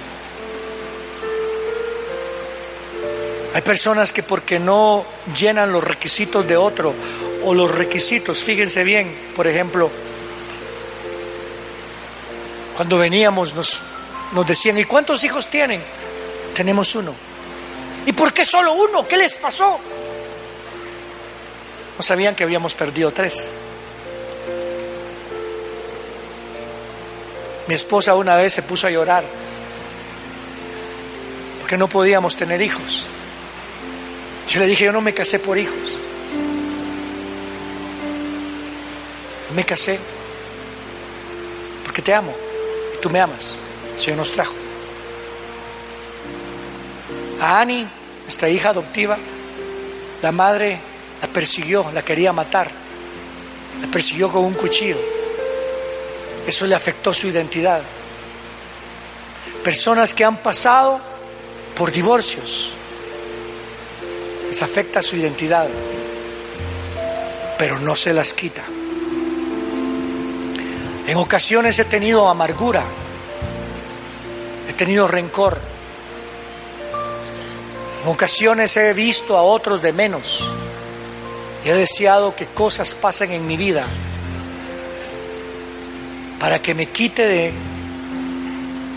Hay 3.54 3.62
personas 3.62 4.12
que 4.12 4.24
porque 4.24 4.60
no 4.60 5.06
llenan 5.38 5.72
los 5.72 5.84
requisitos 5.84 6.48
de 6.48 6.58
otro 6.58 6.94
o 7.44 7.54
los 7.54 7.70
requisitos, 7.70 8.40
fíjense 8.40 8.84
bien, 8.84 9.32
por 9.36 9.48
ejemplo, 9.48 9.92
cuando 12.76 12.98
veníamos 12.98 13.54
nos, 13.54 13.80
nos 14.32 14.48
decían, 14.48 14.78
¿y 14.78 14.86
cuántos 14.86 15.24
hijos 15.24 15.48
tienen? 15.48 15.82
Tenemos 16.56 16.96
uno. 16.96 17.14
¿Y 18.06 18.14
por 18.14 18.34
qué 18.34 18.44
solo 18.44 18.74
uno? 18.74 19.08
¿Qué 19.08 19.18
les 19.18 19.34
pasó? 19.34 19.80
No 21.98 22.04
sabían 22.04 22.36
que 22.36 22.44
habíamos 22.44 22.74
perdido 22.74 23.12
tres. 23.12 23.50
Mi 27.68 27.76
esposa 27.76 28.16
una 28.16 28.36
vez 28.36 28.54
se 28.54 28.62
puso 28.62 28.88
a 28.88 28.92
llorar 28.92 29.24
porque 31.60 31.78
no 31.78 31.88
podíamos 31.88 32.36
tener 32.36 32.62
hijos. 32.62 33.06
Yo 34.50 34.60
le 34.60 34.68
dije, 34.68 34.86
yo 34.86 34.92
no 34.92 35.02
me 35.02 35.14
casé 35.14 35.40
por 35.40 35.58
hijos. 35.58 35.98
Me 39.56 39.64
casé 39.64 40.00
porque 41.86 42.02
te 42.02 42.14
amo 42.14 42.43
tú 43.04 43.10
me 43.10 43.20
amas. 43.20 43.60
El 43.96 44.00
Señor 44.00 44.20
nos 44.20 44.32
trajo. 44.32 44.56
A 47.42 47.60
Annie, 47.60 47.86
nuestra 48.22 48.48
hija 48.48 48.70
adoptiva, 48.70 49.18
la 50.22 50.32
madre 50.32 50.80
la 51.22 51.28
persiguió, 51.28 51.92
la 51.94 52.02
quería 52.02 52.32
matar, 52.32 52.72
la 53.82 53.88
persiguió 53.88 54.32
con 54.32 54.46
un 54.46 54.54
cuchillo. 54.54 54.98
Eso 56.48 56.66
le 56.66 56.76
afectó 56.76 57.14
su 57.14 57.28
identidad. 57.28 57.82
Personas 59.66 60.14
que 60.14 60.24
han 60.24 60.38
pasado 60.38 61.02
por 61.76 61.92
divorcios, 61.92 62.72
les 64.48 64.62
afecta 64.64 65.02
su 65.02 65.18
identidad, 65.18 65.68
pero 67.58 67.80
no 67.80 67.98
se 67.98 68.14
las 68.14 68.34
quita. 68.34 68.64
En 71.08 71.18
ocasiones 71.18 71.78
he 71.80 71.86
tenido 71.86 72.28
amargura, 72.30 72.84
he 74.70 74.74
tenido 74.74 75.08
rencor, 75.08 75.60
en 78.04 78.10
ocasiones 78.10 78.76
he 78.78 78.94
visto 78.94 79.38
a 79.38 79.44
otros 79.44 79.82
de 79.82 79.94
menos 79.94 80.48
y 81.64 81.70
he 81.70 81.74
deseado 81.74 82.36
que 82.36 82.48
cosas 82.48 82.94
pasen 82.94 83.32
en 83.32 83.48
mi 83.48 83.58
vida 83.58 83.88
para 86.40 86.62
que 86.62 86.74
me 86.74 86.88
quite 86.88 87.26
de 87.26 87.54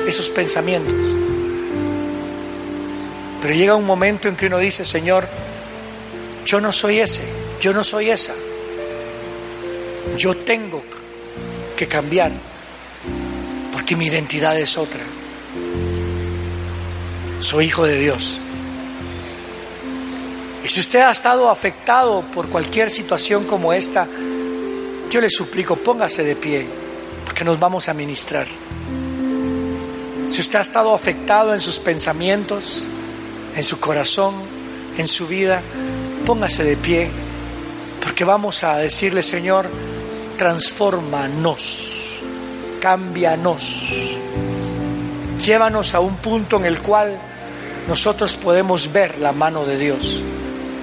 esos 0.07 0.31
pensamientos. 0.31 0.97
Pero 3.41 3.55
llega 3.55 3.77
un 3.77 3.87
momento 3.87 4.29
en 4.29 4.35
que 4.35 4.47
uno 4.47 4.59
dice, 4.59 4.85
Señor, 4.85 5.29
yo 6.45 6.61
no 6.61 6.73
soy 6.73 6.99
ese, 6.99 7.23
yo 7.61 7.73
no 7.73 7.85
soy 7.85 8.11
esa. 8.11 8.35
Yo 10.17 10.37
tengo 10.37 10.83
que 11.77 11.87
cambiar 11.87 12.33
porque 13.73 13.95
mi 13.95 14.07
identidad 14.07 14.59
es 14.59 14.79
otra. 14.79 15.05
Soy 17.39 17.67
hijo 17.67 17.85
de 17.85 17.99
Dios. 17.99 18.39
Y 20.65 20.69
si 20.69 20.81
usted 20.81 21.01
ha 21.01 21.13
estado 21.13 21.49
afectado 21.51 22.23
por 22.23 22.49
cualquier 22.49 22.91
situación 22.91 23.45
como 23.45 23.73
esta, 23.73 24.09
yo 25.09 25.21
le 25.21 25.31
suplico, 25.31 25.77
póngase 25.77 26.25
de 26.25 26.35
pie, 26.35 26.67
porque 27.25 27.45
nos 27.45 27.61
vamos 27.61 27.89
a 27.89 27.95
ministrar. 27.95 28.49
Si 30.31 30.41
usted 30.41 30.59
ha 30.59 30.63
estado 30.63 30.93
afectado 30.93 31.55
en 31.55 31.61
sus 31.61 31.79
pensamientos, 31.79 32.83
en 33.55 33.63
su 33.63 33.79
corazón, 33.79 34.35
en 34.99 35.07
su 35.07 35.29
vida, 35.29 35.63
póngase 36.25 36.65
de 36.65 36.77
pie, 36.77 37.11
porque 38.03 38.25
vamos 38.25 38.65
a 38.65 38.79
decirle, 38.79 39.23
Señor, 39.23 39.69
transfórmanos, 40.37 42.21
cámbianos, 42.81 43.99
llévanos 45.45 45.95
a 45.95 46.01
un 46.01 46.17
punto 46.17 46.57
en 46.57 46.67
el 46.67 46.81
cual 46.81 47.19
nosotros 47.89 48.37
podemos 48.37 48.93
ver 48.93 49.19
la 49.19 49.33
mano 49.33 49.65
de 49.65 49.79
Dios, 49.79 50.21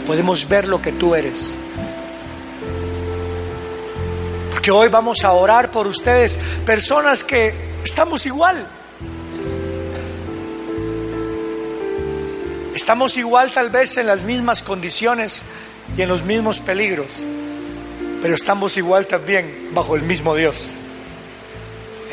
podemos 0.05 0.47
ver 0.47 0.67
lo 0.67 0.81
que 0.81 0.91
tú 0.91 1.15
eres. 1.15 1.55
Porque 4.51 4.71
hoy 4.71 4.87
vamos 4.87 5.23
a 5.23 5.33
orar 5.33 5.71
por 5.71 5.87
ustedes, 5.87 6.39
personas 6.65 7.23
que 7.23 7.53
estamos 7.83 8.25
igual. 8.25 8.65
Estamos 12.73 13.17
igual 13.17 13.51
tal 13.51 13.69
vez 13.69 13.97
en 13.97 14.07
las 14.07 14.23
mismas 14.23 14.63
condiciones 14.63 15.43
y 15.95 16.01
en 16.01 16.09
los 16.09 16.23
mismos 16.23 16.59
peligros, 16.59 17.19
pero 18.23 18.35
estamos 18.35 18.77
igual 18.77 19.05
también 19.05 19.71
bajo 19.73 19.97
el 19.97 20.01
mismo 20.01 20.33
Dios. 20.33 20.69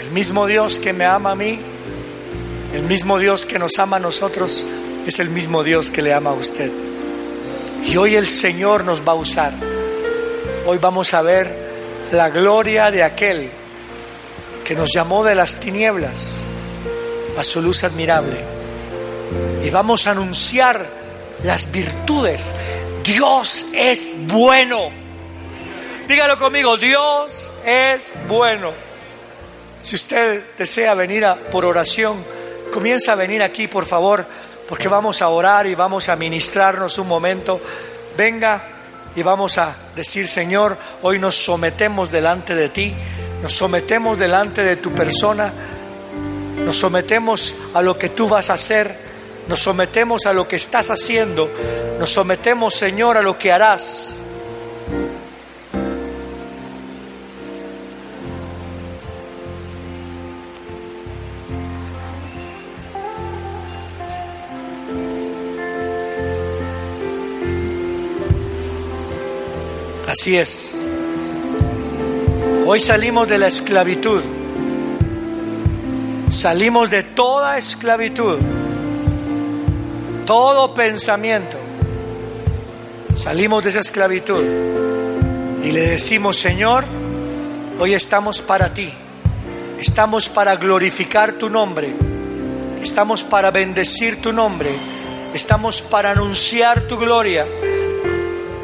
El 0.00 0.10
mismo 0.10 0.48
Dios 0.48 0.80
que 0.80 0.92
me 0.92 1.04
ama 1.04 1.30
a 1.30 1.34
mí, 1.36 1.56
el 2.74 2.82
mismo 2.82 3.16
Dios 3.16 3.46
que 3.46 3.60
nos 3.60 3.78
ama 3.78 3.98
a 3.98 4.00
nosotros, 4.00 4.66
es 5.06 5.20
el 5.20 5.28
mismo 5.28 5.62
Dios 5.62 5.92
que 5.92 6.02
le 6.02 6.12
ama 6.12 6.30
a 6.30 6.32
usted. 6.32 6.68
Y 7.86 7.96
hoy 7.96 8.16
el 8.16 8.26
Señor 8.26 8.82
nos 8.82 9.06
va 9.06 9.12
a 9.12 9.14
usar. 9.14 9.52
Hoy 10.66 10.78
vamos 10.78 11.14
a 11.14 11.22
ver 11.22 11.54
la 12.10 12.28
gloria 12.28 12.90
de 12.90 13.04
aquel 13.04 13.48
que 14.64 14.74
nos 14.74 14.92
llamó 14.92 15.22
de 15.22 15.36
las 15.36 15.60
tinieblas 15.60 16.38
a 17.38 17.44
su 17.44 17.62
luz 17.62 17.84
admirable 17.84 18.40
y 19.62 19.70
vamos 19.70 20.08
a 20.08 20.10
anunciar 20.10 20.90
las 21.44 21.70
virtudes. 21.70 22.52
Dios 23.04 23.66
es 23.72 24.10
bueno. 24.26 24.99
Dígalo 26.10 26.36
conmigo, 26.36 26.76
Dios 26.76 27.52
es 27.64 28.12
bueno. 28.26 28.72
Si 29.80 29.94
usted 29.94 30.42
desea 30.58 30.92
venir 30.94 31.24
por 31.52 31.64
oración, 31.64 32.24
comienza 32.72 33.12
a 33.12 33.14
venir 33.14 33.44
aquí, 33.44 33.68
por 33.68 33.86
favor, 33.86 34.26
porque 34.68 34.88
vamos 34.88 35.22
a 35.22 35.28
orar 35.28 35.68
y 35.68 35.76
vamos 35.76 36.08
a 36.08 36.16
ministrarnos 36.16 36.98
un 36.98 37.06
momento. 37.06 37.60
Venga 38.16 38.60
y 39.14 39.22
vamos 39.22 39.56
a 39.58 39.76
decir, 39.94 40.26
Señor, 40.26 40.76
hoy 41.02 41.20
nos 41.20 41.36
sometemos 41.36 42.10
delante 42.10 42.56
de 42.56 42.70
ti, 42.70 42.92
nos 43.40 43.52
sometemos 43.52 44.18
delante 44.18 44.64
de 44.64 44.78
tu 44.78 44.92
persona, 44.92 45.52
nos 46.56 46.76
sometemos 46.76 47.54
a 47.72 47.82
lo 47.82 47.96
que 47.96 48.08
tú 48.08 48.26
vas 48.28 48.50
a 48.50 48.54
hacer 48.54 49.10
nos 49.48 49.62
sometemos 49.62 50.26
a 50.26 50.32
lo 50.32 50.46
que 50.46 50.54
estás 50.54 50.90
haciendo. 50.90 51.50
Nos 51.98 52.10
sometemos, 52.10 52.72
Señor, 52.72 53.16
a 53.16 53.22
lo 53.22 53.36
que 53.36 53.50
harás. 53.50 54.19
Así 70.20 70.36
es. 70.36 70.76
Hoy 72.66 72.78
salimos 72.78 73.26
de 73.26 73.38
la 73.38 73.46
esclavitud. 73.46 74.20
Salimos 76.28 76.90
de 76.90 77.04
toda 77.04 77.56
esclavitud 77.56 78.36
todo 80.26 80.74
pensamiento. 80.74 81.56
Salimos 83.16 83.64
de 83.64 83.70
esa 83.70 83.80
esclavitud 83.80 84.44
y 85.64 85.72
le 85.72 85.88
decimos, 85.88 86.36
Señor, 86.36 86.84
hoy 87.78 87.94
estamos 87.94 88.42
para 88.42 88.74
ti, 88.74 88.92
estamos 89.80 90.28
para 90.28 90.54
glorificar 90.54 91.32
tu 91.32 91.50
nombre, 91.50 91.92
estamos 92.82 93.24
para 93.24 93.50
bendecir 93.50 94.22
tu 94.22 94.34
nombre, 94.34 94.70
estamos 95.34 95.80
para 95.80 96.12
anunciar 96.12 96.82
tu 96.82 96.96
gloria. 96.96 97.46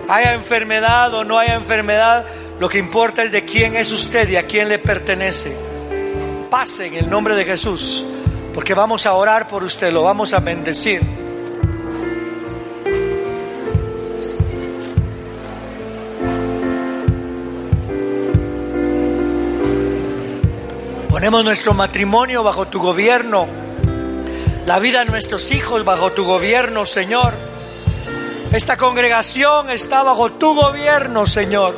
Haya 0.09 0.35
enfermedad 0.35 1.13
o 1.15 1.25
no 1.25 1.39
haya 1.39 1.55
enfermedad, 1.55 2.27
lo 2.61 2.69
que 2.69 2.79
importa 2.79 3.25
es 3.25 3.33
de 3.33 3.45
quién 3.45 3.77
es 3.77 3.91
usted 3.91 4.29
y 4.29 4.37
a 4.37 4.47
quién 4.47 4.69
le 4.69 4.79
pertenece. 4.79 5.57
Pase 6.49 6.87
en 6.87 6.95
el 6.95 7.11
nombre 7.11 7.35
de 7.35 7.45
Jesús, 7.45 8.05
porque 8.55 8.73
vamos 8.73 9.05
a 9.05 9.15
orar 9.15 9.49
por 9.49 9.65
usted, 9.65 9.93
lo 9.93 10.05
vamos 10.05 10.33
a 10.33 10.41
bendecir. 10.41 11.03
Ponemos 21.09 21.45
nuestro 21.45 21.75
matrimonio 21.75 22.45
bajo 22.45 22.69
tu 22.69 22.79
gobierno, 22.79 23.49
la 24.67 24.79
vida 24.79 25.01
de 25.01 25.11
nuestros 25.11 25.51
hijos 25.51 25.85
bajo 25.85 26.13
tu 26.13 26.25
gobierno, 26.25 26.87
Señor. 26.87 27.46
Esta 28.53 28.77
congregación 28.77 29.71
está 29.71 30.03
bajo 30.03 30.33
tu 30.33 30.55
gobierno, 30.55 31.27
Señor. 31.27 31.77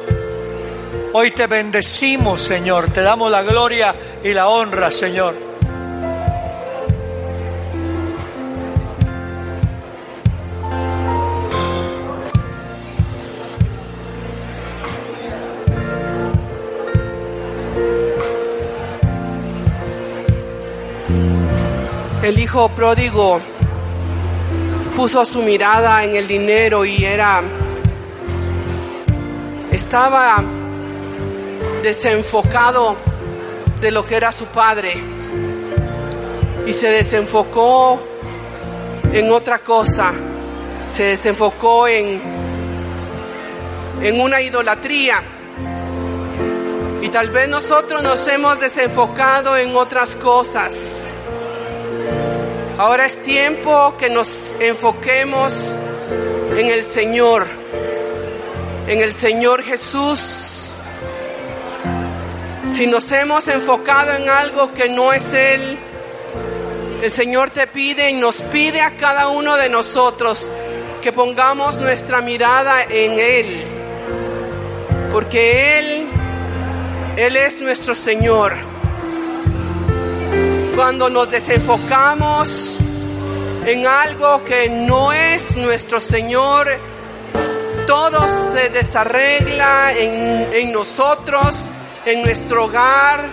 Hoy 1.12 1.30
te 1.32 1.46
bendecimos, 1.46 2.42
Señor. 2.42 2.92
Te 2.92 3.02
damos 3.02 3.30
la 3.30 3.42
gloria 3.42 3.94
y 4.22 4.32
la 4.32 4.48
honra, 4.48 4.90
Señor. 4.90 5.48
el 22.28 22.38
hijo 22.38 22.68
pródigo 22.68 23.40
puso 24.98 25.24
su 25.24 25.42
mirada 25.42 26.02
en 26.02 26.16
el 26.16 26.26
dinero 26.26 26.84
y 26.84 27.04
era 27.04 27.40
estaba 29.70 30.42
desenfocado 31.84 32.96
de 33.80 33.92
lo 33.92 34.04
que 34.04 34.16
era 34.16 34.32
su 34.32 34.46
padre 34.46 35.00
y 36.66 36.72
se 36.72 36.88
desenfocó 36.88 38.02
en 39.12 39.30
otra 39.30 39.60
cosa 39.60 40.12
se 40.92 41.04
desenfocó 41.04 41.86
en, 41.86 42.20
en 44.02 44.20
una 44.20 44.40
idolatría. 44.40 45.22
Y 47.02 47.08
tal 47.10 47.30
vez 47.30 47.48
nosotros 47.48 48.02
nos 48.02 48.26
hemos 48.26 48.58
desenfocado 48.58 49.56
en 49.56 49.76
otras 49.76 50.16
cosas. 50.16 51.12
Ahora 52.78 53.06
es 53.06 53.20
tiempo 53.22 53.96
que 53.98 54.08
nos 54.08 54.54
enfoquemos 54.60 55.76
en 56.56 56.70
el 56.70 56.84
Señor, 56.84 57.48
en 58.86 59.00
el 59.02 59.12
Señor 59.12 59.64
Jesús. 59.64 60.72
Si 62.72 62.86
nos 62.86 63.10
hemos 63.10 63.48
enfocado 63.48 64.14
en 64.14 64.28
algo 64.28 64.72
que 64.74 64.88
no 64.88 65.12
es 65.12 65.34
Él, 65.34 65.76
el 67.02 67.10
Señor 67.10 67.50
te 67.50 67.66
pide 67.66 68.10
y 68.10 68.12
nos 68.12 68.36
pide 68.42 68.80
a 68.80 68.96
cada 68.96 69.26
uno 69.26 69.56
de 69.56 69.68
nosotros 69.68 70.48
que 71.02 71.12
pongamos 71.12 71.78
nuestra 71.78 72.20
mirada 72.20 72.84
en 72.84 73.18
Él, 73.18 73.64
porque 75.10 75.80
Él, 75.80 76.08
Él 77.16 77.36
es 77.36 77.60
nuestro 77.60 77.96
Señor. 77.96 78.77
Cuando 80.78 81.10
nos 81.10 81.28
desenfocamos 81.28 82.78
en 83.66 83.84
algo 83.84 84.44
que 84.44 84.68
no 84.68 85.12
es 85.12 85.56
nuestro 85.56 85.98
Señor, 85.98 86.68
todo 87.84 88.24
se 88.54 88.68
desarregla 88.68 89.92
en, 89.96 90.70
nosotros, 90.70 91.66
en 92.06 92.22
nuestro 92.22 92.66
hogar, 92.66 93.28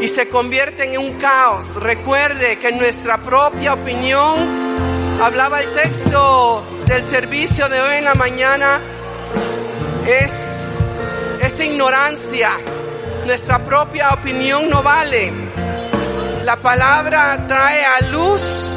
y 0.00 0.08
se 0.08 0.28
convierte 0.28 0.92
en 0.92 0.98
un 0.98 1.12
caos. 1.12 1.76
Recuerde 1.76 2.58
que 2.58 2.72
nuestra 2.72 3.18
propia 3.18 3.74
opinión, 3.74 5.20
hablaba 5.22 5.60
el 5.60 5.72
texto 5.74 6.64
del 6.86 7.04
servicio 7.04 7.68
de 7.68 7.80
hoy 7.80 7.96
en 7.98 8.04
la 8.04 8.14
mañana, 8.14 8.80
es, 10.04 10.32
es 11.40 11.60
ignorancia. 11.60 12.50
Nuestra 13.26 13.60
propia 13.60 14.10
opinión 14.10 14.68
no 14.68 14.82
vale. 14.82 15.51
La 16.42 16.56
palabra 16.56 17.44
trae 17.46 17.84
a 17.84 18.00
luz, 18.00 18.76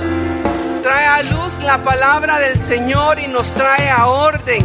trae 0.84 1.05
a 1.07 1.24
luz 1.24 1.63
la 1.63 1.80
palabra 1.80 2.38
del 2.38 2.57
Señor 2.59 3.18
y 3.18 3.28
nos 3.28 3.51
trae 3.53 3.89
a 3.89 4.05
orden. 4.05 4.63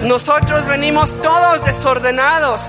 Nosotros 0.00 0.66
venimos 0.68 1.20
todos 1.20 1.62
desordenados 1.66 2.62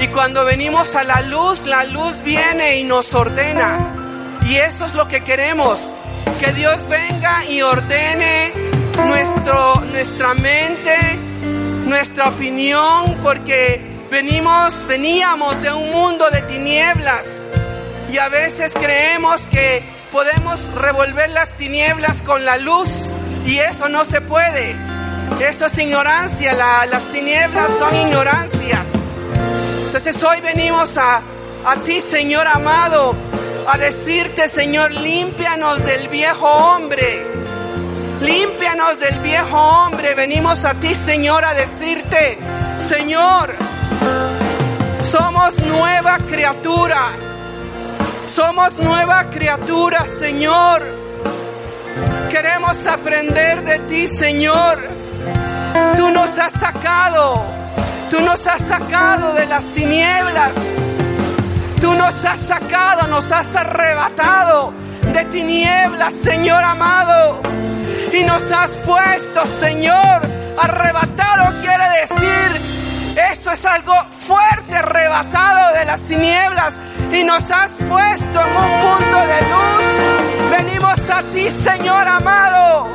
y 0.00 0.08
cuando 0.08 0.44
venimos 0.44 0.96
a 0.96 1.04
la 1.04 1.22
luz, 1.22 1.66
la 1.66 1.84
luz 1.84 2.20
viene 2.24 2.80
y 2.80 2.82
nos 2.84 3.14
ordena. 3.14 4.40
Y 4.44 4.56
eso 4.56 4.86
es 4.86 4.94
lo 4.94 5.06
que 5.06 5.22
queremos, 5.22 5.92
que 6.40 6.52
Dios 6.52 6.80
venga 6.88 7.44
y 7.44 7.62
ordene 7.62 8.52
nuestro, 9.06 9.76
nuestra 9.92 10.34
mente, 10.34 10.96
nuestra 11.86 12.28
opinión, 12.30 13.18
porque 13.22 13.93
venimos, 14.14 14.86
veníamos 14.86 15.60
de 15.60 15.72
un 15.72 15.90
mundo 15.90 16.30
de 16.30 16.40
tinieblas 16.42 17.44
y 18.12 18.18
a 18.18 18.28
veces 18.28 18.72
creemos 18.72 19.44
que 19.48 19.82
podemos 20.12 20.72
revolver 20.72 21.30
las 21.30 21.56
tinieblas 21.56 22.22
con 22.22 22.44
la 22.44 22.56
luz 22.58 23.12
y 23.44 23.58
eso 23.58 23.88
no 23.88 24.04
se 24.04 24.20
puede. 24.20 24.76
Eso 25.40 25.66
es 25.66 25.76
ignorancia, 25.78 26.52
las 26.52 27.10
tinieblas 27.10 27.66
son 27.76 27.96
ignorancias. 27.96 28.84
Entonces 29.86 30.22
hoy 30.22 30.40
venimos 30.42 30.96
a, 30.96 31.20
a 31.66 31.76
ti, 31.84 32.00
Señor 32.00 32.46
amado, 32.46 33.16
a 33.66 33.76
decirte, 33.78 34.48
Señor, 34.48 34.92
límpianos 34.92 35.84
del 35.84 36.06
viejo 36.06 36.46
hombre. 36.46 37.26
Límpianos 38.20 39.00
del 39.00 39.18
viejo 39.18 39.56
hombre. 39.56 40.14
Venimos 40.14 40.64
a 40.64 40.74
ti, 40.74 40.94
Señor, 40.94 41.44
a 41.44 41.54
decirte, 41.54 42.38
Señor, 42.78 43.56
somos 45.04 45.58
nueva 45.58 46.18
criatura. 46.30 47.12
Somos 48.26 48.78
nueva 48.78 49.30
criatura, 49.30 50.04
Señor. 50.18 50.82
Queremos 52.30 52.86
aprender 52.86 53.62
de 53.62 53.78
ti, 53.80 54.06
Señor. 54.08 54.78
Tú 55.96 56.10
nos 56.10 56.38
has 56.38 56.52
sacado 56.52 57.54
Tú 58.14 58.20
nos 58.20 58.46
has 58.46 58.60
sacado 58.60 59.34
de 59.34 59.44
las 59.46 59.64
tinieblas. 59.72 60.52
Tú 61.80 61.92
nos 61.94 62.24
has 62.24 62.38
sacado, 62.38 63.08
nos 63.08 63.32
has 63.32 63.56
arrebatado 63.56 64.72
de 65.12 65.24
tinieblas, 65.24 66.14
Señor 66.22 66.62
amado. 66.62 67.40
Y 68.12 68.22
nos 68.22 68.42
has 68.52 68.70
puesto, 68.86 69.44
Señor. 69.58 70.20
Arrebatado 70.56 71.60
quiere 71.60 71.84
decir, 72.02 72.83
esto 73.16 73.52
es 73.52 73.64
algo 73.64 73.94
fuerte, 74.26 74.76
arrebatado 74.76 75.74
de 75.78 75.84
las 75.84 76.00
tinieblas. 76.02 76.74
Y 77.12 77.24
nos 77.24 77.50
has 77.50 77.72
puesto 77.72 78.40
en 78.40 78.56
un 78.56 78.80
mundo 78.80 79.18
de 79.26 79.40
luz. 79.50 80.50
Venimos 80.50 81.10
a 81.10 81.22
ti, 81.32 81.50
Señor 81.50 82.08
amado, 82.08 82.88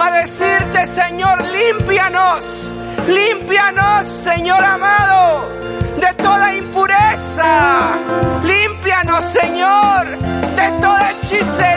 a 0.00 0.10
decirte, 0.10 0.86
Señor, 0.86 1.42
límpianos 1.44 2.74
Límpianos, 3.08 4.06
Señor 4.06 4.64
amado, 4.64 5.50
de 6.00 6.14
toda 6.22 6.54
impureza. 6.54 7.92
Límpianos, 8.42 9.24
Señor, 9.24 10.06
de 10.56 10.68
toda 10.80 11.10
hechicería. 11.10 11.73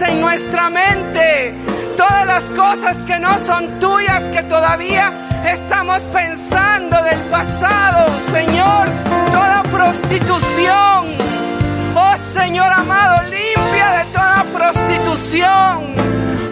En 0.00 0.20
nuestra 0.20 0.70
mente. 0.70 1.54
Todas 1.96 2.26
las 2.26 2.44
cosas 2.50 3.02
que 3.04 3.18
no 3.18 3.38
son 3.40 3.78
tuyas, 3.78 4.28
que 4.28 4.42
todavía 4.44 5.12
estamos 5.44 6.00
pensando 6.12 7.02
del 7.02 7.20
pasado. 7.22 8.12
Señor, 8.32 8.88
toda 9.32 9.62
prostitución 9.64 11.28
Oh 12.00 12.16
Señor 12.16 12.70
amado, 12.72 13.22
limpia 13.24 13.90
de 13.98 14.04
toda 14.12 14.44
prostitución. 14.54 15.94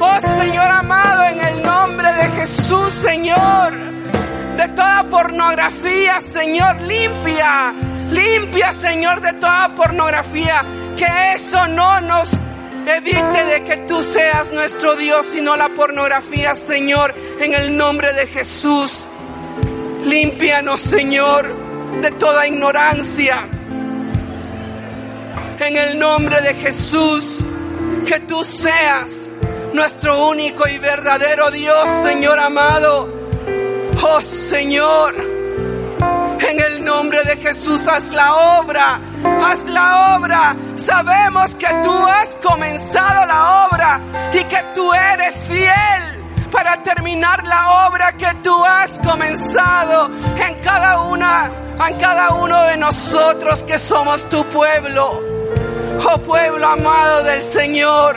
Oh 0.01 0.21
Señor 0.21 0.71
amado, 0.71 1.25
en 1.25 1.45
el 1.45 1.63
nombre 1.63 2.13
de 2.13 2.31
Jesús, 2.41 2.93
Señor. 2.93 3.73
De 4.57 4.69
toda 4.71 5.05
pornografía, 5.05 6.21
Señor, 6.21 6.81
limpia. 6.83 7.73
Limpia, 8.11 8.73
Señor, 8.73 9.21
de 9.21 9.35
toda 9.35 9.69
pornografía. 9.77 10.63
Que 10.97 11.35
eso 11.35 11.69
no 11.69 12.01
nos 12.01 12.29
evite 12.87 13.47
de 13.47 13.65
que 13.65 13.77
tú 13.89 14.03
seas 14.03 14.51
nuestro 14.53 14.97
Dios, 14.97 15.27
sino 15.33 15.57
la 15.57 15.69
pornografía, 15.71 16.55
Señor, 16.55 17.15
en 17.41 17.55
el 17.55 17.77
nombre 17.77 18.13
de 18.13 18.27
Jesús. 18.27 19.07
Límpianos, 20.05 20.81
Señor, 20.81 21.55
de 22.01 22.11
toda 22.13 22.47
ignorancia 22.47 23.49
en 25.61 25.77
el 25.77 25.99
nombre 25.99 26.41
de 26.43 26.55
Jesús, 26.55 27.45
que 28.07 28.21
tú 28.21 28.45
seas 28.45 29.33
nuestro 29.73 30.29
único 30.29 30.69
y 30.69 30.79
verdadero 30.79 31.51
Dios, 31.51 31.89
Señor 32.03 32.39
amado. 32.39 33.09
Oh 34.03 34.21
Señor, 34.21 35.15
nombre 37.07 37.23
de 37.23 37.37
Jesús, 37.37 37.87
haz 37.87 38.11
la 38.11 38.59
obra, 38.59 38.99
haz 39.45 39.65
la 39.67 40.17
obra. 40.17 40.57
Sabemos 40.75 41.55
que 41.55 41.69
tú 41.85 41.93
has 41.93 42.35
comenzado 42.43 43.27
la 43.27 43.69
obra 43.69 44.01
y 44.33 44.43
que 44.43 44.59
tú 44.75 44.93
eres 44.93 45.45
fiel 45.45 46.51
para 46.51 46.83
terminar 46.83 47.45
la 47.45 47.87
obra 47.87 48.17
que 48.17 48.27
tú 48.43 48.65
has 48.65 48.91
comenzado 48.99 50.11
en 50.37 50.55
cada 50.65 51.03
una, 51.03 51.49
en 51.89 51.97
cada 52.01 52.31
uno 52.35 52.61
de 52.65 52.77
nosotros 52.77 53.63
que 53.63 53.79
somos 53.79 54.29
tu 54.29 54.45
pueblo. 54.47 55.23
Oh 56.11 56.19
pueblo 56.19 56.67
amado 56.67 57.23
del 57.23 57.43
Señor, 57.43 58.17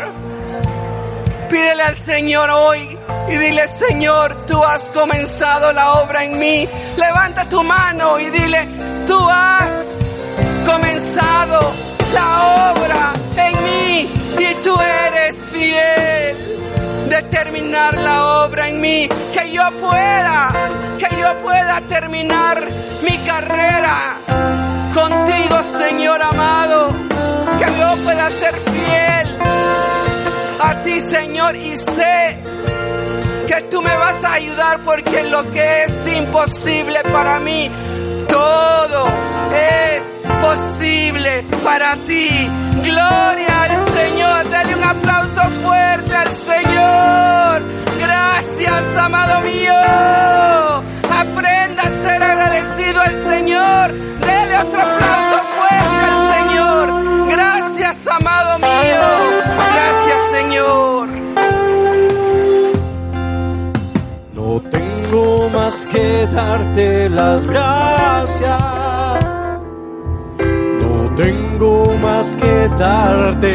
pídele 1.49 1.83
al 1.83 1.97
Señor 2.05 2.49
hoy 2.51 2.97
y 3.29 3.37
dile, 3.37 3.67
Señor, 3.67 4.45
tú 4.45 4.63
has 4.63 4.83
comenzado 4.89 5.73
la 5.73 5.93
obra 6.01 6.23
en 6.23 6.37
mí. 6.39 6.67
Levanta 6.97 7.47
tu 7.49 7.63
mano 7.63 8.19
y 8.19 8.29
dile, 8.29 8.67
tú 9.07 9.17
has 9.29 9.69
comenzado 10.65 11.73
la 12.13 12.71
obra 12.71 13.13
en 13.37 13.63
mí 13.63 14.09
y 14.39 14.55
tú 14.63 14.75
eres 14.79 15.35
fiel. 15.51 16.45
De 17.09 17.23
terminar 17.23 17.97
la 17.97 18.45
obra 18.45 18.69
en 18.69 18.79
mí, 18.79 19.09
que 19.33 19.51
yo 19.51 19.63
pueda, 19.81 20.53
que 20.99 21.09
yo 21.19 21.37
pueda 21.39 21.81
terminar 21.81 22.67
mi 23.01 23.17
carrera 23.19 24.17
contigo, 24.93 25.57
Señor 25.77 26.21
amado. 26.21 26.91
Que 27.57 27.65
yo 27.65 28.03
pueda 28.03 28.29
ser 28.29 28.55
fiel 28.55 28.78
ti, 30.89 31.01
Señor, 31.01 31.55
y 31.55 31.77
sé 31.77 32.37
que 33.47 33.61
tú 33.71 33.81
me 33.81 33.95
vas 33.95 34.23
a 34.23 34.33
ayudar 34.33 34.81
porque 34.81 35.23
lo 35.23 35.43
que 35.51 35.83
es 35.83 36.13
imposible 36.17 37.01
para 37.03 37.39
mí, 37.39 37.69
todo 38.27 39.29
para 41.63 41.95
ti. 42.07 42.49
Gloria 42.83 43.63
al 43.63 43.75
Señor. 43.97 44.49
Dale 44.49 44.75
un 44.75 44.83
aplauso 44.83 45.41
fuerte 45.63 46.15
al 46.15 46.31
Señor. 46.51 47.63
Gracias, 47.99 48.97
amado 48.97 49.41
mío. 49.41 49.73
Aprenda 51.21 51.83
a 51.83 51.89
ser 52.03 52.23
agradecido 52.23 53.01
al 53.01 53.15
Señor. 53.29 53.93
Dele 53.93 54.57
otro 54.57 54.81
aplauso 54.81 55.37
fuerte 55.55 56.05
al 56.11 56.19
Señor. 56.33 57.29
Gracias, 57.29 57.97
amado 58.07 58.59
mío. 58.59 59.38
Señor. 60.39 61.07
No 64.33 64.61
tengo 64.77 65.49
más 65.49 65.75
que 65.87 66.27
darte 66.27 67.09
las 67.09 67.45
gracias. 67.45 68.61
No 70.83 70.95
tengo 71.23 71.73
más 72.01 72.37
que 72.37 72.55
darte 72.77 73.53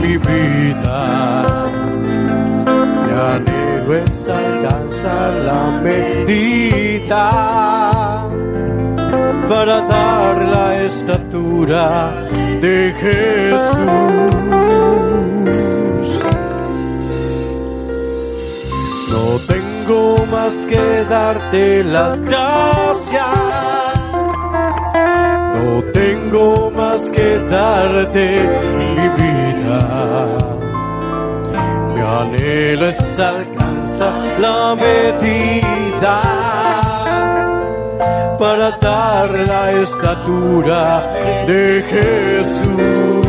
mi 0.00 0.14
vida. 0.28 1.00
Mi 3.04 3.12
anhelo 3.36 3.94
es 4.04 4.28
alcanzar 4.28 5.30
la 5.50 5.62
medida 5.88 7.26
para 9.48 9.80
dar 9.96 10.36
la 10.54 10.82
estatura 10.82 12.12
de 12.60 12.76
Jesús. 13.02 14.57
No 19.10 19.38
tengo 19.46 20.26
más 20.30 20.54
que 20.66 21.04
darte 21.08 21.84
las 21.84 22.20
gracias. 22.20 23.26
No 25.54 25.82
tengo 25.92 26.70
más 26.70 27.10
que 27.10 27.38
darte 27.50 28.26
mi 28.78 29.08
vida. 29.20 29.80
Mi 31.88 32.00
anhelo 32.00 32.88
es 32.88 33.18
alcanzar 33.18 34.12
la 34.38 34.76
medida 34.76 36.20
para 38.38 38.70
dar 38.78 39.30
la 39.30 39.72
estatura 39.72 41.02
de 41.46 41.82
Jesús. 41.90 43.28